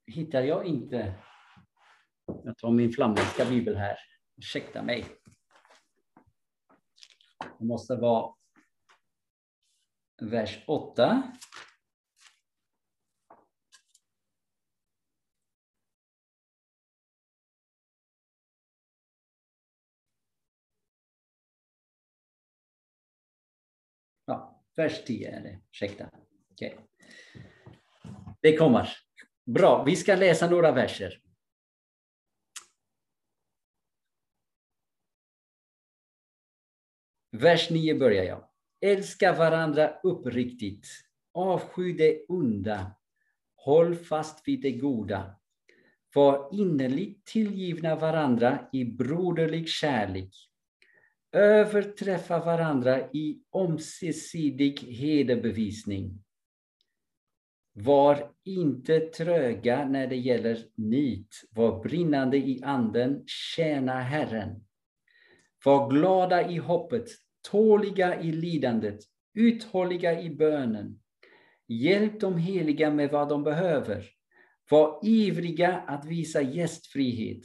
hittar 0.07 0.41
jag 0.41 0.65
inte. 0.65 1.15
Jag 2.43 2.57
tar 2.57 2.71
min 2.71 2.91
flamländska 2.91 3.45
bibel 3.45 3.75
här. 3.75 3.97
Ursäkta 4.37 4.83
mig. 4.83 5.05
Det 7.59 7.65
måste 7.65 7.95
vara 7.95 8.35
vers 10.21 10.63
8. 10.67 11.33
Ja, 24.25 24.63
vers 24.75 25.05
10 25.05 25.31
är 25.31 25.41
det. 25.43 25.61
Ursäkta. 25.71 26.09
Okay. 26.51 26.75
Det 28.41 28.57
kommer. 28.57 29.04
Bra, 29.45 29.83
vi 29.83 29.95
ska 29.95 30.15
läsa 30.15 30.49
några 30.49 30.71
verser. 30.71 31.21
Vers 37.31 37.69
9 37.69 37.95
börjar 37.99 38.23
jag. 38.23 38.49
Älska 38.81 39.33
varandra 39.33 39.99
uppriktigt. 40.03 40.87
Avsky 41.33 41.93
det 41.93 42.25
onda. 42.27 42.95
Håll 43.55 43.95
fast 43.95 44.47
vid 44.47 44.61
det 44.61 44.71
goda. 44.71 45.35
Var 46.13 46.49
innerligt 46.51 47.25
tillgivna 47.25 47.95
varandra 47.95 48.67
i 48.73 48.85
broderlig 48.85 49.69
kärlek. 49.69 50.31
Överträffa 51.31 52.39
varandra 52.39 53.11
i 53.11 53.41
ömsesidig 53.55 54.79
hederbevisning. 54.79 56.24
Var 57.77 58.31
inte 58.43 58.99
tröga 58.99 59.85
när 59.85 60.07
det 60.07 60.15
gäller 60.15 60.57
nit. 60.75 61.41
Var 61.51 61.83
brinnande 61.83 62.37
i 62.37 62.61
anden. 62.63 63.23
Tjäna 63.27 63.99
Herren. 63.99 64.65
Var 65.65 65.89
glada 65.89 66.49
i 66.49 66.57
hoppet 66.57 67.07
tåliga 67.51 68.21
i 68.21 68.31
lidandet, 68.31 68.99
uthålliga 69.33 70.21
i 70.21 70.29
bönen. 70.29 70.99
Hjälp 71.67 72.19
de 72.19 72.37
heliga 72.37 72.91
med 72.91 73.11
vad 73.11 73.29
de 73.29 73.43
behöver. 73.43 74.05
Var 74.69 74.99
ivriga 75.03 75.77
att 75.87 76.05
visa 76.05 76.41
gästfrihet. 76.41 77.41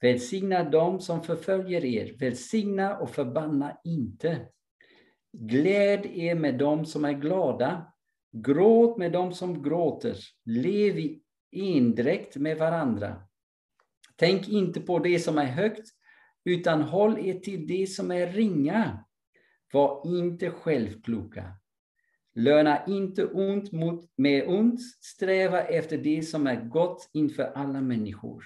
Välsigna 0.00 0.64
dem 0.64 1.00
som 1.00 1.22
förföljer 1.22 1.84
er. 1.84 2.16
Välsigna 2.18 2.98
och 2.98 3.10
förbanna 3.10 3.76
inte. 3.84 4.46
Gläd 5.32 6.06
er 6.06 6.34
med 6.34 6.58
dem 6.58 6.86
som 6.86 7.04
är 7.04 7.12
glada. 7.12 7.91
Gråt 8.32 8.98
med 8.98 9.12
dem 9.12 9.32
som 9.32 9.62
gråter. 9.62 10.16
Lev 10.44 10.98
i 10.98 11.22
endräkt 11.52 12.36
med 12.36 12.58
varandra. 12.58 13.22
Tänk 14.16 14.48
inte 14.48 14.80
på 14.80 14.98
det 14.98 15.18
som 15.18 15.38
är 15.38 15.46
högt, 15.46 15.88
utan 16.44 16.82
håll 16.82 17.18
er 17.18 17.34
till 17.34 17.66
det 17.66 17.86
som 17.86 18.10
är 18.10 18.26
ringa. 18.26 19.04
Var 19.72 20.02
inte 20.06 20.50
självkloka. 20.50 21.44
Löna 22.34 22.86
inte 22.86 23.26
ont 23.26 23.72
mot, 23.72 24.10
med 24.16 24.48
ont. 24.48 24.80
Sträva 25.00 25.62
efter 25.62 25.98
det 25.98 26.22
som 26.22 26.46
är 26.46 26.64
gott 26.64 27.10
inför 27.12 27.44
alla 27.44 27.80
människor. 27.80 28.44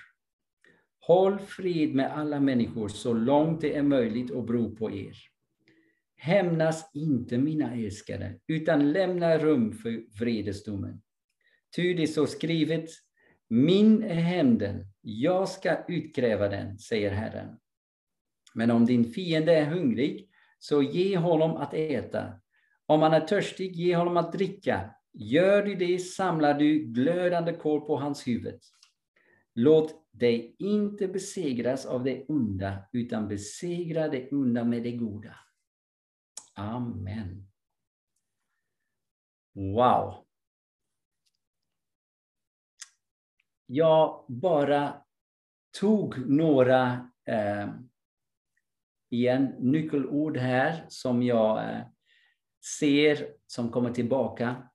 Håll 1.00 1.38
fred 1.38 1.94
med 1.94 2.12
alla 2.12 2.40
människor 2.40 2.88
så 2.88 3.12
långt 3.12 3.60
det 3.60 3.76
är 3.76 3.82
möjligt 3.82 4.30
och 4.30 4.44
bero 4.44 4.76
på 4.76 4.90
er. 4.90 5.16
Hämnas 6.16 6.90
inte, 6.94 7.38
mina 7.38 7.74
älskade, 7.74 8.40
utan 8.46 8.92
lämna 8.92 9.38
rum 9.38 9.72
för 9.72 10.18
vredesdomen. 10.18 11.02
Ty 11.76 11.94
det 11.94 12.06
så 12.06 12.26
skrivet, 12.26 12.90
min 13.48 14.02
är 14.02 14.14
hämnden, 14.14 14.86
jag 15.00 15.48
ska 15.48 15.84
utkräva 15.88 16.48
den, 16.48 16.78
säger 16.78 17.10
Herren. 17.10 17.56
Men 18.54 18.70
om 18.70 18.86
din 18.86 19.04
fiende 19.04 19.54
är 19.54 19.64
hungrig, 19.64 20.30
så 20.58 20.82
ge 20.82 21.16
honom 21.16 21.56
att 21.56 21.74
äta. 21.74 22.32
Om 22.86 23.02
han 23.02 23.12
är 23.12 23.20
törstig, 23.20 23.76
ge 23.76 23.96
honom 23.96 24.16
att 24.16 24.32
dricka. 24.32 24.90
Gör 25.12 25.62
du 25.62 25.74
det 25.74 25.98
samlar 25.98 26.58
du 26.58 26.78
glödande 26.78 27.52
kol 27.52 27.80
på 27.80 27.96
hans 27.96 28.26
huvud. 28.26 28.60
Låt 29.54 29.94
dig 30.12 30.56
inte 30.58 31.08
besegras 31.08 31.86
av 31.86 32.04
det 32.04 32.24
onda, 32.28 32.78
utan 32.92 33.28
besegra 33.28 34.08
det 34.08 34.32
onda 34.32 34.64
med 34.64 34.82
det 34.82 34.92
goda. 34.92 35.36
Amen. 36.58 37.48
Wow. 39.54 40.26
Jag 43.66 44.24
bara 44.28 45.02
tog 45.80 46.30
några 46.30 47.10
eh, 47.24 47.68
igen 49.10 49.54
nyckelord 49.58 50.36
här 50.36 50.84
som 50.88 51.22
jag 51.22 51.70
eh, 51.70 51.86
ser 52.78 53.28
som 53.46 53.70
kommer 53.70 53.92
tillbaka. 53.92 54.68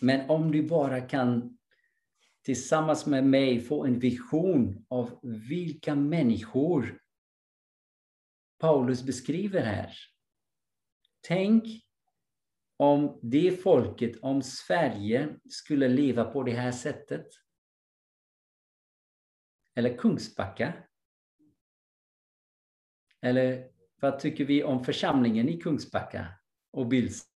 Men 0.00 0.30
om 0.30 0.52
du 0.52 0.68
bara 0.68 1.00
kan 1.00 1.58
tillsammans 2.44 3.06
med 3.06 3.26
mig 3.26 3.60
få 3.60 3.84
en 3.84 3.98
vision 3.98 4.86
av 4.88 5.18
vilka 5.22 5.94
människor 5.94 7.00
Paulus 8.58 9.02
beskriver 9.02 9.62
här. 9.62 10.13
Tänk 11.26 11.64
om 12.76 13.18
det 13.22 13.62
folket, 13.62 14.16
om 14.22 14.42
Sverige 14.42 15.38
skulle 15.50 15.88
leva 15.88 16.24
på 16.24 16.42
det 16.42 16.52
här 16.52 16.72
sättet. 16.72 17.26
Eller 19.74 19.96
Kungsbacka. 19.96 20.72
Eller 23.20 23.70
vad 24.00 24.18
tycker 24.18 24.44
vi 24.44 24.64
om 24.64 24.84
församlingen 24.84 25.48
i 25.48 25.60
Kungsbacka 25.60 26.26
och 26.70 26.86
Bils? 26.86 27.33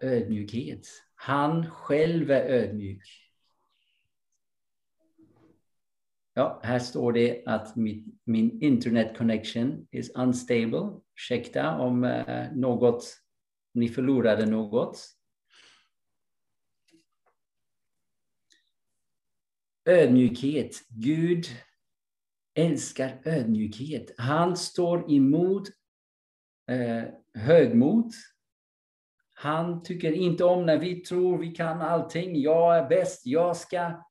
Ödmjukhet. 0.00 0.88
Han 1.14 1.70
själv 1.70 2.30
är 2.30 2.44
ödmjuk. 2.44 3.02
Ja, 6.34 6.60
här 6.62 6.78
står 6.78 7.12
det 7.12 7.42
att 7.46 7.76
min, 7.76 8.18
min 8.24 8.62
internet 8.62 9.16
connection 9.18 9.86
is 9.90 10.10
unstable. 10.10 11.00
Ursäkta 11.14 11.78
om 11.78 12.04
eh, 12.04 12.52
något, 12.52 13.04
ni 13.74 13.88
förlorade 13.88 14.46
något. 14.46 14.98
Ödmjukhet. 19.84 20.76
Gud 20.88 21.46
älskar 22.54 23.22
ödmjukhet. 23.24 24.14
Han 24.18 24.56
står 24.56 25.12
emot 25.12 25.68
eh, 26.70 27.04
högmod. 27.34 28.12
Han 29.38 29.82
tycker 29.82 30.12
inte 30.12 30.44
om 30.44 30.66
när 30.66 30.78
vi 30.78 31.00
tror 31.00 31.38
vi 31.38 31.50
kan 31.50 31.80
allting. 31.80 32.40
Jag 32.40 32.78
är 32.78 32.88
bäst, 32.88 33.26
jag 33.26 33.56
ska 33.56 34.02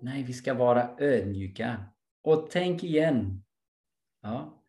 Nej, 0.00 0.22
vi 0.22 0.32
ska 0.32 0.54
vara 0.54 0.96
ödmjuka. 0.98 1.84
Och 2.22 2.48
tänk 2.50 2.84
igen 2.84 3.44
ja, 4.22 4.62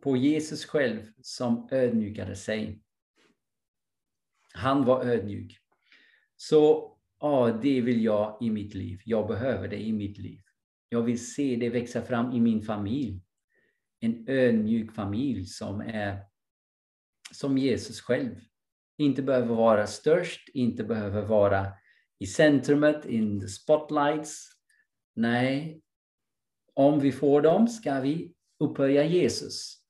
på 0.00 0.16
Jesus 0.16 0.64
själv 0.64 1.12
som 1.22 1.68
ödmjukade 1.70 2.36
sig. 2.36 2.82
Han 4.54 4.84
var 4.84 5.04
ödmjuk. 5.04 5.58
Så 6.36 6.92
ja, 7.20 7.58
det 7.62 7.80
vill 7.80 8.04
jag 8.04 8.38
i 8.40 8.50
mitt 8.50 8.74
liv. 8.74 9.00
Jag 9.04 9.28
behöver 9.28 9.68
det 9.68 9.82
i 9.82 9.92
mitt 9.92 10.18
liv. 10.18 10.40
Jag 10.88 11.02
vill 11.02 11.32
se 11.34 11.56
det 11.56 11.70
växa 11.70 12.02
fram 12.02 12.32
i 12.32 12.40
min 12.40 12.62
familj. 12.62 13.20
En 14.00 14.28
ödmjuk 14.28 14.92
familj 14.92 15.46
som 15.46 15.80
är 15.80 16.18
som 17.32 17.58
Jesus 17.58 18.00
själv. 18.00 18.40
Inte 18.98 19.22
behöver 19.22 19.54
vara 19.54 19.86
störst, 19.86 20.48
inte 20.48 20.84
behöver 20.84 21.22
vara 21.22 21.66
i 22.18 22.26
centrumet, 22.26 23.04
in 23.04 23.40
the 23.40 23.48
spotlights. 23.48 24.48
Nej, 25.14 25.82
om 26.74 27.00
vi 27.00 27.12
får 27.12 27.42
dem 27.42 27.68
ska 27.68 28.00
vi 28.00 28.34
upphöja 28.60 29.04
Jesus. 29.04 29.82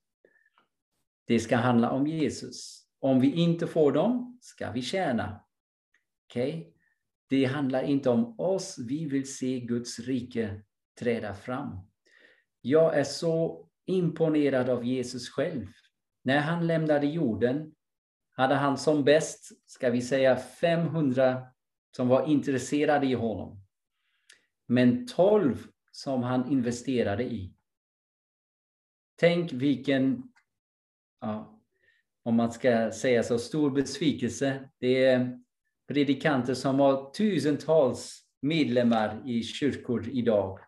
Det 1.26 1.40
ska 1.40 1.57
handla 1.57 1.90
om 1.90 2.07
Jesus. 2.07 2.86
Om 3.00 3.20
vi 3.20 3.32
inte 3.32 3.66
får 3.66 3.92
dem 3.92 4.38
ska 4.42 4.70
vi 4.70 4.82
tjäna. 4.82 5.44
Okay? 6.28 6.72
Det 7.28 7.44
handlar 7.44 7.82
inte 7.82 8.11
om 8.11 8.40
oss, 8.40 8.78
vi 8.88 9.05
vill 9.09 9.36
se 9.36 9.61
Guds 9.61 9.98
rike 9.98 10.62
träda 11.00 11.34
fram. 11.34 11.78
Jag 12.61 12.98
är 12.98 13.05
så 13.05 13.68
imponerad 13.86 14.68
av 14.68 14.84
Jesus 14.84 15.30
själv. 15.30 15.66
När 16.24 16.38
han 16.38 16.66
lämnade 16.66 17.07
jorden 17.07 17.74
hade 18.33 18.55
han 18.55 18.78
som 18.78 19.05
bäst, 19.05 19.53
ska 19.66 19.91
vi 19.91 20.03
säga 20.03 20.37
500 20.37 21.43
som 21.97 22.09
var 22.09 22.26
intresserade 22.26 23.07
i 23.07 23.14
honom. 23.14 23.64
Men 24.66 25.07
12 25.07 25.66
som 25.93 26.22
han 26.22 26.53
investerade 26.53 27.24
i. 27.24 27.55
Tänk 29.16 29.53
vilken, 29.53 30.22
ja, 31.20 31.61
om 32.22 32.35
man 32.35 32.53
ska 32.53 32.91
säga 32.93 33.22
så, 33.22 33.39
stor 33.39 33.70
besvikelse. 33.70 34.70
Det 34.78 35.05
är 35.05 35.39
predikanter 35.89 36.55
som 36.55 36.80
har 36.80 37.11
tusentals 37.11 38.22
medlemmar 38.43 39.22
i 39.26 39.43
kyrkor 39.43 40.09
idag. 40.09 40.59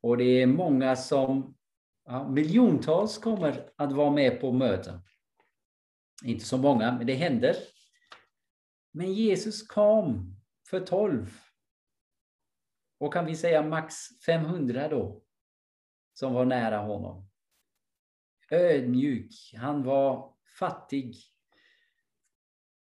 Och 0.00 0.16
det 0.16 0.42
är 0.42 0.46
många 0.46 0.96
som, 0.96 1.56
ja, 2.04 2.28
miljontals 2.28 3.18
kommer 3.18 3.70
att 3.76 3.92
vara 3.92 4.10
med 4.10 4.40
på 4.40 4.52
möten. 4.52 5.00
Inte 6.24 6.44
så 6.44 6.58
många, 6.58 6.92
men 6.92 7.06
det 7.06 7.14
händer. 7.14 7.56
Men 8.92 9.12
Jesus 9.12 9.66
kom 9.66 10.36
för 10.70 10.80
tolv. 10.80 11.40
Och 12.98 13.12
kan 13.12 13.26
vi 13.26 13.36
säga 13.36 13.62
max 13.62 13.94
500 14.26 14.88
då, 14.88 15.22
som 16.12 16.34
var 16.34 16.44
nära 16.44 16.78
honom. 16.78 17.28
Ödmjuk, 18.50 19.54
han 19.56 19.82
var 19.82 20.34
fattig. 20.58 21.16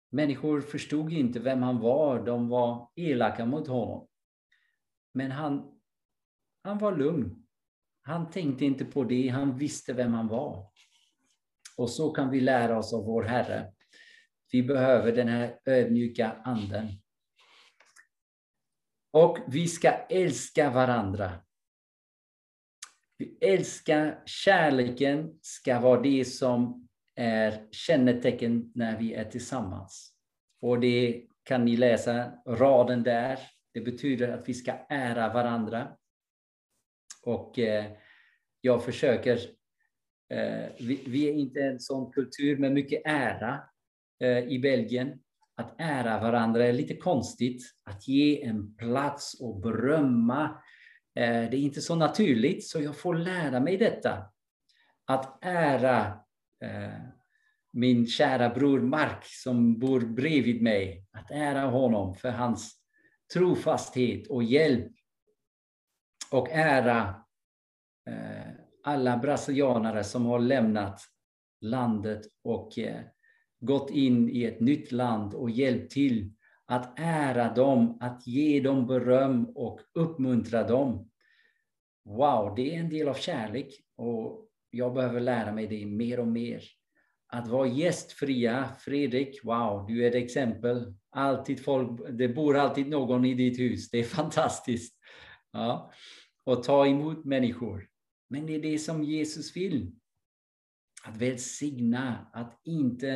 Människor 0.10 0.62
förstod 0.62 1.14
inte 1.14 1.40
vem 1.40 1.64
han 1.64 1.80
var, 1.80 2.26
de 2.26 2.50
var 2.50 2.92
elaka 2.96 3.46
mot 3.46 3.68
honom. 3.68 4.08
Men 5.14 5.32
han, 5.32 5.82
han 6.64 6.78
var 6.78 6.98
lugn. 6.98 7.48
Han 8.02 8.30
tänkte 8.30 8.66
inte 8.66 8.86
på 8.86 9.04
det, 9.04 9.28
han 9.28 9.58
visste 9.58 9.94
vem 9.94 10.14
han 10.14 10.28
var. 10.28 10.72
Och 11.78 11.90
så 11.90 12.12
kan 12.12 12.30
vi 12.30 12.40
lära 12.40 12.78
oss 12.78 12.94
av 12.94 13.06
vår 13.06 13.24
Herre. 13.24 13.74
Vi 14.52 14.64
behöver 14.64 15.12
den 15.12 15.28
här 15.28 15.60
ödmjuka 15.66 16.32
anden. 16.44 16.88
Och 19.12 19.38
vi 19.48 19.68
ska 19.68 19.92
älska 19.92 20.70
varandra. 20.70 21.32
Vi 23.18 23.38
älskar 23.42 24.24
kärleken 24.26 25.40
ska 25.42 25.80
vara 25.80 26.02
det 26.02 26.26
som 26.26 26.88
är 27.16 27.68
kännetecken 27.72 28.72
när 28.76 28.98
vi 28.98 29.14
är 29.14 29.26
tillsammans. 29.26 30.14
Och 30.62 30.80
det 30.80 31.28
kan 31.44 31.66
ni 31.66 31.78
läsa 31.78 32.32
raden 32.48 33.04
där. 33.04 33.40
Det 33.74 33.82
betyder 33.82 34.30
att 34.30 34.50
vi 34.50 34.54
ska 34.54 34.72
ära 34.90 35.34
varandra. 35.34 35.98
Och 37.24 37.60
eh, 37.60 37.92
jag 38.62 38.84
försöker 38.84 39.57
Eh, 40.30 40.70
vi, 40.80 41.30
är 41.30 41.34
inte 41.34 41.60
en 41.60 41.80
sån 41.80 42.12
kultur 42.12 42.58
med 42.58 42.72
mycket 42.72 43.02
ära 43.06 43.60
eh, 44.20 44.40
i 44.40 44.60
Belgien. 44.60 45.20
Att 45.56 45.76
ära 45.78 46.20
varandra 46.20 46.66
är 46.66 46.74
lite 46.74 46.96
konstigt. 46.96 47.64
Att 47.84 48.08
ge 48.08 48.44
en 48.44 48.76
plats 48.76 49.42
och 49.42 49.62
berömma. 49.62 50.44
Eh, 51.16 51.50
det 51.50 51.58
är 51.58 51.62
inte 51.62 51.82
så 51.82 51.96
naturligt, 51.96 52.68
så 52.68 52.82
jag 52.82 52.98
får 52.98 53.16
lära 53.16 53.60
mig 53.60 53.78
detta. 53.78 54.32
Att 55.06 55.46
ära 55.46 56.06
eh, 56.64 57.02
min 57.74 58.08
kära 58.08 58.50
bror 58.50 58.82
Mark 58.82 59.26
som 59.26 59.80
bor 59.80 60.00
bredvid 60.00 60.62
mig. 60.62 61.06
Att 61.12 61.32
ära 61.32 61.62
honom 61.62 62.16
för 62.16 62.30
hans 62.30 62.78
trofasthet 63.34 64.28
och 64.28 64.44
hjälp. 64.44 64.92
Och 66.32 66.50
ära 66.50 67.24
eh, 68.10 68.57
alla 68.88 69.18
brasilianare 69.18 70.04
som 70.04 70.26
har 70.26 70.40
lämnat 70.40 71.02
landet 71.62 72.22
och 72.44 72.80
eh, 72.80 73.02
gått 73.60 73.90
in 73.92 74.30
i 74.30 74.44
ett 74.44 74.60
nytt 74.60 74.92
land 74.92 75.34
och 75.34 75.50
hjälpt 75.50 75.92
till 75.92 76.34
att 76.66 77.00
ära 77.00 77.54
dem, 77.54 77.98
att 78.02 78.28
ge 78.28 78.60
dem 78.60 78.88
beröm 78.88 79.46
och 79.56 79.80
uppmuntra 79.94 80.64
dem. 80.68 81.10
Wow, 82.06 82.56
det 82.56 82.76
är 82.76 82.80
en 82.80 82.90
del 82.90 83.08
av 83.08 83.14
kärlek 83.14 83.74
och 83.98 84.48
jag 84.70 84.94
behöver 84.94 85.20
lära 85.20 85.52
mig 85.52 85.68
det 85.68 85.86
mer 85.86 86.20
och 86.20 86.28
mer. 86.28 86.64
Att 87.28 87.48
vara 87.48 87.68
gästfria, 87.68 88.70
Fredrik, 88.80 89.44
wow, 89.44 89.86
du 89.88 90.04
är 90.04 90.10
ett 90.10 90.24
exempel. 90.24 90.94
Alltid 91.10 91.64
folk, 91.64 92.02
det 92.10 92.28
bor 92.28 92.58
alltid 92.58 92.90
någon 92.90 93.26
i 93.26 93.34
ditt 93.34 93.60
hus, 93.60 93.90
det 93.90 94.00
är 94.00 94.04
fantastiskt. 94.22 94.98
Ja. 95.52 95.92
Och 96.46 96.64
ta 96.64 96.88
emot 96.88 97.26
människor. 97.26 97.88
Men 98.30 98.46
det 98.46 98.56
är 98.56 98.62
det 98.62 98.80
som 98.80 99.04
Jesus 99.04 99.56
vill. 99.56 99.92
Att 101.04 101.18
välsigna, 101.18 102.30
att 102.34 102.62
inte, 102.64 103.10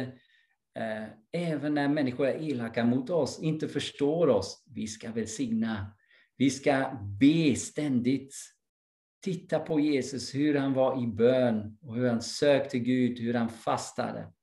eh, 0.76 1.07
även 1.32 1.74
när 1.74 1.88
människor 1.88 2.28
är 2.28 2.49
elaka 2.49 2.86
mot 2.86 3.09
oss, 3.09 3.39
inte 3.39 3.68
förstår 3.68 4.28
oss, 4.28 4.64
vi 4.68 4.88
ska 4.88 5.12
välsigna. 5.12 5.93
Vi 6.38 6.49
ska 6.49 6.97
be 7.20 7.55
ständigt. 7.55 8.36
Titta 9.24 9.59
på 9.59 9.80
Jesus, 9.80 10.36
hur 10.36 10.55
han 10.55 10.74
var 10.74 11.03
i 11.03 11.07
bön 11.07 11.78
och 11.82 11.95
hur 11.95 12.09
han 12.09 12.22
sökte 12.22 12.80
Gud, 12.80 13.20
hur 13.20 13.34
han 13.34 13.49
fastade. 13.49 14.34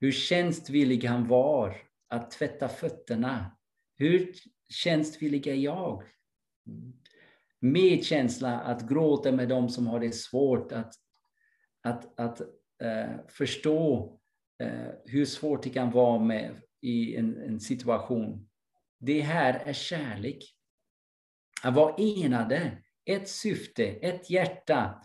Hur 0.00 0.12
tjänstvillig 0.12 1.04
han 1.04 1.28
var 1.28 1.76
att 2.08 2.30
tvätta 2.30 2.68
fötterna. 2.68 3.56
Hur 3.96 4.32
tjänstvillig 4.68 5.46
är 5.46 5.54
jag? 5.54 6.02
Mm 6.66 6.92
medkänsla, 7.60 8.60
att 8.60 8.88
gråta 8.88 9.32
med 9.32 9.48
dem 9.48 9.68
som 9.68 9.86
har 9.86 10.00
det 10.00 10.12
svårt, 10.12 10.72
att, 10.72 10.94
att, 11.82 12.20
att 12.20 12.40
eh, 12.82 13.16
förstå 13.28 14.12
eh, 14.62 14.90
hur 15.04 15.24
svårt 15.24 15.62
det 15.62 15.70
kan 15.70 15.90
vara 15.90 16.18
med, 16.18 16.60
i 16.80 17.16
en, 17.16 17.42
en 17.42 17.60
situation. 17.60 18.48
Det 18.98 19.20
här 19.20 19.62
är 19.64 19.72
kärlek. 19.72 20.54
Att 21.62 21.74
vara 21.74 21.94
enade, 21.98 22.78
ett 23.04 23.28
syfte, 23.28 23.84
ett 23.84 24.30
hjärta. 24.30 25.02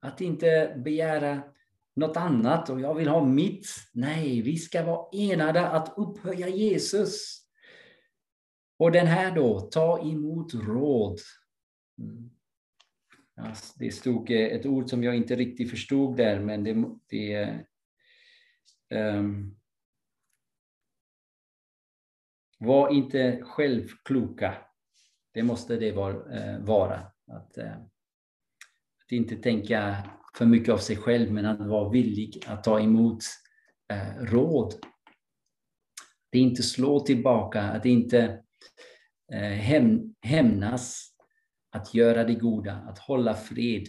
Att 0.00 0.20
inte 0.20 0.74
begära 0.84 1.42
något 1.96 2.16
annat 2.16 2.70
och 2.70 2.80
jag 2.80 2.94
vill 2.94 3.08
ha 3.08 3.24
mitt. 3.24 3.66
Nej, 3.92 4.42
vi 4.42 4.56
ska 4.56 4.84
vara 4.84 5.06
enade 5.12 5.68
att 5.68 5.94
upphöja 5.96 6.48
Jesus. 6.48 7.40
Och 8.78 8.92
den 8.92 9.06
här 9.06 9.34
då, 9.34 9.60
ta 9.60 10.00
emot 10.02 10.54
råd. 10.54 11.18
Mm. 11.98 12.30
Ja, 13.36 13.54
det 13.78 13.90
stod 13.90 14.30
eh, 14.30 14.46
ett 14.46 14.66
ord 14.66 14.90
som 14.90 15.02
jag 15.02 15.16
inte 15.16 15.36
riktigt 15.36 15.70
förstod 15.70 16.16
där, 16.16 16.40
men 16.40 16.64
det, 16.64 16.84
det 17.08 17.64
um, 18.94 19.56
var 22.58 22.88
inte 22.88 23.40
självkloka. 23.42 24.54
Det 25.32 25.42
måste 25.42 25.76
det 25.76 25.88
eh, 25.88 26.58
vara. 26.58 26.98
Att, 27.26 27.58
att 27.58 29.12
inte 29.12 29.36
tänka 29.36 29.96
för 30.36 30.46
mycket 30.46 30.74
av 30.74 30.78
sig 30.78 30.96
själv, 30.96 31.32
men 31.32 31.46
att 31.46 31.66
vara 31.66 31.90
villig 31.90 32.44
att 32.46 32.64
ta 32.64 32.80
emot 32.80 33.24
eh, 33.92 34.22
råd. 34.24 34.74
Att 36.28 36.34
inte 36.34 36.62
slå 36.62 37.00
tillbaka, 37.00 37.62
att 37.62 37.86
inte 37.86 38.44
häm, 39.60 40.14
hämnas, 40.22 41.13
att 41.74 41.94
göra 41.94 42.24
det 42.24 42.34
goda, 42.34 42.72
att 42.72 42.98
hålla 42.98 43.34
fred. 43.34 43.88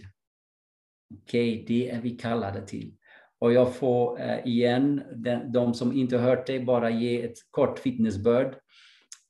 Okej, 1.13 1.53
okay, 1.53 1.65
det 1.67 1.89
är 1.89 2.01
vi 2.01 2.09
kallade 2.09 2.67
till. 2.67 2.97
Och 3.39 3.53
jag 3.53 3.75
får 3.75 4.21
eh, 4.21 4.47
igen, 4.47 5.03
den, 5.15 5.51
de 5.51 5.73
som 5.73 5.93
inte 5.93 6.17
hört 6.17 6.47
det, 6.47 6.59
bara 6.59 6.89
ge 6.89 7.25
ett 7.25 7.37
kort 7.51 7.85
vittnesbörd. 7.85 8.55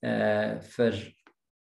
Eh, 0.06 0.60
för 0.62 0.96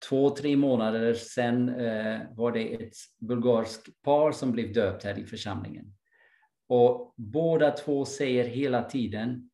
två, 0.08 0.30
tre 0.30 0.56
månader 0.56 1.14
sedan 1.14 1.68
eh, 1.68 2.20
var 2.30 2.52
det 2.52 2.74
ett 2.74 2.94
bulgarskt 3.20 4.02
par 4.02 4.32
som 4.32 4.52
blev 4.52 4.72
döpt 4.72 5.04
här 5.04 5.18
i 5.18 5.24
församlingen. 5.24 5.94
Och 6.68 7.14
båda 7.16 7.70
två 7.70 8.04
säger 8.04 8.44
hela 8.44 8.82
tiden, 8.82 9.50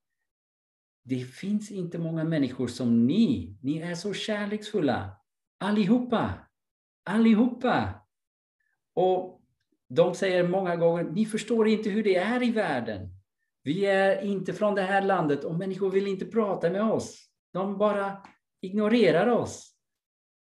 det 1.05 1.20
finns 1.20 1.70
inte 1.70 1.99
många 1.99 2.24
människor 2.24 2.66
som 2.66 3.07
ni. 3.07 3.57
Ni 3.62 3.78
är 3.78 3.95
så 3.95 4.12
kärleksfulla. 4.12 5.11
Allihopa. 5.59 6.47
Allihopa. 7.09 7.95
Och 8.95 9.43
de 9.89 10.15
säger 10.15 10.49
många 10.49 10.77
gånger, 10.77 11.05
ni 11.05 11.27
förstår 11.27 11.69
inte 11.69 11.91
hur 11.91 12.05
det 12.05 12.17
är 12.17 12.43
i 12.43 12.51
världen. 12.51 13.09
Vi 13.63 13.87
är 13.87 14.23
inte 14.23 14.53
från 14.53 14.75
det 14.75 14.83
här 14.83 15.03
landet 15.03 15.45
och 15.45 15.55
människor 15.55 15.91
vill 15.91 16.07
inte 16.07 16.27
prata 16.27 16.71
med 16.71 16.83
oss. 16.83 17.31
De 17.53 17.79
bara 17.79 18.23
ignorerar 18.61 19.27
oss. 19.27 19.75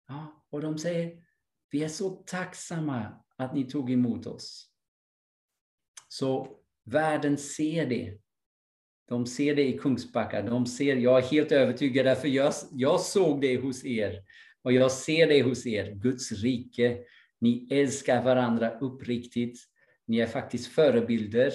Ja, 0.07 0.45
och 0.49 0.61
de 0.61 0.77
säger, 0.77 1.23
vi 1.71 1.83
är 1.83 1.87
så 1.87 2.09
tacksamma 2.09 3.07
att 3.37 3.53
ni 3.53 3.63
tog 3.63 3.91
emot 3.91 4.25
oss. 4.25 4.71
Så 6.07 6.57
världen 6.85 7.37
ser 7.37 7.85
det. 7.85 8.19
De 9.07 9.25
ser 9.25 9.55
det 9.55 9.67
i 9.67 9.77
Kungsbacka. 9.77 10.41
De 10.41 10.65
ser, 10.65 10.95
jag 10.95 11.17
är 11.17 11.21
helt 11.21 11.51
övertygad, 11.51 12.17
för 12.17 12.27
jag, 12.27 12.53
jag 12.71 13.01
såg 13.01 13.41
det 13.41 13.57
hos 13.57 13.85
er. 13.85 14.23
Och 14.65 14.73
jag 14.73 14.91
ser 14.91 15.27
det 15.27 15.43
hos 15.43 15.67
er, 15.67 15.91
Guds 15.91 16.31
rike. 16.31 16.97
Ni 17.39 17.67
älskar 17.71 18.23
varandra 18.23 18.79
uppriktigt. 18.79 19.59
Ni 20.05 20.19
är 20.19 20.27
faktiskt 20.27 20.67
förebilder 20.67 21.53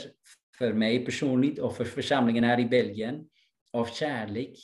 för 0.59 0.73
mig 0.73 1.05
personligt 1.05 1.59
och 1.59 1.77
för 1.77 1.85
församlingen 1.85 2.45
här 2.45 2.61
i 2.61 2.65
Belgien 2.65 3.29
av 3.73 3.85
kärlek, 3.85 4.59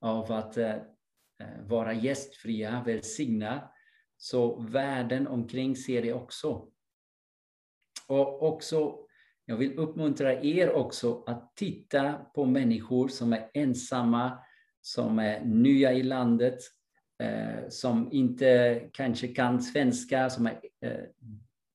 av 0.00 0.32
att 0.32 0.56
eh, 0.56 0.70
eh 0.70 1.62
vara 1.66 1.94
gästfria, 1.94 2.82
välsigna. 2.86 3.70
Så 4.16 4.60
världen 4.60 5.26
omkring 5.26 5.76
ser 5.76 6.02
det 6.02 6.12
också. 6.12 6.68
Och 8.08 8.42
också, 8.42 8.98
jag 9.44 9.56
vill 9.56 9.78
uppmuntra 9.78 10.42
er 10.42 10.70
också 10.70 11.24
att 11.26 11.52
titta 11.56 12.12
på 12.12 12.44
människor 12.44 13.08
som 13.08 13.32
är 13.32 13.50
ensamma, 13.54 14.38
som 14.80 15.18
är 15.18 15.44
nya 15.44 15.92
i 15.92 16.02
landet, 16.02 16.58
Eh, 17.20 17.68
som 17.68 18.12
inte 18.12 18.80
kanske 18.92 19.28
kan 19.28 19.62
svenska, 19.62 20.30
som 20.30 20.46
är, 20.46 20.60
eh, 20.80 21.04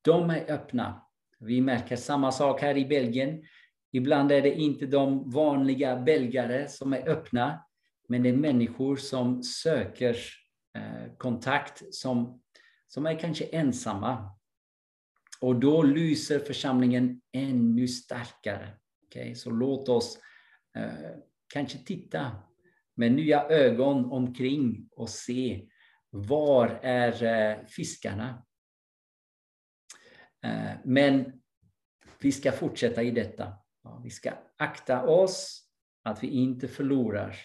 de 0.02 0.30
är 0.30 0.52
öppna. 0.52 1.02
Vi 1.40 1.62
märker 1.62 1.96
samma 1.96 2.32
sak 2.32 2.62
här 2.62 2.78
i 2.78 2.86
Belgien. 2.86 3.44
Ibland 3.92 4.32
är 4.32 4.42
det 4.42 4.54
inte 4.54 4.86
de 4.86 5.32
vanliga 5.32 5.96
belgare 5.96 6.68
som 6.68 6.94
är 6.94 7.10
öppna, 7.10 7.66
men 8.08 8.24
det 8.24 8.30
är 8.30 8.34
människor 8.34 8.96
som 8.96 9.44
söker 9.44 10.18
eh, 10.78 11.14
kontakt, 11.18 11.94
som, 11.94 12.42
som 12.88 13.06
är 13.06 13.20
kanske 13.20 13.46
ensamma. 13.46 14.32
Och 15.42 15.56
då 15.56 15.84
lyser 15.84 16.40
församlingen 16.40 17.22
ännu 17.32 17.88
starkare. 17.88 18.70
Okay? 19.08 19.36
Så 19.36 19.50
låt 19.50 19.90
oss 19.90 20.20
eh, 20.78 21.18
kanske 21.54 21.78
titta 21.78 22.32
med 22.96 23.12
nya 23.12 23.48
ögon 23.48 24.06
omkring 24.06 24.90
och 24.92 25.10
se 25.10 25.68
var 26.10 26.68
är 26.82 27.24
eh, 27.24 27.66
fiskarna? 27.66 28.46
Eh, 30.46 30.72
men 30.84 31.42
vi 32.20 32.32
ska 32.32 32.52
fortsätta 32.52 33.04
i 33.04 33.12
detta. 33.12 33.54
Vi 34.04 34.10
ska 34.10 34.32
akta 34.58 35.08
oss 35.08 35.70
att 36.04 36.24
vi 36.24 36.28
inte 36.28 36.68
förlorar 36.68 37.38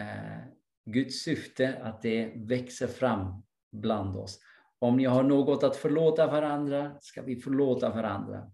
eh, 0.00 0.44
Guds 0.84 1.22
syfte 1.22 1.78
att 1.82 2.02
det 2.02 2.32
växer 2.36 2.86
fram 2.86 3.42
bland 3.72 4.16
oss. 4.16 4.40
Om 4.78 4.96
ni 4.96 5.04
har 5.04 5.22
något 5.22 5.62
att 5.62 5.76
förlåta 5.76 6.26
varandra, 6.26 6.96
ska 7.00 7.22
vi 7.22 7.36
förlåta 7.36 7.90
varandra. 7.90 8.50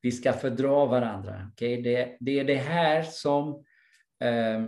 Vi 0.00 0.12
ska 0.12 0.32
fördra 0.32 0.86
varandra. 0.86 1.50
Okay? 1.52 1.82
Det, 1.82 2.16
det 2.20 2.38
är 2.38 2.44
det 2.44 2.54
här 2.54 3.02
som, 3.02 3.64
eh, 4.20 4.66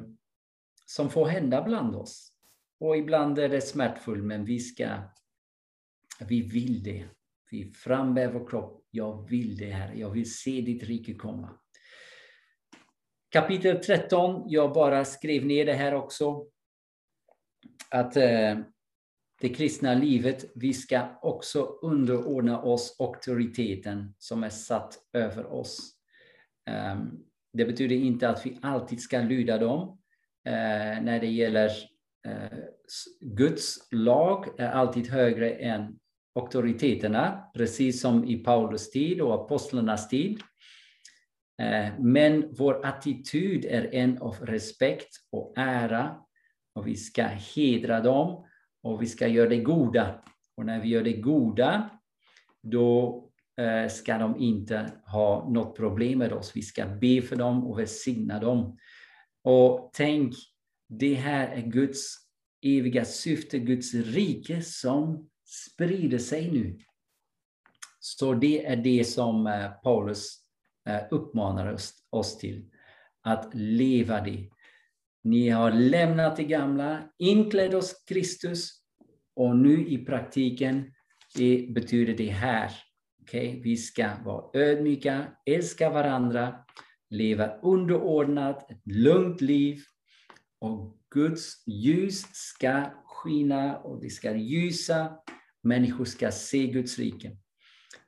som 0.85 1.11
får 1.11 1.27
hända 1.27 1.63
bland 1.63 1.97
oss. 1.97 2.33
Och 2.81 2.97
ibland 2.97 3.39
är 3.39 3.49
det 3.49 3.61
smärtfullt, 3.61 4.25
men 4.25 4.45
vi 4.45 4.59
ska, 4.59 4.99
vi 6.29 6.43
vill 6.43 6.83
det. 6.83 7.05
Vi 7.51 7.73
frambär 7.73 8.33
vår 8.33 8.47
kropp. 8.47 8.87
Jag 8.91 9.29
vill 9.31 9.57
det 9.57 9.71
här. 9.71 9.95
Jag 9.95 10.11
vill 10.11 10.35
se 10.35 10.61
ditt 10.61 10.83
rike 10.83 11.15
komma. 11.15 11.59
Kapitel 13.29 13.77
13, 13.77 14.43
jag 14.47 14.73
bara 14.73 15.05
skrev 15.05 15.47
ner 15.47 15.67
det 15.67 15.73
här 15.73 15.95
också. 15.95 16.47
Att 17.91 18.17
eh, 18.17 18.59
det 19.41 19.49
kristna 19.49 19.95
livet, 19.95 20.45
vi 20.55 20.73
ska 20.73 21.19
också 21.23 21.79
underordna 21.83 22.63
oss 22.63 22.97
auktoriteten 22.99 24.15
som 24.19 24.45
är 24.45 24.51
satt 24.51 24.99
över 25.13 25.47
oss. 25.47 25.93
Um, 26.71 27.25
det 27.53 27.65
betyder 27.65 27.97
inte 27.97 28.29
att 28.29 28.47
vi 28.47 28.59
alltid 28.63 29.01
ska 29.01 29.19
lyda 29.19 29.59
dem. 29.59 29.99
Eh, 30.47 31.03
när 31.03 31.21
det 31.21 31.27
gäller 31.27 31.71
eh, 32.27 32.59
Guds 33.21 33.93
lag 33.93 34.49
är 34.59 34.69
alltid 34.69 35.09
högre 35.09 35.51
än 35.51 35.99
auktoriteterna, 36.35 37.45
precis 37.55 38.01
som 38.01 38.25
i 38.25 38.37
Paulus 38.37 38.91
tid 38.91 39.21
och 39.21 39.35
apostlarnas 39.35 40.09
tid. 40.09 40.41
Eh, 41.63 41.89
men 41.99 42.55
vår 42.59 42.87
attityd 42.87 43.65
är 43.65 43.95
en 43.95 44.19
av 44.19 44.37
respekt 44.41 45.17
och 45.33 45.55
ära 45.57 46.17
och 46.75 46.87
vi 46.87 46.97
ska 46.97 47.23
hedra 47.23 48.01
dem 48.01 48.47
och 48.83 49.03
vi 49.03 49.07
ska 49.07 49.29
göra 49.29 49.49
det 49.49 49.61
goda. 49.61 50.23
Och 50.57 50.67
när 50.67 50.81
vi 50.81 50.89
gör 50.89 51.03
det 51.03 51.13
goda, 51.13 51.91
då 52.63 53.21
ska 53.91 54.19
de 54.19 54.41
inte 54.41 54.93
ha 55.07 55.49
något 55.51 55.77
problem 55.77 56.19
med 56.19 56.33
oss. 56.33 56.57
Vi 56.57 56.63
ska 56.63 56.87
be 56.87 57.23
för 57.23 57.37
dem 57.37 57.67
och 57.67 57.79
välsigna 57.79 58.41
dem. 58.41 58.79
Och 59.45 59.91
tänk, 59.95 60.35
det 60.89 61.15
här 61.15 61.49
är 61.49 61.63
Guds 61.63 62.17
eviga 62.63 63.05
syfte, 63.05 63.59
Guds 63.59 63.95
rike 63.95 64.63
som 64.63 65.31
sprider 65.45 66.19
sig 66.19 66.51
nu. 66.51 66.79
Så 67.99 68.35
det 68.35 68.67
är 68.67 68.77
det 68.77 69.05
som 69.05 69.47
eh, 69.47 69.71
Paulus 69.71 70.39
eh, 70.89 71.03
uppmanar 71.11 71.73
oss, 71.73 71.93
oss 72.11 72.39
till 72.39 72.71
att 73.23 73.51
leva 73.55 74.21
det. 74.21 74.49
Ni 75.25 75.49
har 75.49 75.73
lämnat 75.73 76.37
det 76.37 76.45
gamla, 76.45 77.11
inklädd 77.19 77.75
oss 77.75 78.05
Kristus 78.09 78.71
och 79.37 79.57
nu 79.57 79.89
i 79.89 79.99
praktiken 80.05 80.93
det 81.35 81.67
betyder 81.75 82.15
det 82.15 82.31
här. 82.31 82.71
Okay? 83.23 83.61
Vi 83.63 83.77
ska 83.77 84.11
vara 84.25 84.61
ödmjuka, 84.61 85.27
älska 85.47 85.91
varandra, 85.91 86.55
leva 87.15 87.61
underordnat, 87.63 88.71
ett 88.71 88.87
lugnt 88.87 89.41
liv 89.41 89.81
och 90.61 90.99
Guds 91.11 91.67
ljus 91.67 92.25
ska 92.33 92.85
skina 93.07 93.77
och 93.77 94.01
det 94.01 94.11
ska 94.11 94.35
ljusa 94.35 95.13
människor 95.63 96.05
ska 96.05 96.31
se 96.31 96.67
Guds 96.67 96.99
rike. 96.99 97.37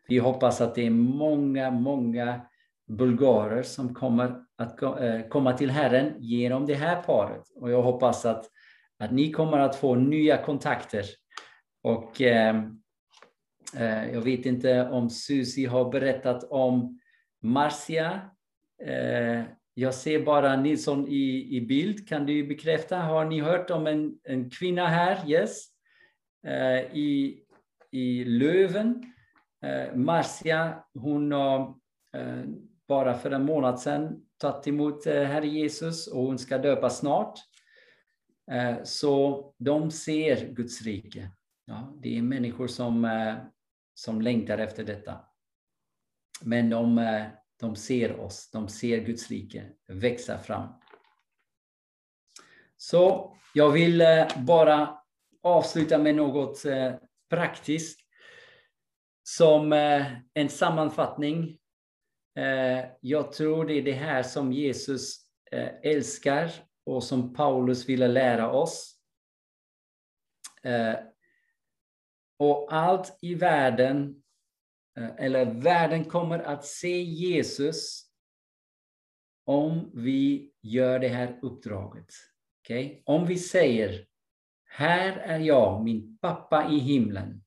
Vi 0.08 0.18
hoppas 0.18 0.60
att 0.60 0.74
det 0.74 0.86
är 0.86 0.90
många, 0.90 1.70
många 1.70 2.40
bulgarer 2.88 3.62
som 3.62 3.94
kommer 3.94 4.42
att 4.56 4.82
eh, 4.82 5.20
komma 5.28 5.52
till 5.52 5.70
Herren 5.70 6.14
genom 6.18 6.66
det 6.66 6.74
här 6.74 7.02
paret. 7.02 7.42
Och 7.54 7.70
jag 7.70 7.82
hoppas 7.82 8.24
att, 8.24 8.50
att 8.98 9.10
ni 9.10 9.32
kommer 9.32 9.58
att 9.58 9.76
få 9.76 9.94
nya 9.94 10.42
kontakter. 10.42 11.04
Och 11.82 12.22
eh, 12.22 12.56
eh, 13.76 14.10
jag 14.12 14.20
vet 14.20 14.46
inte 14.46 14.88
om 14.88 15.10
Susi 15.10 15.64
har 15.64 15.90
berättat 15.90 16.44
om 16.50 17.00
Marcia. 17.42 18.30
Eh, 18.82 19.42
jag 19.74 19.94
ser 19.94 20.24
bara 20.24 20.56
Nilsson 20.56 21.08
i, 21.08 21.56
i 21.56 21.60
bild. 21.60 22.08
Kan 22.08 22.26
du 22.26 22.46
bekräfta? 22.46 22.98
Har 22.98 23.24
ni 23.24 23.40
hört 23.40 23.70
om 23.70 23.86
en, 23.86 24.18
en 24.24 24.50
kvinna 24.50 24.86
här? 24.86 25.30
Yes. 25.30 25.66
Eh, 26.46 26.96
I, 26.96 27.40
I 27.90 28.24
Löven. 28.24 29.12
Eh, 29.64 29.94
Marcia, 29.94 30.84
hon 30.94 31.32
har 31.32 31.74
bara 32.88 33.14
för 33.14 33.30
en 33.30 33.44
månad 33.44 33.80
sedan 33.80 34.22
tagit 34.38 34.68
emot 34.68 35.06
Herre 35.06 35.46
Jesus 35.46 36.06
och 36.06 36.22
hon 36.22 36.38
ska 36.38 36.58
döpas 36.58 36.98
snart. 36.98 37.38
Så 38.82 39.44
de 39.58 39.90
ser 39.90 40.52
Guds 40.52 40.82
rike. 40.82 41.30
Ja, 41.66 41.96
det 42.02 42.18
är 42.18 42.22
människor 42.22 42.66
som, 42.66 43.10
som 43.94 44.20
längtar 44.20 44.58
efter 44.58 44.84
detta. 44.84 45.20
Men 46.44 46.70
de, 46.70 46.98
de 47.60 47.76
ser 47.76 48.20
oss, 48.20 48.50
de 48.50 48.68
ser 48.68 48.98
Guds 48.98 49.30
rike 49.30 49.72
växa 49.88 50.38
fram. 50.38 50.68
Så 52.76 53.32
jag 53.54 53.70
vill 53.70 54.00
eh, 54.00 54.26
bara 54.36 54.98
avsluta 55.42 55.98
med 55.98 56.14
något 56.14 56.64
eh, 56.64 56.94
praktiskt. 57.30 58.00
Som 59.22 59.72
eh, 59.72 60.06
en 60.34 60.48
sammanfattning. 60.48 61.58
Jag 63.00 63.32
tror 63.32 63.64
det 63.64 63.74
är 63.74 63.82
det 63.82 63.92
här 63.92 64.22
som 64.22 64.52
Jesus 64.52 65.16
älskar 65.82 66.52
och 66.84 67.04
som 67.04 67.34
Paulus 67.34 67.88
ville 67.88 68.08
lära 68.08 68.52
oss. 68.52 68.98
Och 72.38 72.68
allt 72.70 73.18
i 73.22 73.34
världen 73.34 74.22
Eh, 74.96 75.10
eller 75.18 75.44
världen 75.54 76.04
kommer 76.04 76.38
att 76.38 76.64
se 76.64 77.02
Jesus 77.02 78.06
om 79.44 79.90
vi 79.94 80.52
gör 80.62 80.98
det 80.98 81.08
här 81.08 81.38
uppdraget. 81.42 82.06
Okay? 82.60 83.02
Om 83.04 83.26
vi 83.26 83.38
säger, 83.38 84.06
här 84.64 85.16
är 85.16 85.38
jag, 85.38 85.84
min 85.84 86.18
pappa 86.18 86.70
i 86.70 86.78
himlen. 86.78 87.42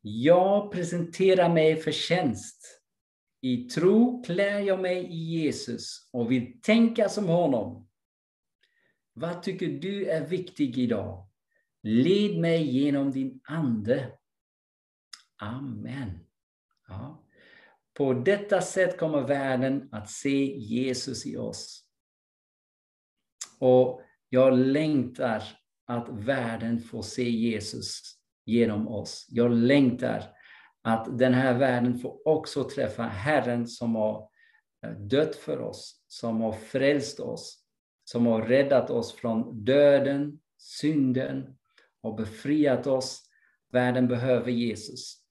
Jag 0.00 0.72
presenterar 0.72 1.48
mig 1.48 1.76
för 1.76 1.92
tjänst. 1.92 2.80
I 3.40 3.56
tro 3.56 4.22
klär 4.22 4.60
jag 4.60 4.80
mig 4.80 5.04
i 5.04 5.16
Jesus 5.16 6.08
och 6.12 6.30
vill 6.30 6.60
tänka 6.60 7.08
som 7.08 7.28
honom. 7.28 7.88
Vad 9.12 9.42
tycker 9.42 9.68
du 9.68 10.06
är 10.06 10.26
viktigt 10.26 10.78
idag? 10.78 11.28
Led 11.82 12.38
mig 12.38 12.70
genom 12.70 13.10
din 13.10 13.40
ande. 13.44 14.18
Amen. 15.36 16.23
Ja. 16.88 17.24
På 17.94 18.12
detta 18.12 18.60
sätt 18.60 18.98
kommer 18.98 19.20
världen 19.20 19.88
att 19.92 20.10
se 20.10 20.56
Jesus 20.56 21.26
i 21.26 21.36
oss. 21.36 21.84
Och 23.58 24.00
jag 24.28 24.58
längtar 24.58 25.42
att 25.86 26.08
världen 26.08 26.80
får 26.80 27.02
se 27.02 27.30
Jesus 27.30 28.00
genom 28.44 28.88
oss. 28.88 29.26
Jag 29.28 29.52
längtar 29.52 30.24
att 30.82 31.18
den 31.18 31.34
här 31.34 31.58
världen 31.58 31.98
får 31.98 32.28
också 32.28 32.64
träffa 32.64 33.02
Herren 33.02 33.66
som 33.66 33.94
har 33.94 34.28
eh, 34.86 34.90
dött 34.90 35.36
för 35.36 35.60
oss, 35.60 36.04
som 36.08 36.40
har 36.40 36.52
frälst 36.52 37.20
oss, 37.20 37.64
som 38.04 38.26
har 38.26 38.42
räddat 38.42 38.90
oss 38.90 39.12
från 39.12 39.64
döden, 39.64 40.40
synden 40.58 41.56
och 42.00 42.14
befriat 42.16 42.86
oss. 42.86 43.22
Världen 43.72 44.08
behöver 44.08 44.50
Jesus. 44.50 45.23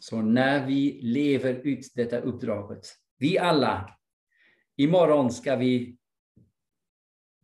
Så 0.00 0.22
när 0.22 0.66
vi 0.66 1.00
lever 1.02 1.54
ut 1.54 1.92
detta 1.94 2.18
uppdraget, 2.18 2.86
vi 3.18 3.38
alla, 3.38 3.98
imorgon 4.76 5.32
ska 5.32 5.56
vi 5.56 5.96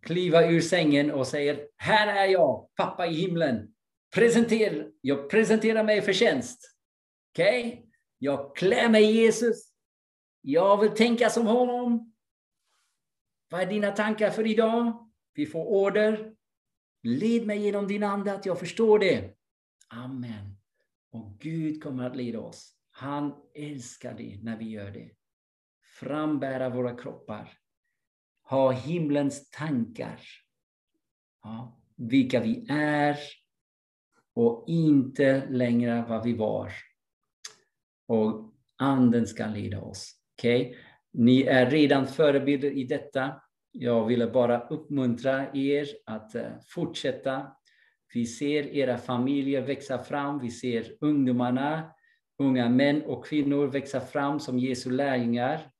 kliva 0.03 0.46
ur 0.46 0.61
sängen 0.61 1.11
och 1.11 1.26
säga, 1.26 1.57
här 1.76 2.26
är 2.26 2.32
jag, 2.32 2.68
pappa 2.76 3.07
i 3.07 3.14
himlen. 3.14 3.74
Presenter, 4.14 4.90
jag 5.01 5.30
presenterar 5.30 5.84
mig 5.84 6.03
för 6.03 6.12
tjänst. 6.12 6.76
Okej? 7.32 7.66
Okay? 7.66 7.82
Jag 8.18 8.57
klär 8.57 8.88
mig 8.88 9.05
i 9.05 9.12
Jesus. 9.12 9.72
Jag 10.40 10.80
vill 10.80 10.90
tänka 10.90 11.30
som 11.30 11.46
honom. 11.46 12.14
Vad 13.51 13.61
är 13.61 13.66
dina 13.66 13.90
tankar 13.90 14.30
för 14.30 14.46
idag? 14.46 15.11
Vi 15.34 15.46
får 15.46 15.64
order. 15.64 16.34
Led 17.03 17.46
mig 17.46 17.59
genom 17.59 17.88
din 17.88 18.03
ande 18.03 18.32
att 18.32 18.46
jag 18.46 18.59
förstår 18.59 18.99
det. 18.99 19.34
Amen. 19.88 20.57
Och 21.19 21.39
Gud 21.39 21.83
kommer 21.83 22.07
att 22.07 22.16
leda 22.16 22.41
oss. 22.41 22.73
Han 22.91 23.35
älskar 23.55 24.14
det 24.14 24.39
när 24.43 24.57
vi 24.57 24.64
gör 24.69 24.91
det. 24.91 25.11
Frambära 26.01 26.69
våra 26.69 26.97
kroppar. 26.97 27.53
Ha 28.43 28.71
himlens 28.71 29.51
tankar. 29.51 30.21
Ja, 31.43 31.81
vilka 31.97 32.41
vi 32.41 32.66
är 32.71 33.19
och 34.35 34.64
inte 34.69 35.49
längre 35.51 36.05
vad 36.09 36.25
vi 36.25 36.35
var. 36.35 36.73
Och 38.07 38.55
anden 38.77 39.27
ska 39.27 39.47
leda 39.47 39.81
oss. 39.81 40.12
Okay? 40.39 40.75
Ni 41.12 41.43
är 41.43 41.71
redan 41.71 42.07
förebilder 42.07 42.71
i 42.71 42.85
detta. 42.85 43.43
Jag 43.73 44.07
ville 44.07 44.27
bara 44.27 44.69
uppmuntra 44.69 45.55
er 45.55 45.89
att 46.07 46.35
eh, 46.35 46.51
fortsätta 46.66 47.57
vi 48.14 48.26
ser 48.26 48.66
era 48.66 48.98
familjer 48.98 49.62
växa 49.62 49.98
fram, 49.98 50.38
vi 50.38 50.50
ser 50.50 50.96
ungdomarna, 51.00 51.90
unga 52.38 52.68
män 52.68 53.02
och 53.02 53.26
kvinnor 53.26 53.66
växa 53.66 54.00
fram 54.00 54.40
som 54.40 54.59
Jesu 54.59 54.90
lärjungar. 54.90 55.70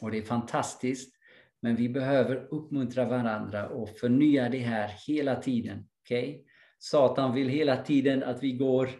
Och 0.00 0.10
det 0.10 0.18
är 0.18 0.22
fantastiskt. 0.22 1.16
Men 1.60 1.76
vi 1.76 1.88
behöver 1.88 2.48
uppmuntra 2.50 3.04
varandra 3.04 3.68
och 3.68 3.98
förnya 3.98 4.48
det 4.48 4.58
här 4.58 4.94
hela 5.06 5.36
tiden. 5.36 5.88
Okay? 6.04 6.44
Satan 6.78 7.34
vill 7.34 7.48
hela 7.48 7.76
tiden 7.76 8.22
att 8.22 8.42
vi 8.42 8.52
går 8.52 8.90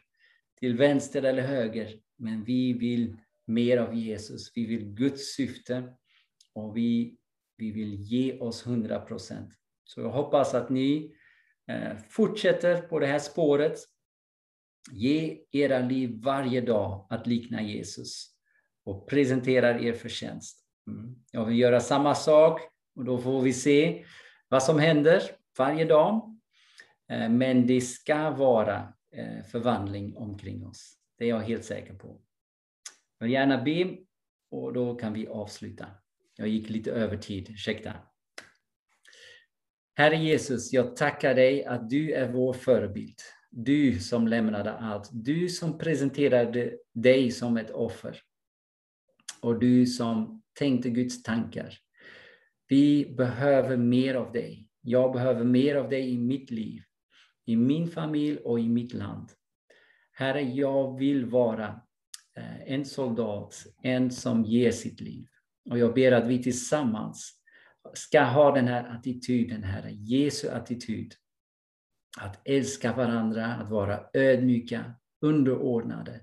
till 0.60 0.76
vänster 0.76 1.22
eller 1.22 1.42
höger. 1.42 2.00
Men 2.16 2.44
vi 2.44 2.72
vill 2.72 3.16
mer 3.46 3.78
av 3.78 3.94
Jesus. 3.94 4.52
Vi 4.54 4.66
vill 4.66 4.84
Guds 4.84 5.34
syfte. 5.34 5.94
Och 6.54 6.76
vi, 6.76 7.18
vi 7.56 7.70
vill 7.70 7.94
ge 7.94 8.38
oss 8.38 8.66
100 8.66 9.00
procent. 9.00 9.52
Så 9.84 10.00
jag 10.00 10.10
hoppas 10.10 10.54
att 10.54 10.70
ni 10.70 11.14
Eh, 11.68 11.96
fortsätter 12.08 12.82
på 12.82 12.98
det 12.98 13.06
här 13.06 13.18
spåret. 13.18 13.78
Ge 14.92 15.38
era 15.52 15.78
liv 15.78 16.20
varje 16.22 16.60
dag 16.60 17.06
att 17.10 17.26
likna 17.26 17.62
Jesus 17.62 18.26
och 18.84 19.08
presenterar 19.08 19.84
er 19.84 19.92
förtjänst. 19.92 20.64
Mm. 20.90 21.14
Jag 21.30 21.44
vill 21.44 21.58
göra 21.58 21.80
samma 21.80 22.14
sak 22.14 22.60
och 22.96 23.04
då 23.04 23.18
får 23.18 23.42
vi 23.42 23.52
se 23.52 24.04
vad 24.48 24.62
som 24.62 24.78
händer 24.78 25.22
varje 25.58 25.84
dag. 25.84 26.38
Eh, 27.10 27.28
men 27.28 27.66
det 27.66 27.80
ska 27.80 28.30
vara 28.30 28.92
eh, 29.12 29.44
förvandling 29.44 30.16
omkring 30.16 30.66
oss. 30.66 30.98
Det 31.18 31.24
är 31.24 31.28
jag 31.28 31.40
helt 31.40 31.64
säker 31.64 31.94
på. 31.94 32.20
Jag 33.18 33.26
vill 33.26 33.32
gärna 33.32 33.62
be 33.62 33.96
och 34.50 34.72
då 34.72 34.94
kan 34.94 35.12
vi 35.12 35.26
avsluta. 35.26 35.86
Jag 36.36 36.48
gick 36.48 36.70
lite 36.70 36.90
över 36.92 37.16
tid, 37.16 37.50
ursäkta. 37.50 37.92
Herre 39.98 40.16
Jesus, 40.16 40.72
jag 40.72 40.96
tackar 40.96 41.34
dig 41.34 41.64
att 41.64 41.90
du 41.90 42.12
är 42.12 42.32
vår 42.32 42.52
förebild. 42.52 43.14
Du 43.50 44.00
som 44.00 44.28
lämnade 44.28 44.72
allt. 44.72 45.08
Du 45.12 45.48
som 45.48 45.78
presenterade 45.78 46.78
dig 46.94 47.30
som 47.30 47.56
ett 47.56 47.70
offer. 47.70 48.20
Och 49.40 49.58
du 49.58 49.86
som 49.86 50.42
tänkte 50.58 50.90
Guds 50.90 51.22
tankar. 51.22 51.78
Vi 52.68 53.14
behöver 53.16 53.76
mer 53.76 54.14
av 54.14 54.32
dig. 54.32 54.68
Jag 54.80 55.12
behöver 55.12 55.44
mer 55.44 55.76
av 55.76 55.88
dig 55.88 56.10
i 56.10 56.18
mitt 56.18 56.50
liv, 56.50 56.82
i 57.46 57.56
min 57.56 57.88
familj 57.88 58.38
och 58.38 58.60
i 58.60 58.68
mitt 58.68 58.94
land. 58.94 59.28
Herre, 60.12 60.42
jag 60.42 60.98
vill 60.98 61.26
vara 61.26 61.80
eh, 62.36 62.72
en 62.72 62.84
soldat, 62.84 63.66
en 63.82 64.10
som 64.10 64.44
ger 64.44 64.70
sitt 64.70 65.00
liv. 65.00 65.26
Och 65.70 65.78
jag 65.78 65.94
ber 65.94 66.12
att 66.12 66.26
vi 66.26 66.42
tillsammans 66.42 67.36
ska 67.94 68.22
ha 68.22 68.54
den 68.54 68.68
här 68.68 68.96
attityden, 68.96 69.62
Herre, 69.62 69.90
Jesu 69.92 70.48
attityd. 70.48 71.14
Att 72.18 72.48
älska 72.48 72.92
varandra, 72.92 73.46
att 73.46 73.70
vara 73.70 74.00
ödmjuka, 74.12 74.94
underordnade. 75.20 76.20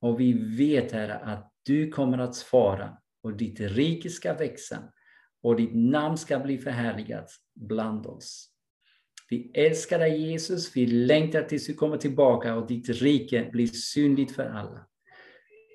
Och 0.00 0.20
vi 0.20 0.56
vet, 0.56 0.92
Herre, 0.92 1.14
att 1.14 1.52
du 1.62 1.90
kommer 1.90 2.18
att 2.18 2.34
svara 2.34 2.98
och 3.22 3.36
ditt 3.36 3.60
rike 3.60 4.10
ska 4.10 4.34
växa 4.34 4.92
och 5.42 5.56
ditt 5.56 5.74
namn 5.74 6.18
ska 6.18 6.38
bli 6.38 6.58
förhärligat 6.58 7.30
bland 7.54 8.06
oss. 8.06 8.50
Vi 9.30 9.50
älskar 9.54 9.98
dig 9.98 10.30
Jesus, 10.30 10.76
vi 10.76 10.86
längtar 10.86 11.42
tills 11.42 11.66
du 11.66 11.74
kommer 11.74 11.96
tillbaka 11.96 12.54
och 12.54 12.66
ditt 12.66 12.88
rike 12.88 13.48
blir 13.52 13.66
synligt 13.66 14.32
för 14.32 14.44
alla. 14.44 14.86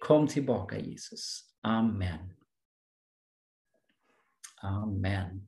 Kom 0.01 0.27
tillbaka 0.27 0.79
Jesus. 0.79 1.41
Amen. 1.61 2.42
Amen. 4.63 5.47